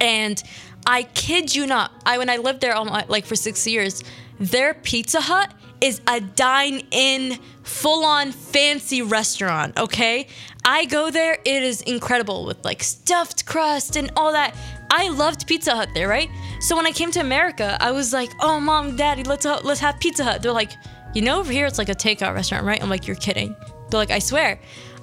and 0.00 0.42
I 0.86 1.02
kid 1.02 1.54
you 1.54 1.66
not. 1.66 1.92
I 2.06 2.18
when 2.18 2.30
I 2.30 2.36
lived 2.36 2.60
there, 2.60 2.74
my, 2.84 3.04
like 3.08 3.26
for 3.26 3.36
six 3.36 3.66
years, 3.66 4.02
their 4.38 4.74
Pizza 4.74 5.20
Hut 5.20 5.52
is 5.80 6.00
a 6.08 6.20
dine-in, 6.20 7.38
full-on 7.62 8.32
fancy 8.32 9.02
restaurant. 9.02 9.78
Okay, 9.78 10.26
I 10.64 10.86
go 10.86 11.10
there. 11.10 11.38
It 11.44 11.62
is 11.62 11.82
incredible 11.82 12.46
with 12.46 12.64
like 12.64 12.82
stuffed 12.82 13.44
crust 13.44 13.96
and 13.96 14.10
all 14.16 14.32
that. 14.32 14.54
I 14.90 15.08
loved 15.08 15.46
Pizza 15.46 15.74
Hut 15.74 15.90
there, 15.94 16.08
right? 16.08 16.30
So 16.60 16.76
when 16.76 16.86
I 16.86 16.92
came 16.92 17.10
to 17.10 17.20
America, 17.20 17.76
I 17.80 17.90
was 17.90 18.12
like, 18.12 18.30
"Oh, 18.40 18.58
mom, 18.60 18.96
daddy, 18.96 19.24
let's 19.24 19.44
let's 19.44 19.80
have 19.80 20.00
Pizza 20.00 20.24
Hut." 20.24 20.42
They're 20.42 20.52
like 20.52 20.72
you 21.16 21.22
know, 21.22 21.40
over 21.40 21.50
here 21.50 21.64
it's 21.64 21.78
like 21.78 21.88
a 21.88 21.94
takeout 21.94 22.34
restaurant, 22.34 22.66
right? 22.66 22.80
I'm 22.82 22.90
like, 22.90 23.06
you're 23.06 23.16
kidding. 23.16 23.56
They're 23.88 23.98
like, 23.98 24.10
I 24.10 24.18
swear. 24.18 24.60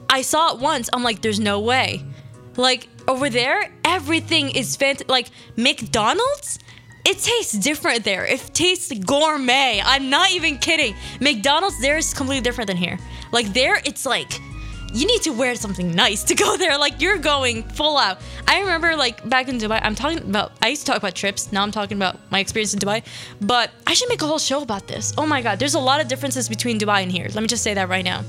I 0.08 0.22
saw 0.22 0.54
it 0.54 0.60
once. 0.60 0.88
I'm 0.94 1.02
like, 1.02 1.24
there's 1.24 1.40
no 1.40 1.60
way. 1.60 2.06
Like 2.56 2.88
over 3.08 3.32
there, 3.32 3.74
everything 3.84 4.52
is 4.52 4.76
fantastic. 4.76 5.10
Like 5.10 5.30
McDonald's, 5.56 6.60
it 7.04 7.18
tastes 7.18 7.54
different 7.54 8.04
there. 8.04 8.28
It 8.28 8.42
tastes 8.54 8.94
gourmet. 9.00 9.82
I'm 9.84 10.12
not 10.12 10.30
even 10.30 10.60
kidding. 10.60 10.96
McDonald's 11.20 11.82
there 11.82 11.98
is 11.98 12.14
completely 12.14 12.44
different 12.44 12.68
than 12.68 12.78
here. 12.78 13.00
Like 13.32 13.52
there, 13.52 13.82
it's 13.84 14.06
like 14.06 14.40
you 14.94 15.08
need 15.08 15.24
to 15.24 15.32
wear 15.32 15.56
something 15.56 15.92
nice 15.92 16.24
to 16.26 16.36
go 16.36 16.56
there. 16.64 16.78
Like 16.78 17.02
you're 17.02 17.18
going 17.18 17.64
full 17.64 17.98
out. 17.98 18.20
I 18.48 18.62
remember 18.62 18.96
like 18.96 19.28
back 19.28 19.50
in 19.50 19.58
Dubai, 19.58 19.80
I'm 19.84 19.96
talking 19.96 20.20
about 20.20 20.52
I 20.62 20.70
used 20.70 20.86
to 20.86 20.92
talk 20.92 20.98
about 20.98 21.16
trips. 21.16 21.52
Now 21.52 21.64
I'm 21.64 21.72
talking 21.72 21.98
about 21.98 22.20
my 22.32 22.40
experience 22.40 22.74
in 22.74 22.80
Dubai. 22.80 23.04
But 23.42 23.72
I 23.88 23.94
should 23.94 24.10
make 24.10 24.22
a 24.22 24.28
whole 24.28 24.40
show 24.40 24.62
about 24.62 24.88
this. 24.88 25.14
Oh 25.18 25.26
my 25.26 25.42
god, 25.42 25.60
there's 25.60 25.74
a 25.74 25.80
lot 25.80 26.00
of 26.00 26.08
differences 26.08 26.48
between 26.48 26.80
Dubai 26.80 27.02
and 27.02 27.12
here. 27.12 27.28
Let 27.34 27.42
me 27.42 27.48
just 27.48 27.64
say 27.64 27.74
that 27.74 27.90
right 27.90 28.06
now. 28.06 28.24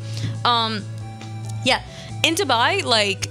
Um 0.45 0.83
yeah, 1.65 1.83
in 2.23 2.35
Dubai, 2.35 2.83
like 2.85 3.29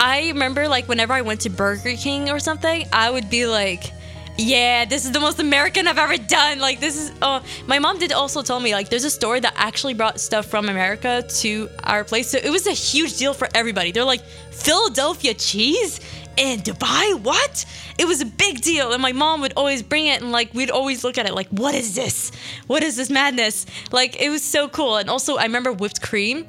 I 0.00 0.28
remember 0.28 0.68
like 0.68 0.88
whenever 0.88 1.12
I 1.12 1.22
went 1.22 1.40
to 1.42 1.50
Burger 1.50 1.94
King 1.94 2.30
or 2.30 2.38
something, 2.38 2.86
I 2.92 3.10
would 3.10 3.30
be 3.30 3.46
like 3.46 3.92
yeah, 4.38 4.84
this 4.84 5.04
is 5.04 5.10
the 5.10 5.18
most 5.18 5.40
American 5.40 5.88
I've 5.88 5.98
ever 5.98 6.16
done. 6.16 6.60
Like 6.60 6.78
this 6.78 6.96
is 6.96 7.12
oh 7.20 7.42
my 7.66 7.80
mom 7.80 7.98
did 7.98 8.12
also 8.12 8.42
tell 8.42 8.60
me 8.60 8.72
like 8.72 8.88
there's 8.88 9.04
a 9.04 9.10
store 9.10 9.40
that 9.40 9.52
actually 9.56 9.94
brought 9.94 10.20
stuff 10.20 10.46
from 10.46 10.68
America 10.68 11.24
to 11.40 11.68
our 11.82 12.04
place. 12.04 12.30
So 12.30 12.38
it 12.38 12.50
was 12.50 12.66
a 12.68 12.72
huge 12.72 13.18
deal 13.18 13.34
for 13.34 13.48
everybody. 13.52 13.90
They're 13.90 14.04
like 14.04 14.24
Philadelphia 14.50 15.34
cheese 15.34 16.00
in 16.36 16.60
Dubai? 16.60 17.20
What? 17.20 17.66
It 17.98 18.06
was 18.06 18.20
a 18.20 18.26
big 18.26 18.60
deal. 18.60 18.92
And 18.92 19.02
my 19.02 19.12
mom 19.12 19.40
would 19.40 19.54
always 19.56 19.82
bring 19.82 20.06
it 20.06 20.22
and 20.22 20.30
like 20.30 20.54
we'd 20.54 20.70
always 20.70 21.02
look 21.02 21.18
at 21.18 21.26
it 21.26 21.34
like, 21.34 21.48
what 21.48 21.74
is 21.74 21.96
this? 21.96 22.30
What 22.68 22.84
is 22.84 22.96
this 22.96 23.10
madness? 23.10 23.66
Like 23.90 24.20
it 24.20 24.30
was 24.30 24.42
so 24.42 24.68
cool. 24.68 24.96
And 24.96 25.10
also 25.10 25.36
I 25.36 25.42
remember 25.42 25.72
whipped 25.72 26.00
cream. 26.00 26.46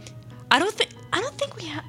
I 0.52 0.60
don't 0.60 0.74
think 0.74 0.92
I 1.12 1.22
don't 1.22 1.36
think 1.38 1.58
we 1.58 1.66
had 1.66 1.84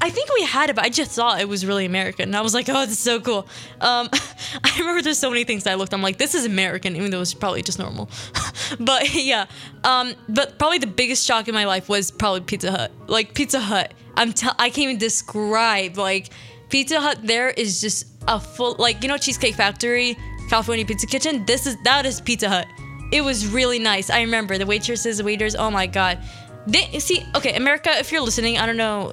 I 0.00 0.10
think 0.10 0.28
we 0.34 0.44
had 0.44 0.68
it, 0.70 0.76
but 0.76 0.84
I 0.84 0.88
just 0.88 1.12
thought 1.12 1.40
it 1.40 1.48
was 1.48 1.64
really 1.64 1.86
American. 1.86 2.28
And 2.28 2.36
I 2.36 2.42
was 2.42 2.52
like, 2.54 2.68
oh, 2.68 2.80
this 2.84 2.92
is 2.92 2.98
so 2.98 3.20
cool. 3.20 3.48
Um, 3.80 4.08
I 4.64 4.76
remember 4.78 5.02
there's 5.02 5.18
so 5.18 5.30
many 5.30 5.44
things 5.44 5.66
I 5.66 5.74
looked. 5.74 5.94
I'm 5.94 6.02
like, 6.02 6.18
this 6.18 6.34
is 6.34 6.44
American, 6.44 6.96
even 6.96 7.10
though 7.10 7.20
it's 7.20 7.34
probably 7.34 7.62
just 7.62 7.78
normal. 7.78 8.10
but 8.80 9.14
yeah, 9.14 9.46
um, 9.84 10.14
but 10.28 10.58
probably 10.58 10.78
the 10.78 10.86
biggest 10.86 11.26
shock 11.26 11.48
in 11.48 11.54
my 11.54 11.64
life 11.64 11.88
was 11.88 12.10
probably 12.10 12.40
Pizza 12.40 12.70
Hut. 12.70 12.92
Like 13.06 13.34
Pizza 13.34 13.58
Hut, 13.58 13.94
I'm 14.16 14.32
t- 14.32 14.48
I 14.58 14.68
can't 14.68 14.78
even 14.78 14.98
describe. 14.98 15.96
Like 15.96 16.28
Pizza 16.68 17.00
Hut, 17.00 17.20
there 17.22 17.50
is 17.50 17.80
just 17.80 18.06
a 18.28 18.38
full 18.38 18.76
like 18.78 19.02
you 19.02 19.08
know 19.08 19.16
Cheesecake 19.16 19.54
Factory, 19.54 20.16
California 20.50 20.84
Pizza 20.84 21.06
Kitchen. 21.06 21.44
This 21.46 21.66
is 21.66 21.76
that 21.84 22.04
is 22.04 22.20
Pizza 22.20 22.48
Hut. 22.48 22.66
it 23.12 23.22
was 23.22 23.46
really 23.46 23.78
nice. 23.78 24.10
I 24.10 24.20
remember 24.20 24.58
the 24.58 24.66
waitresses, 24.66 25.18
the 25.18 25.24
waiters. 25.24 25.54
Oh 25.54 25.70
my 25.70 25.86
god. 25.86 26.18
They 26.66 26.98
see. 26.98 27.24
Okay, 27.34 27.54
America. 27.54 27.90
If 27.96 28.10
you're 28.10 28.20
listening, 28.20 28.58
I 28.58 28.66
don't 28.66 28.76
know. 28.76 29.12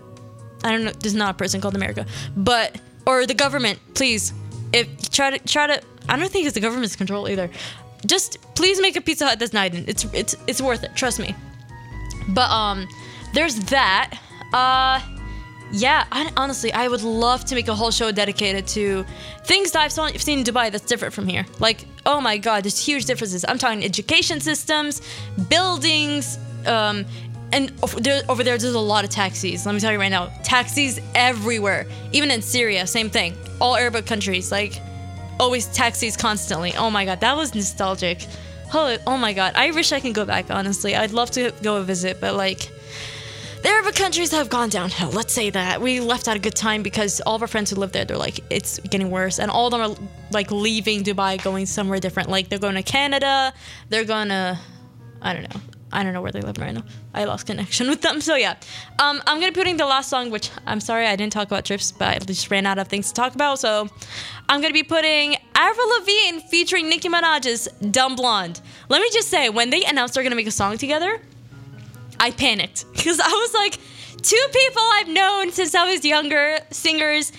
I 0.64 0.72
don't 0.72 0.84
know. 0.86 0.91
There's 0.91 1.14
not 1.14 1.32
a 1.32 1.38
person 1.38 1.61
called 1.61 1.76
America, 1.76 2.05
but 2.36 2.80
or 3.05 3.26
the 3.26 3.34
government. 3.34 3.80
Please, 3.95 4.34
if 4.72 5.09
try 5.09 5.38
to 5.38 5.39
try 5.39 5.68
to. 5.68 5.82
I 6.09 6.18
don't 6.18 6.32
think 6.32 6.45
it's 6.45 6.55
the 6.55 6.59
government's 6.59 6.95
control 6.95 7.30
either. 7.30 7.49
Just 8.05 8.38
please 8.55 8.82
make 8.82 8.95
a 8.95 9.01
Pizza 9.01 9.26
Hut 9.26 9.39
that's 9.39 9.53
nice. 9.53 9.74
It's 9.74 10.05
it's 10.14 10.36
it's 10.47 10.61
worth 10.61 10.84
it. 10.84 10.95
Trust 10.95 11.20
me. 11.20 11.36
But 12.30 12.49
um, 12.49 12.88
there's 13.34 13.55
that. 13.66 14.20
Uh, 14.53 14.99
yeah. 15.72 16.05
I, 16.11 16.32
honestly, 16.38 16.72
I 16.72 16.88
would 16.88 17.01
love 17.01 17.45
to 17.45 17.55
make 17.55 17.68
a 17.68 17.76
whole 17.76 17.91
show 17.91 18.11
dedicated 18.11 18.68
to 18.68 19.05
things 19.45 19.72
that 19.72 19.82
I've 19.82 19.91
saw- 19.91 20.07
seen 20.09 20.39
in 20.39 20.45
Dubai 20.45 20.72
that's 20.72 20.86
different 20.86 21.14
from 21.14 21.28
here. 21.28 21.45
Like, 21.59 21.86
oh 22.05 22.22
my 22.22 22.38
god, 22.38 22.64
there's 22.64 22.84
huge 22.84 23.05
differences. 23.05 23.43
I'm 23.47 23.57
talking 23.57 23.84
education 23.84 24.39
systems, 24.39 25.01
buildings, 25.49 26.38
um, 26.66 27.05
and 27.54 27.72
over 28.28 28.43
there, 28.43 28.58
there's 28.58 28.64
a 28.64 28.80
lot 28.80 29.04
of 29.06 29.12
taxis. 29.12 29.66
Let 29.66 29.74
me 29.76 29.80
tell 29.80 29.91
you 29.91 29.99
right 29.99 30.10
now, 30.10 30.34
taxis 30.43 30.99
everywhere. 31.14 31.86
Even 32.12 32.32
in 32.32 32.41
Syria, 32.41 32.88
same 32.88 33.10
thing. 33.10 33.38
All 33.62 33.76
Arabic 33.76 34.06
countries, 34.06 34.51
like 34.51 34.82
always 35.39 35.68
taxis 35.68 36.18
constantly. 36.18 36.74
Oh 36.76 36.89
my 36.89 37.06
god, 37.06 37.22
that 37.22 37.38
was 37.38 37.54
nostalgic. 37.54 38.26
Oh, 38.74 38.97
oh 39.06 39.18
my 39.18 39.34
god, 39.34 39.54
I 39.56 39.72
wish 39.72 39.91
I 39.91 39.99
could 39.99 40.16
go 40.16 40.26
back. 40.26 40.49
Honestly, 40.49 40.95
I'd 40.95 41.12
love 41.12 41.32
to 41.32 41.54
go 41.62 41.82
visit, 41.84 42.20
but 42.20 42.36
like. 42.36 42.70
The 43.62 43.70
Arab 43.70 43.95
countries 43.95 44.32
have 44.32 44.49
gone 44.49 44.68
downhill. 44.68 45.12
Let's 45.12 45.34
say 45.34 45.49
that 45.51 45.80
we 45.80 46.01
left 46.01 46.28
at 46.28 46.36
a 46.36 46.39
good 46.39 46.54
time 46.54 46.84
because 46.84 47.22
all 47.22 47.36
of 47.36 47.41
our 47.41 47.47
friends 47.47 47.70
who 47.70 47.78
live 47.78 47.93
there, 47.93 48.04
they're 48.04 48.18
like, 48.18 48.41
it's 48.49 48.78
getting 48.80 49.10
worse, 49.10 49.39
and 49.39 49.49
all 49.49 49.68
of 49.68 49.72
them 49.72 49.82
are 49.82 49.95
like 50.32 50.51
leaving 50.51 51.01
Dubai, 51.01 51.41
going 51.41 51.66
somewhere 51.66 52.01
different. 52.01 52.28
Like 52.30 52.49
they're 52.49 52.60
going 52.60 52.76
to 52.76 52.84
Canada, 52.84 53.54
they're 53.88 54.04
going 54.04 54.28
to, 54.28 54.60
I 55.22 55.34
don't 55.34 55.43
know, 55.43 55.62
I 55.94 56.04
don't 56.04 56.14
know 56.14 56.22
where 56.22 56.32
they 56.32 56.41
live 56.41 56.58
right 56.58 56.74
now. 56.74 56.84
I 57.14 57.26
lost 57.26 57.46
connection 57.46 57.88
with 57.88 58.02
them. 58.02 58.20
So 58.20 58.36
yeah, 58.36 58.56
um, 59.00 59.22
I'm 59.28 59.39
gonna 59.39 59.52
be 59.52 59.56
putting 59.56 59.78
the 59.78 59.86
last 59.86 60.10
song, 60.10 60.32
which 60.32 60.50
I'm 60.66 60.80
sorry 60.80 61.06
I 61.06 61.16
didn't 61.16 61.34
talk 61.34 61.48
about 61.48 61.66
trips, 61.66 61.91
but 61.91 62.08
I 62.08 62.20
just 62.20 62.50
ran 62.50 62.66
out 62.66 62.80
of 62.80 62.88
things 62.88 63.10
to 63.10 63.14
talk 63.14 63.36
about. 63.36 63.60
So 63.60 63.88
I'm 64.50 64.62
gonna 64.62 64.74
be 64.74 64.84
putting 64.84 65.38
Avril 65.56 65.89
Lavigne 66.00 66.39
featuring 66.50 66.89
Nicki 66.89 67.10
Minaj's 67.10 67.68
"Dumb 67.91 68.16
Blonde." 68.16 68.60
Let 68.89 69.02
me 69.02 69.10
just 69.14 69.30
say, 69.30 69.50
when 69.50 69.70
they 69.70 69.86
announced 69.86 70.16
they're 70.16 70.24
gonna 70.24 70.36
make 70.36 70.48
a 70.48 70.52
song 70.52 70.78
together, 70.78 71.22
I 72.20 72.32
panicked 72.32 72.86
because 72.94 73.20
I 73.20 73.28
was 73.30 73.54
like, 73.54 73.80
two 74.22 74.46
people 74.52 74.82
I've 74.96 75.10
known 75.10 75.52
since 75.52 75.76
I 75.76 75.91
was 75.91 76.04
younger, 76.04 76.58
singers, 76.72 77.32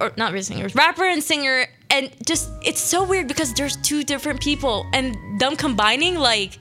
or 0.00 0.12
not 0.16 0.32
really 0.32 0.44
singers, 0.44 0.74
rapper 0.74 1.06
and 1.06 1.22
singer, 1.22 1.66
and 1.90 2.10
just 2.26 2.50
it's 2.62 2.80
so 2.80 3.02
weird 3.04 3.28
because 3.28 3.54
there's 3.54 3.76
two 3.78 4.04
different 4.04 4.40
people 4.40 4.86
and 4.92 5.40
them 5.40 5.56
combining 5.56 6.16
like 6.16 6.58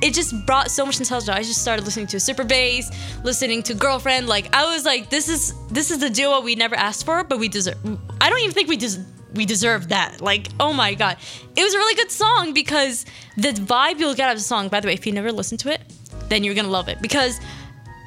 it 0.00 0.14
just 0.14 0.46
brought 0.46 0.70
so 0.70 0.86
much 0.86 0.98
nostalgia. 0.98 1.34
I 1.34 1.42
just 1.42 1.60
started 1.60 1.84
listening 1.84 2.06
to 2.08 2.20
Super 2.20 2.44
Bass, 2.44 2.90
listening 3.24 3.62
to 3.64 3.74
Girlfriend. 3.74 4.28
Like 4.28 4.54
I 4.54 4.72
was 4.72 4.84
like, 4.84 5.10
this 5.10 5.28
is 5.28 5.54
this 5.68 5.90
is 5.90 5.98
the 5.98 6.10
duo 6.10 6.40
we 6.40 6.54
never 6.54 6.74
asked 6.74 7.04
for, 7.04 7.24
but 7.24 7.38
we 7.38 7.48
deserve. 7.48 7.76
I 8.20 8.30
don't 8.30 8.40
even 8.40 8.52
think 8.52 8.68
we 8.68 8.76
des- 8.76 9.04
we 9.34 9.44
deserve 9.44 9.88
that. 9.88 10.20
Like, 10.20 10.48
oh 10.60 10.72
my 10.72 10.94
god, 10.94 11.16
it 11.56 11.62
was 11.62 11.74
a 11.74 11.78
really 11.78 11.94
good 11.94 12.10
song 12.10 12.52
because 12.52 13.06
the 13.36 13.52
vibe 13.52 13.98
you'll 13.98 14.14
get 14.14 14.28
out 14.28 14.32
of 14.32 14.38
the 14.38 14.44
song. 14.44 14.68
By 14.68 14.80
the 14.80 14.88
way, 14.88 14.94
if 14.94 15.06
you 15.06 15.12
never 15.12 15.32
listened 15.32 15.60
to 15.60 15.72
it, 15.72 15.80
then 16.28 16.44
you're 16.44 16.54
gonna 16.54 16.68
love 16.68 16.88
it 16.88 17.00
because 17.02 17.40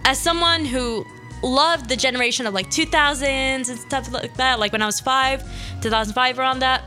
as 0.06 0.20
someone 0.20 0.66
who 0.66 1.06
loved 1.44 1.89
the 1.89 1.96
generation 1.96 2.46
of 2.46 2.54
like 2.54 2.70
2000s 2.70 3.24
and 3.24 3.68
stuff 3.68 4.12
like 4.12 4.36
that, 4.36 4.60
like 4.60 4.72
when 4.72 4.82
I 4.82 4.86
was 4.86 5.00
five, 5.00 5.42
2005 5.82 6.39
around 6.39 6.60
that. 6.60 6.84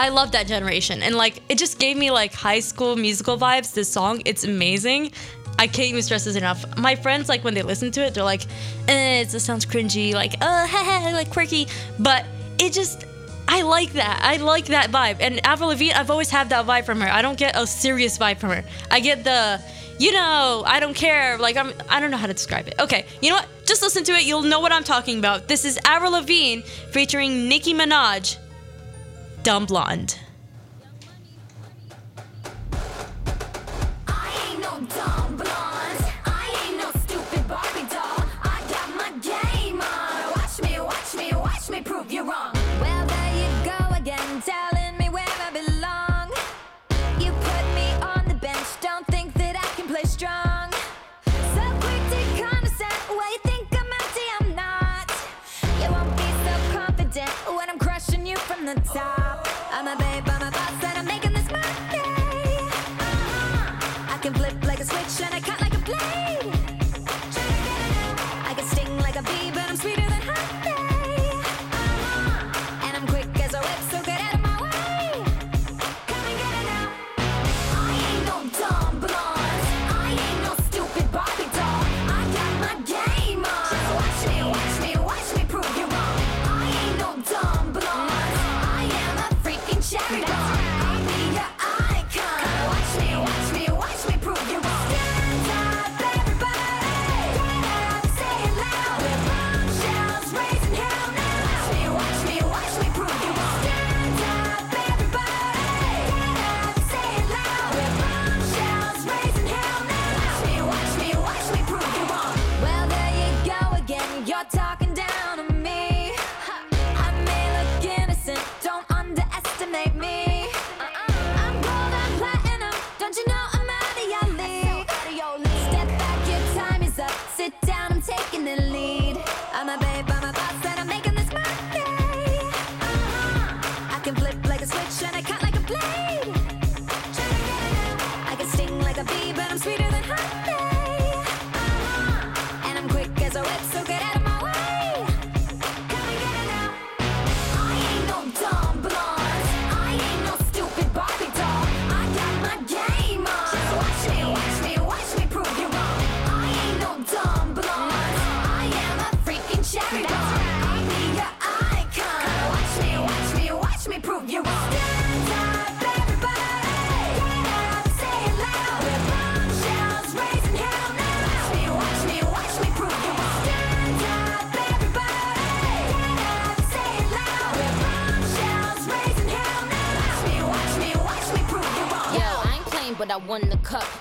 I 0.00 0.08
love 0.08 0.32
that 0.32 0.46
generation. 0.46 1.02
And 1.02 1.14
like 1.14 1.42
it 1.50 1.58
just 1.58 1.78
gave 1.78 1.94
me 1.94 2.10
like 2.10 2.32
high 2.32 2.60
school 2.60 2.96
musical 2.96 3.36
vibes. 3.36 3.74
This 3.74 3.92
song, 3.92 4.22
it's 4.24 4.44
amazing. 4.44 5.12
I 5.58 5.66
can't 5.66 5.88
even 5.90 6.02
stress 6.02 6.24
this 6.24 6.36
enough. 6.36 6.64
My 6.78 6.94
friends, 6.94 7.28
like 7.28 7.44
when 7.44 7.52
they 7.52 7.60
listen 7.60 7.90
to 7.90 8.00
it, 8.06 8.14
they're 8.14 8.24
like, 8.24 8.46
eh, 8.88 9.20
it 9.20 9.28
sounds 9.28 9.66
cringy, 9.66 10.14
like, 10.14 10.36
oh, 10.40 11.10
like 11.12 11.28
quirky. 11.30 11.68
But 11.98 12.24
it 12.58 12.72
just, 12.72 13.04
I 13.46 13.60
like 13.60 13.92
that. 13.92 14.20
I 14.22 14.38
like 14.38 14.66
that 14.66 14.90
vibe. 14.90 15.18
And 15.20 15.44
Avril 15.46 15.68
Lavigne, 15.68 15.92
I've 15.92 16.10
always 16.10 16.30
had 16.30 16.48
that 16.48 16.64
vibe 16.64 16.86
from 16.86 17.02
her. 17.02 17.08
I 17.08 17.20
don't 17.20 17.36
get 17.38 17.54
a 17.54 17.66
serious 17.66 18.16
vibe 18.16 18.38
from 18.38 18.50
her. 18.50 18.64
I 18.90 19.00
get 19.00 19.22
the, 19.22 19.62
you 19.98 20.12
know, 20.12 20.62
I 20.66 20.80
don't 20.80 20.94
care. 20.94 21.36
Like 21.36 21.58
I'm, 21.58 21.74
I 21.90 22.00
don't 22.00 22.10
know 22.10 22.16
how 22.16 22.26
to 22.26 22.32
describe 22.32 22.68
it. 22.68 22.76
Okay, 22.80 23.04
you 23.20 23.28
know 23.28 23.36
what? 23.36 23.48
Just 23.66 23.82
listen 23.82 24.02
to 24.04 24.12
it. 24.12 24.24
You'll 24.24 24.44
know 24.44 24.60
what 24.60 24.72
I'm 24.72 24.84
talking 24.84 25.18
about. 25.18 25.46
This 25.46 25.66
is 25.66 25.78
Avril 25.84 26.12
Lavigne 26.12 26.62
featuring 26.90 27.50
Nicki 27.50 27.74
Minaj. 27.74 28.38
Dumb 29.42 29.64
Blonde. 29.64 30.16
The 58.60 58.74
top. 58.82 59.19
I'm 59.80 59.88
a 59.88 59.96
baby. 59.96 60.29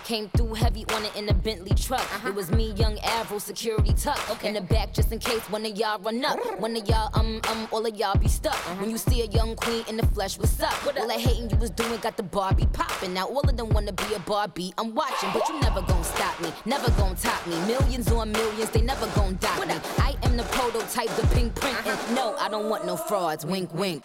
Came 0.09 0.27
through 0.29 0.55
heavy 0.55 0.85
on 0.95 1.05
it 1.05 1.15
in 1.15 1.29
a 1.29 1.35
Bentley 1.35 1.75
truck. 1.75 2.03
It 2.25 2.33
was 2.33 2.49
me, 2.49 2.71
young 2.71 2.97
Avril, 3.01 3.39
security 3.39 3.93
tuck. 3.93 4.43
In 4.43 4.55
the 4.55 4.61
back 4.61 4.91
just 4.91 5.11
in 5.11 5.19
case 5.19 5.41
one 5.51 5.63
of 5.63 5.77
y'all 5.77 5.99
run 5.99 6.25
up. 6.25 6.39
One 6.59 6.75
of 6.75 6.89
y'all, 6.89 7.11
um, 7.13 7.39
um, 7.47 7.67
all 7.71 7.85
of 7.85 7.95
y'all 7.95 8.17
be 8.17 8.27
stuck. 8.27 8.55
When 8.81 8.89
you 8.89 8.97
see 8.97 9.21
a 9.21 9.25
young 9.25 9.55
queen 9.55 9.83
in 9.87 9.97
the 9.97 10.07
flesh, 10.07 10.39
what's 10.39 10.59
up? 10.63 10.73
what 10.83 10.99
All 10.99 11.07
that 11.07 11.19
hating 11.19 11.51
you 11.51 11.57
was 11.57 11.69
doing 11.69 11.95
got 11.99 12.17
the 12.17 12.23
Barbie 12.23 12.65
popping. 12.73 13.13
Now 13.13 13.27
all 13.27 13.41
of 13.41 13.55
them 13.55 13.69
wanna 13.69 13.93
be 13.93 14.15
a 14.15 14.19
Barbie. 14.21 14.73
I'm 14.79 14.95
watching, 14.95 15.29
but 15.31 15.47
you 15.47 15.59
never 15.59 15.83
gon' 15.83 16.03
stop 16.03 16.41
me. 16.41 16.51
Never 16.65 16.89
gon' 16.97 17.15
top 17.15 17.45
me. 17.45 17.53
Millions 17.67 18.11
on 18.11 18.31
millions, 18.31 18.71
they 18.71 18.81
never 18.81 19.05
gon' 19.13 19.35
dock 19.35 19.67
me. 19.67 19.75
I 19.99 20.15
am 20.23 20.37
the 20.37 20.43
prototype, 20.45 21.15
the 21.17 21.27
pink 21.35 21.53
print. 21.53 21.77
And 21.85 22.15
no, 22.15 22.35
I 22.39 22.49
don't 22.49 22.67
want 22.67 22.83
no 22.83 22.97
frauds. 22.97 23.45
Wink, 23.45 23.71
wink. 23.75 24.03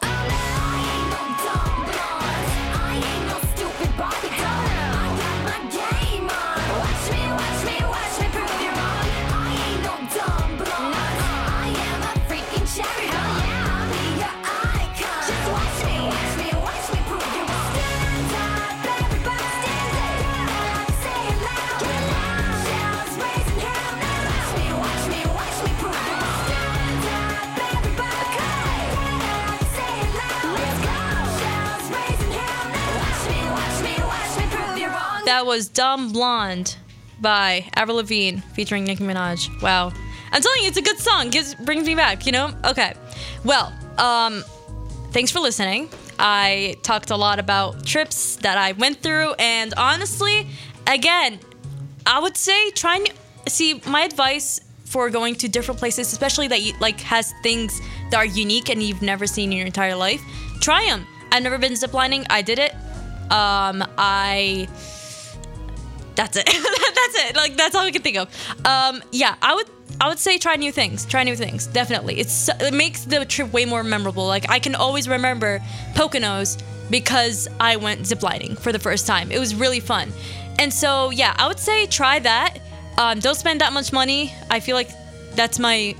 That 35.24 35.46
was 35.46 35.68
Dumb 35.68 36.12
Blonde 36.12 36.76
by 37.18 37.70
Avril 37.74 37.96
Lavigne 37.96 38.40
featuring 38.52 38.84
Nicki 38.84 39.04
Minaj. 39.04 39.62
Wow. 39.62 39.90
I'm 40.30 40.42
telling 40.42 40.62
you, 40.62 40.68
it's 40.68 40.76
a 40.76 40.82
good 40.82 40.98
song. 40.98 41.30
Gives 41.30 41.54
brings 41.54 41.86
me 41.86 41.94
back, 41.94 42.26
you 42.26 42.32
know? 42.32 42.52
Okay. 42.62 42.92
Well, 43.42 43.72
um, 43.96 44.44
thanks 45.12 45.30
for 45.30 45.40
listening. 45.40 45.88
I 46.18 46.76
talked 46.82 47.10
a 47.10 47.16
lot 47.16 47.38
about 47.38 47.86
trips 47.86 48.36
that 48.36 48.58
I 48.58 48.72
went 48.72 49.02
through, 49.02 49.32
and 49.38 49.72
honestly, 49.78 50.46
again, 50.86 51.40
I 52.04 52.20
would 52.20 52.36
say 52.36 52.70
try 52.72 52.96
and 52.96 53.08
see 53.48 53.80
my 53.86 54.02
advice 54.02 54.60
for 54.84 55.08
going 55.08 55.36
to 55.36 55.48
different 55.48 55.80
places, 55.80 56.12
especially 56.12 56.48
that 56.48 56.60
you, 56.60 56.74
like 56.80 57.00
has 57.00 57.32
things 57.42 57.80
that 58.10 58.18
are 58.18 58.26
unique 58.26 58.68
and 58.68 58.82
you've 58.82 59.02
never 59.02 59.26
seen 59.26 59.52
in 59.52 59.56
your 59.56 59.66
entire 59.66 59.96
life. 59.96 60.20
Try 60.60 60.84
them. 60.84 61.06
I've 61.32 61.42
never 61.42 61.56
been 61.56 61.72
ziplining. 61.72 62.26
I 62.28 62.42
did 62.42 62.58
it. 62.58 62.74
Um, 63.30 63.82
I 63.96 64.68
that's 66.16 66.36
it. 66.36 66.46
that's 66.46 67.30
it. 67.30 67.36
Like 67.36 67.56
that's 67.56 67.74
all 67.74 67.82
I 67.82 67.90
can 67.90 68.02
think 68.02 68.16
of. 68.16 68.28
Um, 68.64 69.02
yeah, 69.12 69.34
I 69.42 69.54
would 69.54 69.68
I 70.00 70.08
would 70.08 70.18
say 70.18 70.38
try 70.38 70.56
new 70.56 70.72
things. 70.72 71.06
Try 71.06 71.24
new 71.24 71.36
things. 71.36 71.66
Definitely. 71.66 72.18
It's 72.18 72.48
it 72.48 72.74
makes 72.74 73.04
the 73.04 73.24
trip 73.24 73.52
way 73.52 73.64
more 73.64 73.82
memorable. 73.82 74.26
Like 74.26 74.48
I 74.50 74.58
can 74.58 74.74
always 74.74 75.08
remember 75.08 75.60
Poconos 75.94 76.62
because 76.90 77.48
I 77.60 77.76
went 77.76 78.02
ziplining 78.02 78.58
for 78.58 78.72
the 78.72 78.78
first 78.78 79.06
time. 79.06 79.32
It 79.32 79.38
was 79.38 79.54
really 79.54 79.80
fun. 79.80 80.12
And 80.58 80.72
so 80.72 81.10
yeah, 81.10 81.34
I 81.36 81.48
would 81.48 81.58
say 81.58 81.86
try 81.86 82.18
that. 82.20 82.58
Um, 82.98 83.18
don't 83.18 83.34
spend 83.34 83.60
that 83.60 83.72
much 83.72 83.92
money. 83.92 84.32
I 84.50 84.60
feel 84.60 84.76
like 84.76 84.90
that's 85.34 85.58
my 85.58 85.96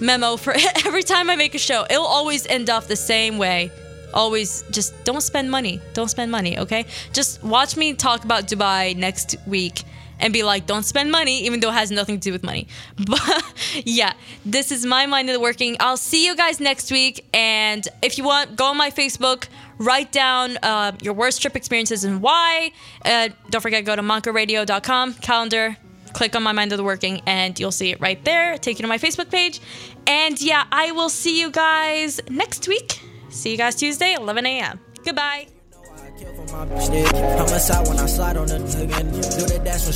memo 0.00 0.36
for 0.36 0.54
every 0.86 1.02
time 1.02 1.30
I 1.30 1.36
make 1.36 1.54
a 1.54 1.58
show. 1.58 1.86
It'll 1.88 2.06
always 2.06 2.46
end 2.46 2.70
off 2.70 2.88
the 2.88 2.96
same 2.96 3.38
way. 3.38 3.70
Always 4.14 4.62
just 4.70 4.92
don't 5.04 5.20
spend 5.20 5.50
money. 5.50 5.80
Don't 5.92 6.08
spend 6.08 6.30
money, 6.30 6.58
okay? 6.58 6.86
Just 7.12 7.42
watch 7.42 7.76
me 7.76 7.92
talk 7.94 8.24
about 8.24 8.46
Dubai 8.46 8.96
next 8.96 9.36
week 9.46 9.84
and 10.20 10.32
be 10.32 10.42
like, 10.42 10.66
don't 10.66 10.84
spend 10.84 11.10
money, 11.10 11.44
even 11.44 11.60
though 11.60 11.70
it 11.70 11.74
has 11.74 11.90
nothing 11.90 12.18
to 12.20 12.28
do 12.28 12.32
with 12.32 12.42
money. 12.42 12.66
But 12.96 13.44
yeah, 13.84 14.12
this 14.46 14.70
is 14.70 14.86
my 14.86 15.06
mind 15.06 15.28
of 15.28 15.34
the 15.34 15.40
working. 15.40 15.76
I'll 15.80 15.96
see 15.96 16.24
you 16.24 16.36
guys 16.36 16.60
next 16.60 16.90
week. 16.90 17.26
And 17.34 17.86
if 18.02 18.16
you 18.16 18.24
want, 18.24 18.56
go 18.56 18.66
on 18.66 18.76
my 18.76 18.90
Facebook, 18.90 19.48
write 19.78 20.12
down 20.12 20.56
uh, 20.62 20.92
your 21.02 21.14
worst 21.14 21.42
trip 21.42 21.56
experiences 21.56 22.04
and 22.04 22.22
why. 22.22 22.72
Uh, 23.04 23.28
don't 23.50 23.60
forget, 23.60 23.84
go 23.84 23.96
to 23.96 24.02
montcoradio.com, 24.02 25.14
calendar, 25.14 25.76
click 26.12 26.36
on 26.36 26.42
my 26.42 26.52
mind 26.52 26.72
of 26.72 26.78
the 26.78 26.84
working 26.84 27.20
and 27.26 27.58
you'll 27.58 27.72
see 27.72 27.90
it 27.90 28.00
right 28.00 28.24
there 28.24 28.56
take 28.58 28.78
you 28.78 28.82
to 28.82 28.88
my 28.88 28.98
facebook 28.98 29.28
page 29.28 29.60
and 30.06 30.40
yeah 30.40 30.64
i 30.70 30.92
will 30.92 31.08
see 31.08 31.40
you 31.40 31.50
guys 31.50 32.20
next 32.30 32.68
week 32.68 33.00
see 33.34 33.50
you 33.50 33.56
guys 33.56 33.74
tuesday 33.74 34.14
11 34.14 34.46
a.m 34.46 34.80
goodbye 35.04 35.46